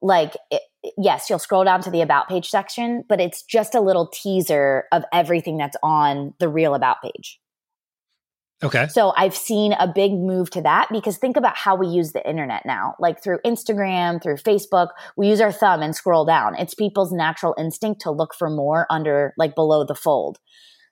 like 0.01 0.35
it, 0.51 0.63
yes, 0.99 1.31
you'll 1.31 1.39
scroll 1.39 1.65
down 1.65 1.81
to 1.83 1.91
the 1.91 2.01
about 2.01 2.29
page 2.29 2.49
section, 2.49 3.05
but 3.09 3.21
it's 3.21 3.43
just 3.43 3.75
a 3.75 3.81
little 3.81 4.09
teaser 4.09 4.85
of 4.93 5.05
everything 5.13 5.57
that's 5.57 5.77
on 5.83 6.35
the 6.39 6.49
real 6.49 6.75
about 6.75 7.01
page. 7.03 7.39
Okay. 8.63 8.87
So 8.89 9.13
I've 9.17 9.35
seen 9.35 9.73
a 9.73 9.91
big 9.93 10.13
move 10.13 10.51
to 10.51 10.63
that 10.63 10.89
because 10.93 11.19
think 11.19 11.37
about 11.37 11.57
how 11.57 11.75
we 11.75 11.89
use 11.89 12.13
the 12.13 12.27
internet 12.29 12.65
now. 12.65 12.95
Like 13.01 13.23
through 13.23 13.39
Instagram, 13.45 14.23
through 14.23 14.37
Facebook, 14.37 14.89
we 15.17 15.29
use 15.29 15.41
our 15.41 15.53
thumb 15.53 15.83
and 15.83 15.97
scroll 15.97 16.25
down. 16.25 16.55
It's 16.57 16.75
people's 16.75 17.13
natural 17.13 17.55
instinct 17.59 18.03
to 18.03 18.13
look 18.13 18.35
for 18.39 18.49
more 18.49 18.87
under, 18.89 19.35
like 19.37 19.55
below 19.55 19.85
the 19.85 19.97
fold. 19.97 20.39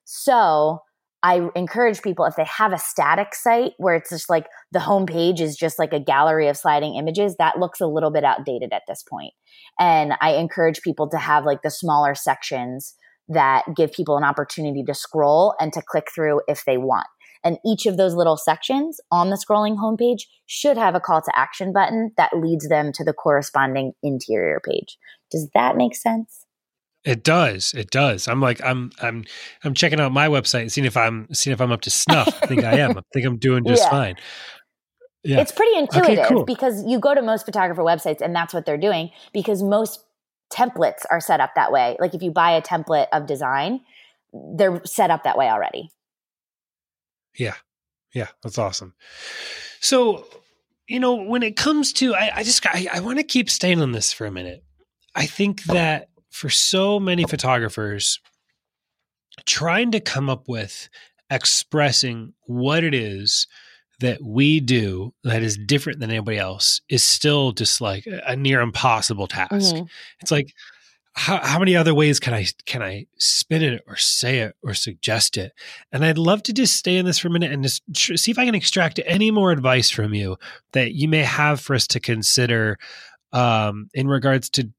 So 0.05 0.81
I 1.23 1.49
encourage 1.55 2.03
people 2.03 2.25
if 2.25 2.35
they 2.37 2.45
have 2.45 2.73
a 2.73 2.79
static 2.79 3.35
site 3.35 3.73
where 3.77 3.95
it's 3.95 4.11
just 4.11 4.31
like 4.31 4.47
the 4.73 4.79
homepage 4.79 5.41
is 5.41 5.55
just 5.55 5.79
like 5.79 5.93
a 5.93 6.01
gallery 6.01 6.49
of 6.49 6.57
sliding 6.57 6.97
images, 6.97 7.37
that 7.39 7.59
looks 7.59 7.81
a 7.81 7.87
little 7.87 8.11
bit 8.11 8.25
outdated 8.25 8.73
at 8.73 8.83
this 8.89 9.05
point. 9.09 9.33
And 9.79 10.15
I 10.21 10.33
encourage 10.35 10.81
people 10.81 11.09
to 11.11 11.19
have 11.19 11.45
like 11.45 11.63
the 11.63 11.71
smaller 11.71 12.15
sections 12.15 12.95
that 13.29 13.65
give 13.77 13.93
people 13.93 14.17
an 14.17 14.25
opportunity 14.25 14.83
to 14.83 14.95
scroll 14.95 15.55
and 15.61 15.73
to 15.73 15.83
click 15.87 16.09
through 16.13 16.41
if 16.49 16.65
they 16.65 16.79
want. 16.79 17.07
And 17.43 17.59
each 17.65 17.87
of 17.87 17.97
those 17.97 18.15
little 18.15 18.37
sections 18.37 19.01
on 19.11 19.31
the 19.31 19.37
scrolling 19.37 19.77
homepage 19.77 20.23
should 20.47 20.77
have 20.77 20.95
a 20.95 21.01
call 21.01 21.23
to 21.23 21.39
action 21.39 21.73
button 21.73 22.13
that 22.17 22.37
leads 22.37 22.69
them 22.69 22.93
to 22.93 23.05
the 23.05 23.13
corresponding 23.13 23.93
interior 24.03 24.61
page. 24.61 24.99
Does 25.31 25.49
that 25.55 25.77
make 25.77 25.97
sense? 25.97 26.47
It 27.05 27.25
does. 27.25 27.73
It 27.73 27.91
does. 27.91 28.29
I'm 28.29 28.41
like 28.43 28.63
I'm 28.63 28.91
I'm 29.01 29.25
I'm 29.65 29.73
checking 29.73 30.01
out 30.01 30.13
my 30.13 30.29
website 30.29 30.63
and 30.63 30.73
seeing 30.73 30.85
if 30.85 30.99
I'm 30.99 31.29
seeing 31.33 31.55
if 31.55 31.61
I'm 31.61 31.73
up 31.73 31.81
to 31.83 31.91
snuff. 31.91 32.29
I 32.43 32.47
think 32.47 32.63
I 32.63 32.79
am. 32.79 32.99
I 32.99 33.03
think 33.15 33.25
I'm 33.25 33.39
doing 33.39 33.65
just 33.65 33.83
yeah. 33.85 33.91
fine. 33.91 34.17
Yeah. 35.23 35.41
It's 35.41 35.53
pretty 35.53 35.77
intuitive 35.79 36.19
okay, 36.19 36.29
cool. 36.29 36.45
because 36.45 36.85
you 36.87 36.99
go 36.99 37.15
to 37.15 37.23
most 37.23 37.47
photographer 37.47 37.83
websites 37.83 38.21
and 38.21 38.35
that's 38.35 38.53
what 38.53 38.67
they're 38.67 38.79
doing 38.79 39.11
because 39.33 39.63
most 39.63 40.05
templates 40.53 41.05
are 41.11 41.21
set 41.21 41.41
up 41.41 41.55
that 41.57 41.73
way. 41.73 41.97
Like 42.01 42.15
if 42.15 42.23
you 42.23 42.31
buy 42.31 42.53
a 42.53 42.63
template 42.63 43.07
of 43.13 43.27
design, 43.27 43.81
they're 44.57 44.83
set 44.85 45.11
up 45.11 45.25
that 45.25 45.39
way 45.39 45.49
already. 45.49 45.91
Yeah. 47.37 47.55
Yeah. 48.15 48.29
That's 48.43 48.59
awesome. 48.59 48.95
So, 49.81 50.27
you 50.89 51.01
know, 51.01 51.15
when 51.15 51.43
it 51.43 51.57
comes 51.57 51.93
to, 51.95 52.15
I, 52.15 52.31
I 52.37 52.43
just, 52.43 52.65
I, 52.67 52.89
I 52.93 53.01
want 53.01 53.19
to 53.19 53.25
keep 53.25 53.49
staying 53.49 53.81
on 53.81 53.93
this 53.93 54.13
for 54.13 54.27
a 54.27 54.31
minute. 54.31 54.63
I 55.15 55.27
think 55.27 55.65
that 55.65 56.09
for 56.31 56.51
so 56.51 57.01
many 57.01 57.25
photographers, 57.25 58.21
trying 59.47 59.93
to 59.93 60.01
come 60.01 60.29
up 60.29 60.49
with 60.49 60.89
expressing 61.31 62.35
what 62.47 62.85
it 62.85 62.95
is 62.95 63.47
that 64.01 64.23
we 64.23 64.61
do 64.61 65.13
that 65.25 65.43
is 65.43 65.59
different 65.59 66.01
than 66.01 66.11
anybody 66.11 66.39
else 66.39 66.81
is 66.89 67.03
still 67.03 67.53
just 67.53 67.81
like 67.81 68.05
a 68.27 68.35
near 68.35 68.61
impossible 68.61 69.27
task. 69.27 69.75
Mm-hmm. 69.75 69.85
It's 70.21 70.31
like 70.31 70.53
how, 71.15 71.39
how 71.39 71.59
many 71.59 71.77
other 71.77 71.95
ways 71.95 72.21
can 72.21 72.33
I 72.33 72.47
can 72.67 72.83
I 72.83 73.07
spin 73.19 73.63
it 73.63 73.83
or 73.87 73.97
say 73.97 74.39
it 74.41 74.57
or 74.63 74.75
suggest 74.75 75.37
it? 75.37 75.53
And 75.93 76.05
I'd 76.05 76.19
love 76.19 76.43
to 76.45 76.53
just 76.53 76.77
stay 76.77 76.97
in 76.97 77.07
this 77.07 77.19
for 77.19 77.29
a 77.29 77.31
minute 77.31 77.53
and 77.53 77.63
just 77.63 77.83
tr- 77.95 78.17
see 78.17 78.31
if 78.31 78.39
I 78.39 78.45
can 78.45 78.55
extract 78.55 79.01
any 79.05 79.31
more 79.31 79.51
advice 79.51 79.91
from 79.91 80.15
you 80.15 80.37
that 80.73 80.95
you 80.95 81.09
may 81.09 81.23
have 81.23 81.61
for 81.61 81.75
us 81.75 81.87
to 81.89 82.01
consider 82.01 82.79
um, 83.33 83.89
in 83.93 84.09
regards 84.09 84.51
to 84.51 84.71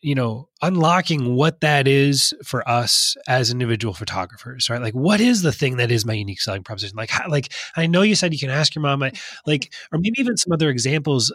you 0.00 0.14
know 0.14 0.48
unlocking 0.62 1.34
what 1.34 1.60
that 1.60 1.86
is 1.86 2.32
for 2.42 2.66
us 2.68 3.16
as 3.28 3.50
individual 3.50 3.92
photographers 3.92 4.70
right 4.70 4.80
like 4.80 4.94
what 4.94 5.20
is 5.20 5.42
the 5.42 5.52
thing 5.52 5.76
that 5.76 5.90
is 5.90 6.06
my 6.06 6.14
unique 6.14 6.40
selling 6.40 6.62
proposition 6.62 6.96
like 6.96 7.10
how, 7.10 7.28
like 7.28 7.52
i 7.76 7.86
know 7.86 8.00
you 8.00 8.14
said 8.14 8.32
you 8.32 8.38
can 8.38 8.48
ask 8.48 8.74
your 8.74 8.80
mom 8.80 9.00
like 9.46 9.74
or 9.92 9.98
maybe 9.98 10.18
even 10.18 10.38
some 10.38 10.52
other 10.52 10.70
examples 10.70 11.34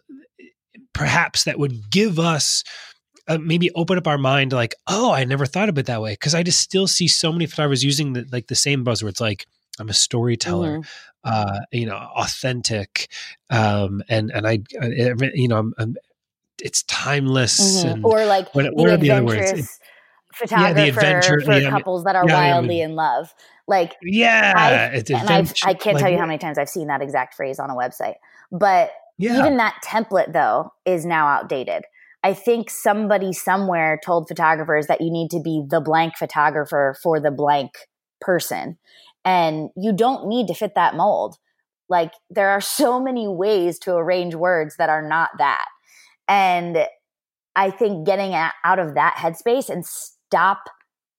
perhaps 0.93 1.43
that 1.43 1.59
would 1.59 1.91
give 1.91 2.17
us 2.17 2.63
uh, 3.29 3.37
maybe 3.37 3.71
open 3.75 3.97
up 3.97 4.07
our 4.07 4.17
mind 4.17 4.51
like 4.51 4.75
oh 4.87 5.11
i 5.11 5.23
never 5.23 5.45
thought 5.45 5.69
of 5.69 5.77
it 5.77 5.85
that 5.85 6.01
way. 6.01 6.13
Because 6.13 6.35
i 6.35 6.43
just 6.43 6.59
still 6.59 6.87
see 6.87 7.07
so 7.07 7.31
many 7.31 7.45
photographers 7.45 7.83
using 7.83 8.13
the, 8.13 8.25
like 8.31 8.47
the 8.47 8.55
same 8.55 8.83
buzzwords 8.83 9.21
like 9.21 9.45
i'm 9.79 9.87
a 9.89 9.93
storyteller 9.93 10.79
mm-hmm. 10.79 10.89
uh 11.23 11.59
you 11.71 11.85
know 11.85 11.95
authentic 11.95 13.07
um 13.49 14.01
and 14.09 14.31
and 14.33 14.47
i, 14.47 14.59
I 14.81 15.13
you 15.33 15.47
know 15.47 15.57
I'm, 15.57 15.73
I'm 15.77 15.95
it's 16.61 16.83
timeless 16.83 17.85
mm-hmm. 17.85 18.05
or 18.05 18.25
like 18.25 18.53
what, 18.53 18.73
what 18.73 18.89
are 18.89 18.97
the 18.97 19.11
other 19.11 19.23
words? 19.23 19.79
photographer 20.33 20.79
yeah, 20.79 20.85
adventure, 20.85 21.41
for 21.41 21.57
yeah, 21.57 21.69
couples 21.69 22.03
that 22.03 22.15
are 22.15 22.25
yeah, 22.27 22.33
wildly 22.33 22.81
in 22.81 22.95
love. 22.95 23.33
Like 23.67 23.95
yeah 24.01 24.53
I've, 24.55 25.09
and 25.09 25.29
I've, 25.29 25.53
i 25.63 25.73
can't 25.73 25.95
like, 25.95 26.01
tell 26.01 26.11
you 26.11 26.17
how 26.17 26.25
many 26.25 26.39
times 26.39 26.57
i've 26.57 26.69
seen 26.69 26.87
that 26.87 27.03
exact 27.03 27.35
phrase 27.35 27.59
on 27.59 27.69
a 27.69 27.75
website 27.75 28.15
but 28.51 28.91
even 29.19 29.57
that 29.57 29.79
template 29.85 30.33
though 30.33 30.73
is 30.85 31.05
now 31.05 31.27
outdated 31.27 31.83
i 32.23 32.33
think 32.33 32.69
somebody 32.69 33.33
somewhere 33.33 33.99
told 34.03 34.27
photographers 34.27 34.87
that 34.87 35.01
you 35.01 35.11
need 35.11 35.29
to 35.29 35.39
be 35.41 35.63
the 35.67 35.81
blank 35.81 36.17
photographer 36.17 36.95
for 37.01 37.19
the 37.19 37.31
blank 37.31 37.71
person. 38.19 38.77
And 39.25 39.69
you 39.75 39.93
don't 39.93 40.27
need 40.27 40.47
to 40.47 40.53
fit 40.53 40.75
that 40.75 40.95
mold. 40.95 41.37
Like 41.89 42.13
there 42.29 42.49
are 42.49 42.61
so 42.61 42.99
many 42.99 43.27
ways 43.27 43.79
to 43.79 43.93
arrange 43.93 44.35
words 44.35 44.75
that 44.77 44.89
are 44.89 45.07
not 45.07 45.29
that. 45.37 45.65
And 46.27 46.85
I 47.55 47.71
think 47.71 48.05
getting 48.05 48.33
out 48.33 48.79
of 48.79 48.93
that 48.93 49.15
headspace 49.17 49.69
and 49.69 49.85
stop 49.85 50.63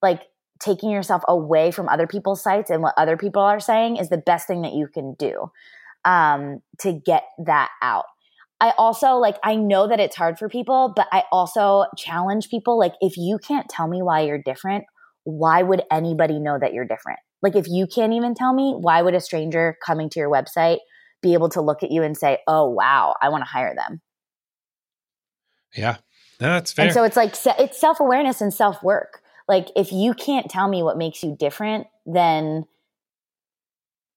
like 0.01 0.21
taking 0.59 0.89
yourself 0.89 1.23
away 1.27 1.71
from 1.71 1.89
other 1.89 2.07
people's 2.07 2.41
sites 2.41 2.69
and 2.69 2.81
what 2.81 2.93
other 2.97 3.17
people 3.17 3.41
are 3.41 3.59
saying 3.59 3.97
is 3.97 4.09
the 4.09 4.17
best 4.17 4.47
thing 4.47 4.61
that 4.61 4.73
you 4.73 4.87
can 4.87 5.15
do 5.19 5.51
um, 6.05 6.61
to 6.79 6.93
get 6.93 7.23
that 7.45 7.69
out. 7.81 8.05
I 8.61 8.73
also 8.77 9.15
like, 9.15 9.37
I 9.43 9.55
know 9.55 9.87
that 9.87 9.99
it's 9.99 10.15
hard 10.15 10.37
for 10.37 10.47
people, 10.47 10.93
but 10.95 11.07
I 11.11 11.23
also 11.31 11.85
challenge 11.97 12.49
people 12.49 12.77
like, 12.77 12.93
if 13.01 13.17
you 13.17 13.39
can't 13.39 13.67
tell 13.67 13.87
me 13.87 14.03
why 14.03 14.21
you're 14.21 14.41
different, 14.41 14.85
why 15.23 15.63
would 15.63 15.81
anybody 15.91 16.39
know 16.39 16.59
that 16.59 16.71
you're 16.71 16.85
different? 16.85 17.19
Like, 17.41 17.55
if 17.55 17.65
you 17.67 17.87
can't 17.87 18.13
even 18.13 18.35
tell 18.35 18.53
me, 18.53 18.75
why 18.79 19.01
would 19.01 19.15
a 19.15 19.19
stranger 19.19 19.75
coming 19.83 20.09
to 20.11 20.19
your 20.19 20.29
website 20.29 20.77
be 21.23 21.33
able 21.33 21.49
to 21.49 21.61
look 21.61 21.81
at 21.81 21.91
you 21.91 22.03
and 22.03 22.15
say, 22.15 22.37
oh, 22.47 22.69
wow, 22.69 23.15
I 23.19 23.29
want 23.29 23.43
to 23.43 23.49
hire 23.49 23.73
them? 23.75 23.99
Yeah, 25.75 25.97
that's 26.37 26.71
fair. 26.71 26.85
And 26.85 26.93
so 26.93 27.03
it's 27.03 27.17
like 27.17 27.33
it's 27.59 27.79
self 27.79 27.99
awareness 27.99 28.41
and 28.41 28.53
self 28.53 28.83
work. 28.83 29.21
Like 29.47 29.69
if 29.75 29.91
you 29.91 30.13
can't 30.13 30.49
tell 30.49 30.67
me 30.67 30.83
what 30.83 30.97
makes 30.97 31.23
you 31.23 31.35
different, 31.35 31.87
then 32.05 32.65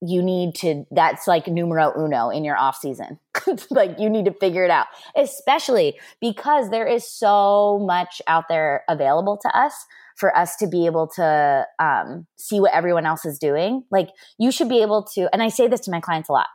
you 0.06 0.22
need 0.22 0.54
to 0.56 0.84
that's 0.90 1.26
like 1.26 1.46
numero 1.46 1.92
uno 1.98 2.30
in 2.30 2.44
your 2.44 2.56
off 2.56 2.76
season. 2.76 3.18
Like 3.70 3.98
you 3.98 4.08
need 4.08 4.24
to 4.24 4.32
figure 4.32 4.64
it 4.64 4.70
out 4.70 4.86
especially 5.16 5.98
because 6.20 6.70
there 6.70 6.86
is 6.86 7.06
so 7.06 7.78
much 7.84 8.22
out 8.26 8.44
there 8.48 8.84
available 8.88 9.38
to 9.42 9.48
us 9.58 9.74
for 10.16 10.34
us 10.36 10.56
to 10.56 10.66
be 10.66 10.86
able 10.86 11.08
to 11.16 11.66
um, 11.78 12.26
see 12.38 12.60
what 12.60 12.72
everyone 12.72 13.04
else 13.04 13.26
is 13.26 13.38
doing. 13.38 13.84
Like 13.90 14.08
you 14.38 14.50
should 14.50 14.68
be 14.68 14.80
able 14.80 15.04
to 15.14 15.28
and 15.32 15.42
i 15.42 15.48
say 15.48 15.68
this 15.68 15.80
to 15.80 15.90
my 15.90 16.00
clients 16.00 16.28
a 16.28 16.32
lot 16.32 16.46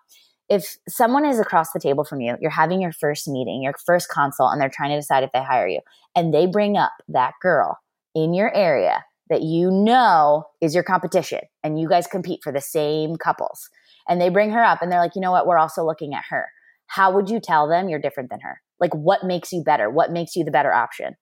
if 0.50 0.78
someone 0.88 1.26
is 1.26 1.40
across 1.40 1.72
the 1.72 1.80
table 1.80 2.04
from 2.04 2.22
you, 2.22 2.36
you're 2.42 2.50
having 2.50 2.82
your 2.82 2.92
first 2.92 3.28
meeting, 3.28 3.62
your 3.62 3.76
first 3.86 4.10
consult, 4.10 4.52
and 4.52 4.60
they're 4.60 4.72
trying 4.74 4.90
to 4.90 4.98
decide 4.98 5.24
if 5.24 5.32
they 5.32 5.44
hire 5.44 5.68
you, 5.68 5.82
and 6.16 6.34
they 6.34 6.48
bring 6.48 6.76
up 6.76 6.92
that 7.08 7.34
girl 7.40 7.78
in 8.16 8.34
your 8.34 8.54
area 8.56 9.06
that 9.30 9.42
you 9.42 9.72
know 9.72 10.46
is 10.62 10.74
your 10.74 10.84
competition, 10.84 11.42
and 11.64 11.80
you 11.80 11.88
guys 11.88 12.08
compete 12.08 12.40
for 12.44 12.52
the 12.52 12.62
same 12.62 13.16
couples, 13.16 13.70
and 14.08 14.20
they 14.20 14.30
bring 14.30 14.52
her 14.52 14.64
up 14.64 14.82
and 14.82 14.92
they're 14.92 15.00
like, 15.00 15.16
you 15.16 15.22
know 15.22 15.32
what, 15.32 15.48
we're 15.48 15.58
also 15.58 15.86
looking 15.86 16.14
at 16.14 16.24
her. 16.30 16.48
How 16.88 17.14
would 17.14 17.30
you 17.30 17.40
tell 17.40 17.70
them 17.70 17.88
you're 17.88 18.00
different 18.00 18.30
than 18.32 18.40
her? 18.42 18.60
Like, 18.80 18.94
what 18.94 19.24
makes 19.24 19.52
you 19.52 19.64
better? 19.64 19.90
What 19.90 20.12
makes 20.12 20.36
you 20.36 20.44
the 20.44 20.52
better 20.52 20.74
option? 20.74 21.14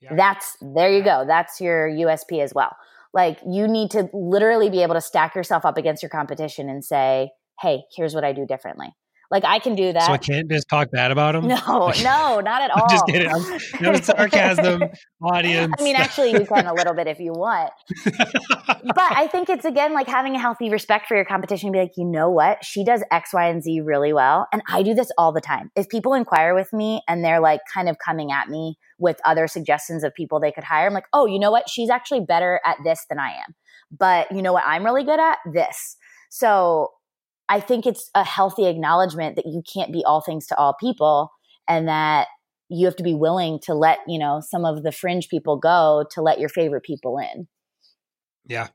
Yeah. 0.00 0.14
That's 0.14 0.56
there 0.60 0.90
you 0.90 1.02
go. 1.02 1.24
That's 1.26 1.60
your 1.60 1.88
USP 1.88 2.42
as 2.42 2.52
well. 2.54 2.76
Like, 3.12 3.38
you 3.48 3.66
need 3.66 3.90
to 3.92 4.08
literally 4.12 4.70
be 4.70 4.82
able 4.82 4.94
to 4.94 5.00
stack 5.00 5.34
yourself 5.34 5.64
up 5.64 5.78
against 5.78 6.02
your 6.02 6.10
competition 6.10 6.68
and 6.68 6.84
say, 6.84 7.30
hey, 7.60 7.80
here's 7.96 8.14
what 8.14 8.24
I 8.24 8.32
do 8.32 8.46
differently. 8.46 8.88
Like 9.30 9.44
I 9.44 9.58
can 9.58 9.74
do 9.74 9.92
that. 9.92 10.06
So 10.06 10.12
I 10.12 10.18
can't 10.18 10.50
just 10.50 10.68
talk 10.68 10.90
bad 10.90 11.10
about 11.10 11.34
him. 11.34 11.48
No, 11.48 11.56
no, 12.02 12.40
not 12.40 12.62
at 12.62 12.70
all. 12.70 12.82
I'm 12.88 12.90
just 12.90 13.06
kidding. 13.06 13.28
I'm, 13.28 13.82
no 13.82 13.94
sarcasm, 14.00 14.84
audience. 15.22 15.74
I 15.78 15.82
mean, 15.82 15.96
actually, 15.96 16.32
you 16.32 16.44
can 16.44 16.66
a 16.66 16.74
little 16.74 16.94
bit 16.94 17.06
if 17.06 17.18
you 17.18 17.32
want. 17.32 17.72
but 18.04 19.12
I 19.12 19.28
think 19.30 19.48
it's 19.48 19.64
again 19.64 19.94
like 19.94 20.06
having 20.06 20.34
a 20.34 20.38
healthy 20.38 20.70
respect 20.70 21.06
for 21.08 21.16
your 21.16 21.24
competition. 21.24 21.72
Be 21.72 21.78
like, 21.78 21.92
you 21.96 22.04
know 22.04 22.30
what? 22.30 22.64
She 22.64 22.84
does 22.84 23.02
X, 23.10 23.32
Y, 23.32 23.48
and 23.48 23.62
Z 23.62 23.80
really 23.80 24.12
well, 24.12 24.46
and 24.52 24.62
I 24.68 24.82
do 24.82 24.94
this 24.94 25.10
all 25.18 25.32
the 25.32 25.40
time. 25.40 25.70
If 25.76 25.88
people 25.88 26.14
inquire 26.14 26.54
with 26.54 26.72
me 26.72 27.02
and 27.08 27.24
they're 27.24 27.40
like 27.40 27.60
kind 27.72 27.88
of 27.88 27.96
coming 28.04 28.32
at 28.32 28.48
me 28.48 28.76
with 28.98 29.18
other 29.24 29.46
suggestions 29.46 30.04
of 30.04 30.14
people 30.14 30.40
they 30.40 30.52
could 30.52 30.64
hire, 30.64 30.86
I'm 30.86 30.94
like, 30.94 31.06
oh, 31.12 31.26
you 31.26 31.38
know 31.38 31.50
what? 31.50 31.68
She's 31.68 31.90
actually 31.90 32.20
better 32.20 32.60
at 32.64 32.76
this 32.84 33.04
than 33.08 33.18
I 33.18 33.28
am. 33.30 33.54
But 33.90 34.32
you 34.32 34.42
know 34.42 34.52
what? 34.52 34.64
I'm 34.66 34.84
really 34.84 35.04
good 35.04 35.20
at 35.20 35.38
this. 35.52 35.96
So 36.30 36.90
I 37.48 37.60
think 37.60 37.86
it's 37.86 38.10
a 38.14 38.24
healthy 38.24 38.66
acknowledgement 38.66 39.36
that 39.36 39.46
you 39.46 39.62
can't 39.72 39.92
be 39.92 40.04
all 40.04 40.20
things 40.20 40.46
to 40.48 40.56
all 40.56 40.74
people 40.80 41.30
and 41.68 41.88
that 41.88 42.28
you 42.68 42.86
have 42.86 42.96
to 42.96 43.02
be 43.04 43.14
willing 43.14 43.60
to 43.62 43.74
let, 43.74 43.98
you 44.08 44.18
know, 44.18 44.40
some 44.40 44.64
of 44.64 44.82
the 44.82 44.90
fringe 44.92 45.28
people 45.28 45.56
go 45.56 46.04
to 46.12 46.22
let 46.22 46.40
your 46.40 46.48
favorite 46.48 46.82
people 46.84 47.18
in. 47.18 47.46
Yeah. 48.46 48.68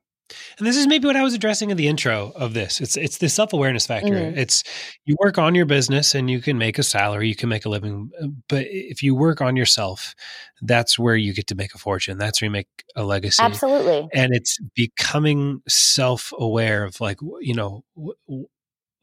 and 0.57 0.65
this 0.67 0.77
is 0.77 0.87
maybe 0.87 1.07
what 1.07 1.17
I 1.17 1.23
was 1.23 1.33
addressing 1.33 1.71
in 1.71 1.77
the 1.77 1.87
intro 1.89 2.31
of 2.35 2.53
this. 2.53 2.79
It's 2.81 2.95
it's 2.97 3.17
the 3.17 3.27
self 3.29 3.51
awareness 3.53 3.85
factor. 3.85 4.13
Mhm. 4.13 4.37
It's 4.37 4.63
you 5.05 5.15
work 5.19 5.37
on 5.37 5.55
your 5.55 5.65
business 5.65 6.15
and 6.15 6.29
you 6.29 6.39
can 6.41 6.57
make 6.57 6.79
a 6.79 6.83
salary, 6.83 7.27
you 7.27 7.35
can 7.35 7.49
make 7.49 7.65
a 7.65 7.69
living, 7.69 8.11
but 8.47 8.65
if 8.69 9.03
you 9.03 9.13
work 9.15 9.41
on 9.41 9.57
yourself, 9.57 10.15
that's 10.61 10.97
where 10.97 11.17
you 11.17 11.33
get 11.33 11.47
to 11.47 11.55
make 11.55 11.75
a 11.75 11.77
fortune. 11.77 12.17
That's 12.17 12.41
where 12.41 12.47
you 12.47 12.51
make 12.51 12.69
a 12.95 13.03
legacy. 13.03 13.43
Absolutely. 13.43 14.07
And 14.13 14.33
it's 14.33 14.57
becoming 14.75 15.61
self 15.67 16.31
aware 16.37 16.85
of 16.85 17.01
like 17.01 17.17
you 17.41 17.53
know. 17.53 17.83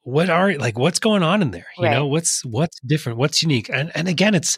What 0.08 0.30
are 0.30 0.54
like 0.54 0.78
what's 0.78 0.98
going 0.98 1.22
on 1.22 1.42
in 1.42 1.50
there? 1.50 1.66
You 1.76 1.84
Right. 1.84 1.90
know 1.92 2.06
what's 2.06 2.42
what's 2.46 2.80
different? 2.80 3.18
What's 3.18 3.42
unique? 3.42 3.68
And 3.68 3.92
and 3.94 4.08
again 4.08 4.34
it's 4.34 4.56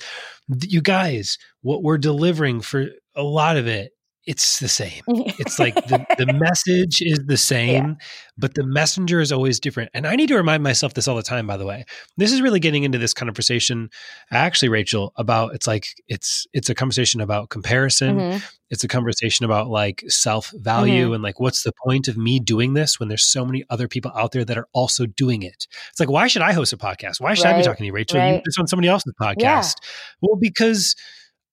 you 0.62 0.80
guys 0.80 1.38
what 1.62 1.82
we're 1.82 1.98
delivering 1.98 2.60
for 2.60 2.86
a 3.16 3.24
lot 3.24 3.56
of 3.56 3.66
it 3.66 3.90
it's 4.26 4.60
the 4.60 4.68
same. 4.68 5.02
It's 5.08 5.58
like 5.58 5.74
the, 5.88 6.04
the 6.18 6.32
message 6.32 7.00
is 7.02 7.18
the 7.26 7.36
same 7.36 7.96
but 8.38 8.54
the 8.54 8.64
messenger 8.64 9.20
is 9.20 9.32
always 9.32 9.60
different 9.60 9.90
and 9.92 10.06
i 10.06 10.16
need 10.16 10.28
to 10.28 10.34
remind 10.34 10.62
myself 10.62 10.94
this 10.94 11.06
all 11.06 11.14
the 11.16 11.22
time 11.22 11.46
by 11.46 11.56
the 11.58 11.66
way. 11.66 11.84
This 12.16 12.32
is 12.32 12.40
really 12.40 12.60
getting 12.60 12.84
into 12.84 12.96
this 12.98 13.12
conversation 13.14 13.90
actually 14.30 14.68
rachel 14.70 15.12
about 15.16 15.54
it's 15.54 15.66
like 15.66 15.86
it's 16.08 16.46
it's 16.52 16.70
a 16.70 16.74
conversation 16.74 17.20
about 17.20 17.50
comparison. 17.50 18.16
Mhm. 18.16 18.42
it's 18.70 18.84
a 18.84 18.88
conversation 18.88 19.44
about 19.44 19.68
like 19.68 20.04
self 20.08 20.52
value 20.54 21.06
Mm-hmm. 21.06 21.14
and 21.14 21.22
like 21.22 21.40
what's 21.40 21.62
the 21.64 21.72
point 21.84 22.08
of 22.08 22.16
me 22.16 22.38
doing 22.40 22.74
this 22.74 22.98
when 23.00 23.08
there's 23.08 23.24
so 23.24 23.44
many 23.44 23.64
other 23.68 23.88
people 23.88 24.10
out 24.16 24.32
there 24.32 24.44
that 24.44 24.56
are 24.56 24.68
also 24.72 25.06
doing 25.06 25.42
it? 25.42 25.66
It's 25.90 26.00
like 26.00 26.08
why 26.10 26.26
should 26.28 26.42
i 26.42 26.52
host 26.52 26.72
a 26.72 26.76
podcast? 26.78 27.20
Why 27.20 27.34
should 27.34 27.46
i 27.46 27.56
be 27.56 27.62
talking 27.62 27.84
to 27.84 27.86
you 27.86 27.92
rachel? 27.92 28.18
You 28.18 28.24
right. 28.24 28.36
do 28.36 28.42
this 28.44 28.58
on 28.58 28.66
somebody 28.66 28.88
else's 28.88 29.12
podcast. 29.20 29.74
Well 30.22 30.36
because 30.36 30.94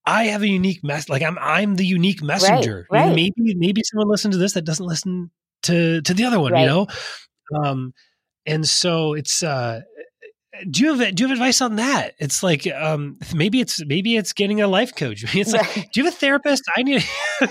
I 0.08 0.24
have 0.26 0.41
a 0.41 0.47
unique 0.47 0.84
mess. 0.84 1.10
Like 1.10 1.22
I'm, 1.22 1.38
I'm 1.39 1.76
the 1.76 1.86
unique 1.86 2.24
messenger. 2.24 2.88
Know, 2.91 2.99
right. 2.99 3.16
Maybe, 3.16 3.55
maybe 3.55 3.82
someone 3.84 4.10
listens 4.10 4.36
to 4.36 4.39
this 4.39 4.53
that 4.53 4.66
doesn't 4.66 4.86
listen 4.86 5.30
to 5.64 6.01
to 6.01 6.14
the 6.14 6.24
other 6.24 6.39
one. 6.39 6.53
Right. 6.53 6.62
You 6.62 6.68
know, 6.68 6.88
um, 7.64 7.93
and 8.45 8.68
so 8.68 9.14
it's. 9.14 9.43
uh 9.43 9.82
do 10.72 10.84
you 10.84 10.95
have 10.95 11.14
do 11.16 11.24
you 11.24 11.28
have 11.30 11.36
advice 11.38 11.62
on 11.62 11.76
that? 11.76 12.16
It's 12.18 12.41
like 12.41 12.66
um, 12.68 13.20
maybe 13.36 13.60
it's 13.60 13.86
maybe 13.86 14.16
it's 14.16 14.34
getting 14.34 14.60
a 14.60 14.68
life 14.68 14.95
coach. 14.95 15.24
It's 15.36 15.53
like, 15.53 15.76
Right. 15.76 15.88
do 15.93 15.99
you 15.99 16.05
have 16.05 16.14
a 16.14 16.18
therapist? 16.18 16.64
I 16.76 16.82
need. 16.84 17.03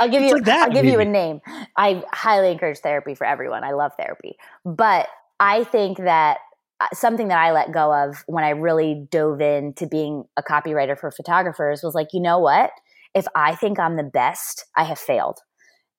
I'll 0.00 0.08
give 0.08 0.22
you 0.22 0.32
like 0.34 0.44
that, 0.44 0.68
I'll 0.68 0.74
give 0.74 0.86
you 0.86 1.00
a 1.00 1.04
name. 1.04 1.40
I 1.76 2.02
highly 2.12 2.50
encourage 2.52 2.78
therapy 2.78 3.14
for 3.14 3.26
everyone. 3.26 3.62
I 3.62 3.72
love 3.72 3.92
therapy. 3.98 4.36
But 4.64 5.08
I 5.38 5.64
think 5.64 5.98
that 5.98 6.38
Uh, 6.80 6.86
something 6.94 7.28
that 7.28 7.38
I 7.38 7.52
let 7.52 7.72
go 7.72 7.92
of 7.92 8.24
when 8.26 8.42
I 8.42 8.50
really 8.50 9.06
dove 9.10 9.40
into 9.40 9.86
being 9.86 10.24
a 10.38 10.42
copywriter 10.42 10.98
for 10.98 11.10
photographers 11.10 11.82
was 11.82 11.94
like, 11.94 12.08
you 12.12 12.20
know 12.20 12.38
what? 12.38 12.70
If 13.14 13.26
I 13.34 13.54
think 13.54 13.78
I'm 13.78 13.96
the 13.96 14.02
best, 14.02 14.64
I 14.76 14.84
have 14.84 14.98
failed. 14.98 15.38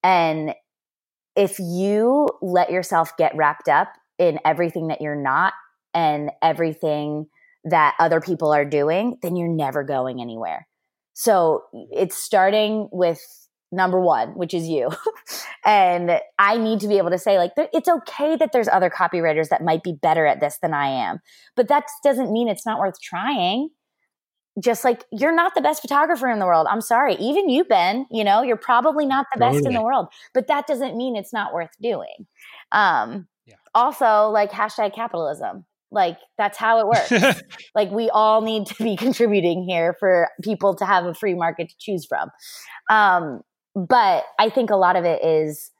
And 0.04 0.56
if 1.36 1.60
you 1.60 2.28
let 2.42 2.72
yourself 2.72 3.12
get 3.18 3.36
wrapped 3.36 3.70
up 3.70 3.90
in 4.18 4.40
everything 4.44 4.88
that 4.88 5.02
you're 5.02 5.22
not 5.22 5.54
and 5.94 6.32
everything 6.42 7.28
that 7.64 7.96
other 8.00 8.20
people 8.20 8.52
are 8.52 8.66
doing, 8.66 9.18
then 9.22 9.36
you're 9.36 9.48
never 9.48 9.84
going 9.84 10.22
anywhere. 10.22 10.68
So 11.14 11.64
it's 11.92 12.18
starting 12.18 12.90
with 12.92 13.20
number 13.72 14.00
one, 14.00 14.30
which 14.30 14.54
is 14.54 14.68
you. 14.68 14.90
and 15.66 16.20
I 16.38 16.58
need 16.58 16.80
to 16.82 16.88
be 16.88 16.98
able 16.98 17.10
to 17.12 17.18
say, 17.18 17.38
like, 17.38 17.54
it's 17.58 17.90
okay 17.90 18.36
that 18.36 18.52
there's 18.52 18.68
other 18.68 18.90
copywriters 18.90 19.50
that 19.50 19.64
might 19.64 19.84
be 19.84 19.94
better 19.94 20.26
at 20.26 20.40
this 20.40 20.58
than 20.62 20.74
I 20.74 20.88
am, 20.88 21.20
but 21.56 21.68
that 21.70 21.86
doesn't 22.04 22.32
mean 22.32 22.48
it's 22.48 22.66
not 22.66 22.80
worth 22.80 23.00
trying. 23.02 23.70
Just 24.62 24.84
like 24.84 25.06
you're 25.14 25.34
not 25.34 25.56
the 25.56 25.62
best 25.62 25.82
photographer 25.82 26.30
in 26.30 26.40
the 26.40 26.46
world. 26.46 26.68
I'm 26.70 26.82
sorry. 26.82 27.16
Even 27.16 27.50
you, 27.50 27.64
Ben, 27.64 28.06
you 28.12 28.26
know, 28.26 28.42
you're 28.42 28.58
probably 28.58 29.06
not 29.06 29.26
the 29.34 29.40
best 29.40 29.66
in 29.66 29.74
the 29.74 29.82
world, 29.82 30.08
but 30.34 30.48
that 30.48 30.68
doesn't 30.68 30.98
mean 30.98 31.16
it's 31.16 31.32
not 31.32 31.54
worth 31.54 31.72
doing. 31.82 32.28
Um, 32.74 33.28
Yeah. 33.46 33.56
Also, 33.74 34.30
like 34.30 34.52
hashtag 34.52 34.94
capitalism. 34.94 35.66
Like 35.92 36.18
that's 36.38 36.58
how 36.58 36.80
it 36.80 36.88
works 36.88 37.42
like 37.76 37.92
we 37.92 38.10
all 38.10 38.42
need 38.42 38.66
to 38.68 38.84
be 38.84 38.96
contributing 38.98 39.64
here 39.68 39.96
for 40.00 40.30
people 40.42 40.74
to 40.76 40.86
have 40.86 41.06
a 41.06 41.14
free 41.14 41.34
market 41.34 41.70
to 41.70 41.76
choose 41.78 42.06
from 42.06 42.30
um, 42.90 43.42
but 43.76 44.24
i 44.40 44.50
think 44.50 44.70
a 44.70 44.76
lot 44.76 44.96
of 44.96 45.06
it 45.06 45.24
is 45.24 45.72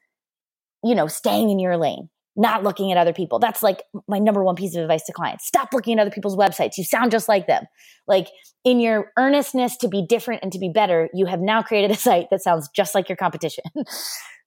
you 0.84 0.96
know 0.96 1.08
staying 1.08 1.50
in 1.50 1.60
your 1.60 1.78
lane 1.78 2.10
not 2.36 2.64
looking 2.64 2.92
at 2.92 2.98
other 2.98 3.14
people. 3.14 3.40
That's 3.40 3.62
like 3.62 3.84
my 4.08 4.18
number 4.18 4.44
one 4.44 4.56
piece 4.56 4.76
of 4.76 4.82
advice 4.82 5.04
to 5.06 5.12
clients. 5.12 5.46
Stop 5.46 5.74
looking 5.74 6.00
at 6.00 6.02
other 6.02 6.12
people's 6.12 6.38
websites. 6.38 6.78
You 6.78 6.84
sound 6.86 7.12
just 7.12 7.28
like 7.28 7.46
them. 7.48 7.66
Like 8.08 8.30
in 8.64 8.80
your 8.80 9.12
earnestness 9.18 9.76
to 9.78 9.90
be 9.90 10.06
different 10.08 10.42
and 10.42 10.52
to 10.54 10.60
be 10.60 10.70
better 10.70 11.10
you 11.14 11.26
have 11.26 11.42
now 11.42 11.62
created 11.62 11.92
a 11.92 11.96
site 11.96 12.28
that 12.32 12.42
sounds 12.42 12.70
just 12.76 12.96
like 12.96 13.10
your 13.10 13.18
competition. 13.18 13.64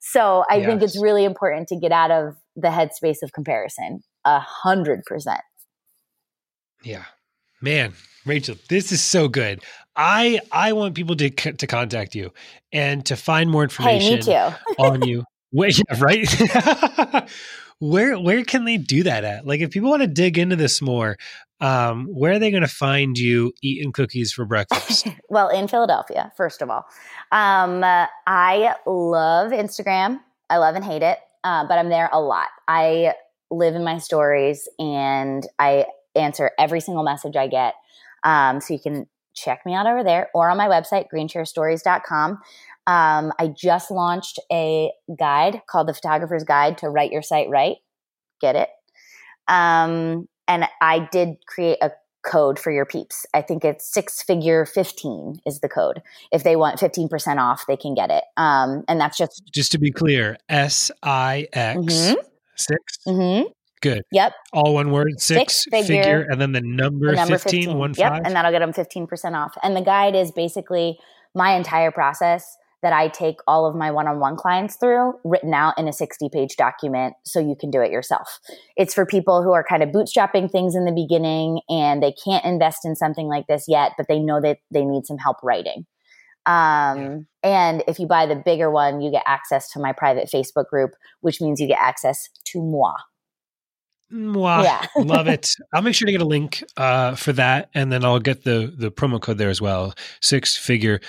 So 0.06 0.44
i 0.50 0.62
think 0.62 0.82
it's 0.82 1.00
really 1.00 1.24
important 1.24 1.66
to 1.68 1.76
get 1.76 1.90
out 1.90 2.10
of 2.10 2.36
the 2.56 2.68
headspace 2.68 3.22
of 3.22 3.32
comparison. 3.32 4.02
A 4.26 4.38
hundred 4.38 5.02
percent. 5.06 5.40
Yeah. 6.82 7.04
Man, 7.62 7.94
Rachel, 8.26 8.56
this 8.68 8.92
is 8.92 9.02
so 9.02 9.28
good. 9.28 9.64
I 9.96 10.40
I 10.50 10.72
want 10.72 10.94
people 10.94 11.16
to 11.16 11.30
to 11.30 11.66
contact 11.66 12.14
you 12.14 12.32
and 12.72 13.04
to 13.06 13.16
find 13.16 13.50
more 13.50 13.62
hey 13.62 13.96
information 13.96 14.20
too 14.20 14.82
on 14.82 15.02
you. 15.02 15.24
Where, 15.50 15.68
yeah, 15.68 16.00
right? 16.00 17.30
where 17.78 18.18
where 18.18 18.42
can 18.44 18.64
they 18.64 18.76
do 18.76 19.04
that 19.04 19.22
at? 19.22 19.46
Like 19.46 19.60
if 19.60 19.70
people 19.70 19.88
want 19.88 20.02
to 20.02 20.08
dig 20.08 20.36
into 20.36 20.56
this 20.56 20.82
more, 20.82 21.16
um, 21.60 22.06
where 22.06 22.32
are 22.32 22.38
they 22.38 22.50
going 22.50 22.62
to 22.62 22.68
find 22.68 23.16
you 23.16 23.52
eating 23.62 23.92
cookies 23.92 24.32
for 24.32 24.44
breakfast? 24.44 25.08
well 25.28 25.48
in 25.48 25.68
philadelphia 25.68 26.32
first 26.36 26.62
of 26.62 26.70
all 26.70 26.84
um, 27.32 27.82
uh, 27.82 28.06
i 28.26 28.74
love 28.86 29.52
instagram 29.52 30.20
i 30.50 30.58
love 30.58 30.74
and 30.74 30.84
hate 30.84 31.02
it 31.02 31.18
uh, 31.44 31.66
but 31.66 31.78
i'm 31.78 31.88
there 31.88 32.10
a 32.12 32.20
lot 32.20 32.48
i 32.68 33.14
live 33.50 33.74
in 33.74 33.84
my 33.84 33.98
stories 33.98 34.68
and 34.78 35.46
i 35.58 35.86
answer 36.14 36.50
every 36.58 36.80
single 36.80 37.02
message 37.02 37.36
i 37.36 37.46
get 37.46 37.74
um, 38.24 38.60
so 38.60 38.72
you 38.74 38.80
can 38.80 39.06
check 39.34 39.64
me 39.66 39.74
out 39.74 39.86
over 39.86 40.02
there 40.04 40.28
or 40.34 40.50
on 40.50 40.56
my 40.56 40.68
website 40.68 41.06
greenchairstories.com 41.12 42.38
um, 42.86 43.32
i 43.38 43.48
just 43.48 43.90
launched 43.90 44.38
a 44.52 44.90
guide 45.18 45.62
called 45.68 45.88
the 45.88 45.94
photographer's 45.94 46.44
guide 46.44 46.78
to 46.78 46.88
write 46.88 47.10
your 47.12 47.22
site 47.22 47.48
right 47.48 47.76
get 48.40 48.56
it 48.56 48.68
um, 49.48 50.28
and 50.48 50.66
i 50.80 51.08
did 51.10 51.36
create 51.46 51.78
a 51.82 51.90
code 52.24 52.58
for 52.58 52.70
your 52.72 52.86
peeps. 52.86 53.26
I 53.34 53.42
think 53.42 53.64
it's 53.64 53.86
six 53.86 54.22
figure 54.22 54.64
15 54.64 55.40
is 55.46 55.60
the 55.60 55.68
code. 55.68 56.02
If 56.32 56.42
they 56.42 56.56
want 56.56 56.80
15% 56.80 57.36
off, 57.38 57.66
they 57.68 57.76
can 57.76 57.94
get 57.94 58.10
it. 58.10 58.24
Um, 58.36 58.82
and 58.88 58.98
that's 58.98 59.16
just, 59.16 59.42
Just 59.52 59.72
to 59.72 59.78
be 59.78 59.90
clear, 59.90 60.36
S 60.48 60.90
I 61.02 61.46
X 61.52 61.78
Mhm. 61.78 62.16
six. 62.56 62.98
mhm. 63.06 63.52
Good. 63.84 64.02
yep, 64.10 64.32
All 64.52 64.74
one 64.74 64.90
word, 64.90 65.20
six, 65.20 65.64
Six 65.64 65.64
figure, 65.64 66.02
figure, 66.02 66.26
and 66.28 66.40
then 66.40 66.52
the 66.52 66.62
number, 66.62 67.10
the 67.10 67.16
number 67.16 67.38
15, 67.38 67.62
15. 67.62 67.78
one 67.78 67.94
yep. 67.96 68.12
five. 68.12 68.22
And 68.24 68.34
that'll 68.34 68.50
get 68.50 68.60
them 68.60 68.72
15% 68.72 69.34
off. 69.34 69.54
And 69.62 69.76
the 69.76 69.82
guide 69.82 70.16
is 70.16 70.32
basically 70.32 70.98
my 71.34 71.54
entire 71.54 71.90
process 71.90 72.56
that 72.82 72.92
I 72.92 73.08
take 73.08 73.36
all 73.46 73.66
of 73.66 73.74
my 73.74 73.90
one 73.90 74.06
on 74.06 74.20
one 74.20 74.36
clients 74.36 74.76
through, 74.76 75.14
written 75.24 75.54
out 75.54 75.78
in 75.78 75.88
a 75.88 75.92
60 75.92 76.28
page 76.30 76.56
document 76.56 77.14
so 77.24 77.40
you 77.40 77.56
can 77.58 77.70
do 77.70 77.80
it 77.80 77.90
yourself. 77.90 78.40
It's 78.76 78.92
for 78.92 79.06
people 79.06 79.42
who 79.42 79.52
are 79.52 79.64
kind 79.64 79.82
of 79.82 79.88
bootstrapping 79.88 80.50
things 80.50 80.74
in 80.74 80.84
the 80.84 80.92
beginning 80.92 81.60
and 81.70 82.02
they 82.02 82.12
can't 82.12 82.44
invest 82.44 82.84
in 82.84 82.94
something 82.94 83.26
like 83.26 83.46
this 83.46 83.64
yet, 83.68 83.92
but 83.96 84.06
they 84.08 84.18
know 84.18 84.40
that 84.42 84.58
they 84.70 84.84
need 84.84 85.06
some 85.06 85.16
help 85.18 85.38
writing. 85.42 85.86
Um, 86.46 87.26
And 87.42 87.82
if 87.88 87.98
you 87.98 88.06
buy 88.06 88.26
the 88.26 88.36
bigger 88.36 88.70
one, 88.70 89.00
you 89.00 89.10
get 89.10 89.22
access 89.26 89.70
to 89.72 89.80
my 89.80 89.92
private 89.92 90.28
Facebook 90.32 90.66
group, 90.68 90.92
which 91.20 91.40
means 91.40 91.60
you 91.60 91.66
get 91.66 91.80
access 91.80 92.28
to 92.46 92.62
moi. 92.62 92.94
Mwah. 94.12 94.64
Yeah. 94.64 94.86
Love 95.02 95.28
it. 95.28 95.50
I'll 95.72 95.82
make 95.82 95.94
sure 95.94 96.06
to 96.06 96.12
get 96.12 96.20
a 96.22 96.26
link 96.26 96.62
uh, 96.76 97.14
for 97.14 97.32
that, 97.34 97.70
and 97.74 97.90
then 97.92 98.04
I'll 98.04 98.20
get 98.20 98.44
the 98.44 98.72
the 98.76 98.90
promo 98.90 99.20
code 99.20 99.38
there 99.38 99.50
as 99.50 99.60
well. 99.60 99.94
Six 100.20 100.56
figure 100.56 101.00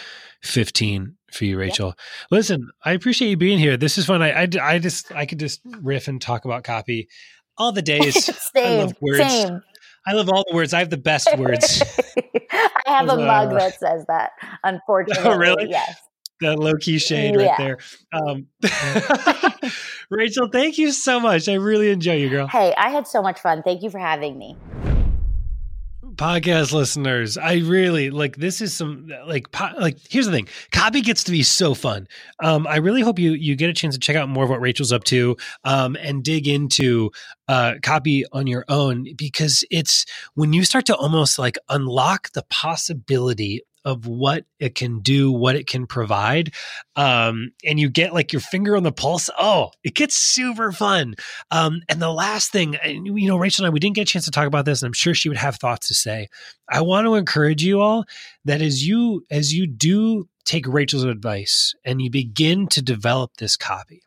fifteen 0.41 1.16
for 1.32 1.46
you, 1.46 1.58
Rachel. 1.58 1.96
Listen, 2.32 2.70
I 2.84 2.93
appreciate 2.93 3.30
you 3.30 3.38
being 3.38 3.60
here. 3.60 3.78
This 3.78 3.98
is 3.98 4.06
fun. 4.06 4.22
I, 4.22 4.43
I 4.43 4.48
I 4.62 4.80
just 4.80 5.12
I 5.14 5.26
could 5.26 5.39
just 5.39 5.62
riff 5.82 6.08
and 6.08 6.22
talk 6.22 6.46
about 6.46 6.64
copy 6.64 7.08
all 7.58 7.72
the 7.72 7.82
days. 7.84 8.26
same, 8.56 8.80
love 8.80 8.93
words. 9.02 9.20
same. 9.20 9.62
I 10.08 10.14
love 10.14 10.30
all 10.30 10.43
the 10.48 10.56
words. 10.56 10.74
I 10.74 10.80
have 10.80 10.89
the 10.89 10.98
best 11.12 11.36
words. 11.38 11.82
I 12.52 12.70
have 12.86 13.10
a 13.10 13.18
mug 13.18 13.52
that 13.58 13.80
says 13.80 14.06
that. 14.08 14.32
Unfortunately, 14.64 15.38
really? 15.38 15.70
Yes. 15.70 16.00
That 16.42 16.60
low 16.60 16.76
key 16.76 17.00
shade 17.00 17.36
right 17.36 17.58
there. 17.58 17.78
Um, 18.14 18.48
Rachel, 20.10 20.50
thank 20.52 20.78
you 20.78 20.92
so 20.92 21.20
much. 21.20 21.48
I 21.50 21.54
really 21.56 21.92
enjoy 21.92 22.16
you, 22.16 22.30
girl. 22.30 22.48
Hey, 22.48 22.74
I 22.78 22.90
had 22.90 23.08
so 23.08 23.22
much 23.22 23.40
fun. 23.40 23.64
Thank 23.64 23.82
you 23.84 23.90
for 23.90 24.00
having 24.00 24.38
me. 24.38 24.58
podcast 26.16 26.72
listeners 26.72 27.38
i 27.38 27.56
really 27.56 28.10
like 28.10 28.38
this 28.38 28.62
is 28.62 28.74
some 28.74 29.12
like 29.28 29.52
po- 29.52 29.74
like 29.78 29.98
here's 30.10 30.26
the 30.26 30.32
thing 30.32 30.48
copy 30.72 31.02
gets 31.02 31.26
to 31.26 31.32
be 31.32 31.44
so 31.44 31.74
fun 31.74 32.08
um 32.42 32.66
i 32.68 32.78
really 32.78 33.02
hope 33.02 33.20
you 33.20 33.32
you 33.34 33.54
get 33.54 33.70
a 33.70 33.74
chance 33.74 33.96
to 33.96 34.00
check 34.00 34.16
out 34.16 34.30
more 34.30 34.46
of 34.46 34.50
what 34.50 34.62
rachel's 34.62 34.94
up 34.94 35.04
to 35.04 35.36
um 35.66 35.98
and 36.00 36.24
dig 36.24 36.48
into 36.48 37.12
uh 37.50 37.74
copy 37.84 38.24
on 38.32 38.48
your 38.48 38.64
own 38.70 39.06
because 39.18 39.66
it's 39.70 40.06
when 40.36 40.54
you 40.54 40.64
start 40.64 40.86
to 40.86 40.96
almost 40.96 41.38
like 41.38 41.58
unlock 41.68 42.32
the 42.32 42.44
possibility 42.50 43.62
of 43.86 44.08
what 44.08 44.46
it 44.60 44.74
can 44.74 45.00
do, 45.00 45.32
what 45.32 45.56
it 45.56 45.68
can 45.68 45.86
provide. 45.86 46.54
Um, 46.96 47.52
and 47.64 47.80
you 47.80 47.90
get 47.90 48.14
like 48.14 48.34
your 48.34 48.42
finger 48.42 48.76
on 48.76 48.84
the 48.84 48.92
pulse. 48.92 49.30
Oh, 49.40 49.70
it 49.84 49.94
gets 49.94 50.16
super 50.16 50.72
fun. 50.72 51.14
Um, 51.52 51.82
and 51.88 52.02
the 52.02 52.12
last 52.12 52.52
thing, 52.52 52.76
you 52.84 53.28
know, 53.28 53.38
Rachel 53.38 53.64
and 53.64 53.72
I, 53.72 53.74
we 53.74 53.80
didn't 53.80 53.96
get 53.96 54.10
a 54.10 54.12
chance 54.12 54.26
to 54.26 54.32
talk 54.32 54.48
about 54.48 54.66
this, 54.66 54.82
and 54.82 54.88
I'm 54.88 54.94
sure 54.94 55.14
she 55.14 55.30
would 55.30 55.38
have 55.38 55.58
thoughts 55.58 55.88
to 55.88 55.94
say. 55.94 56.28
I 56.68 56.82
want 56.82 57.06
to 57.06 57.16
encourage 57.16 57.64
you 57.64 57.80
all 57.80 58.06
that 58.44 58.62
as 58.62 58.86
you 58.86 59.26
as 59.30 59.54
you 59.54 59.68
do 59.68 60.28
take 60.46 60.68
Rachel's 60.68 61.04
advice 61.04 61.74
and 61.84 62.02
you 62.02 62.10
begin 62.10 62.68
to 62.68 62.82
develop 62.82 63.38
this 63.38 63.56
copy, 63.56 64.02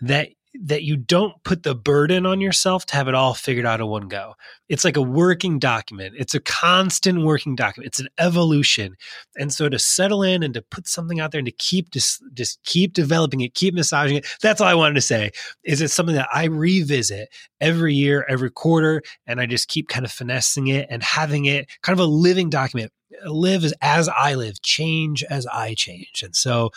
that 0.00 0.28
that 0.54 0.82
you 0.82 0.96
don't 0.96 1.42
put 1.44 1.62
the 1.62 1.74
burden 1.74 2.26
on 2.26 2.40
yourself 2.40 2.86
to 2.86 2.96
have 2.96 3.06
it 3.06 3.14
all 3.14 3.34
figured 3.34 3.66
out 3.66 3.80
in 3.80 3.86
one 3.86 4.08
go. 4.08 4.34
It's 4.68 4.84
like 4.84 4.96
a 4.96 5.02
working 5.02 5.58
document. 5.58 6.14
It's 6.18 6.34
a 6.34 6.40
constant 6.40 7.22
working 7.22 7.54
document. 7.54 7.88
It's 7.88 8.00
an 8.00 8.08
evolution. 8.18 8.96
And 9.36 9.52
so 9.52 9.68
to 9.68 9.78
settle 9.78 10.22
in 10.22 10.42
and 10.42 10.54
to 10.54 10.62
put 10.62 10.88
something 10.88 11.20
out 11.20 11.32
there 11.32 11.38
and 11.38 11.46
to 11.46 11.52
keep 11.52 11.90
just 11.90 12.22
just 12.34 12.62
keep 12.64 12.92
developing 12.92 13.40
it, 13.40 13.54
keep 13.54 13.74
massaging 13.74 14.16
it. 14.16 14.26
That's 14.42 14.60
all 14.60 14.68
I 14.68 14.74
wanted 14.74 14.94
to 14.94 15.00
say. 15.00 15.30
Is 15.64 15.80
it 15.80 15.90
something 15.90 16.16
that 16.16 16.28
I 16.32 16.44
revisit 16.44 17.28
every 17.60 17.94
year, 17.94 18.24
every 18.28 18.50
quarter, 18.50 19.02
and 19.26 19.40
I 19.40 19.46
just 19.46 19.68
keep 19.68 19.88
kind 19.88 20.04
of 20.04 20.12
finessing 20.12 20.68
it 20.68 20.86
and 20.90 21.02
having 21.02 21.44
it 21.44 21.68
kind 21.82 21.98
of 21.98 22.04
a 22.04 22.10
living 22.10 22.50
document. 22.50 22.92
Live 23.26 23.64
as, 23.64 23.72
as 23.80 24.08
I 24.08 24.34
live, 24.34 24.60
change 24.62 25.24
as 25.24 25.46
I 25.46 25.74
change. 25.74 26.22
And 26.22 26.36
so 26.36 26.70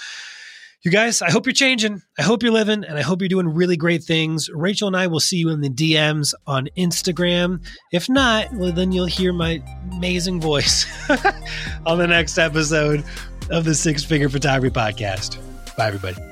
you 0.83 0.91
guys, 0.91 1.21
I 1.21 1.29
hope 1.29 1.45
you're 1.45 1.53
changing. 1.53 2.01
I 2.17 2.23
hope 2.23 2.41
you're 2.41 2.51
living, 2.51 2.83
and 2.83 2.97
I 2.97 3.01
hope 3.01 3.21
you're 3.21 3.29
doing 3.29 3.47
really 3.47 3.77
great 3.77 4.03
things. 4.03 4.49
Rachel 4.53 4.87
and 4.87 4.97
I 4.97 5.07
will 5.07 5.19
see 5.19 5.37
you 5.37 5.49
in 5.49 5.61
the 5.61 5.69
DMs 5.69 6.33
on 6.47 6.69
Instagram. 6.77 7.63
If 7.91 8.09
not, 8.09 8.51
well, 8.53 8.71
then 8.71 8.91
you'll 8.91 9.05
hear 9.05 9.31
my 9.31 9.61
amazing 9.91 10.41
voice 10.41 10.85
on 11.85 11.97
the 11.99 12.07
next 12.07 12.37
episode 12.37 13.03
of 13.49 13.65
the 13.65 13.75
Six 13.75 14.03
Figure 14.03 14.29
Photography 14.29 14.73
Podcast. 14.73 15.37
Bye, 15.77 15.87
everybody. 15.87 16.30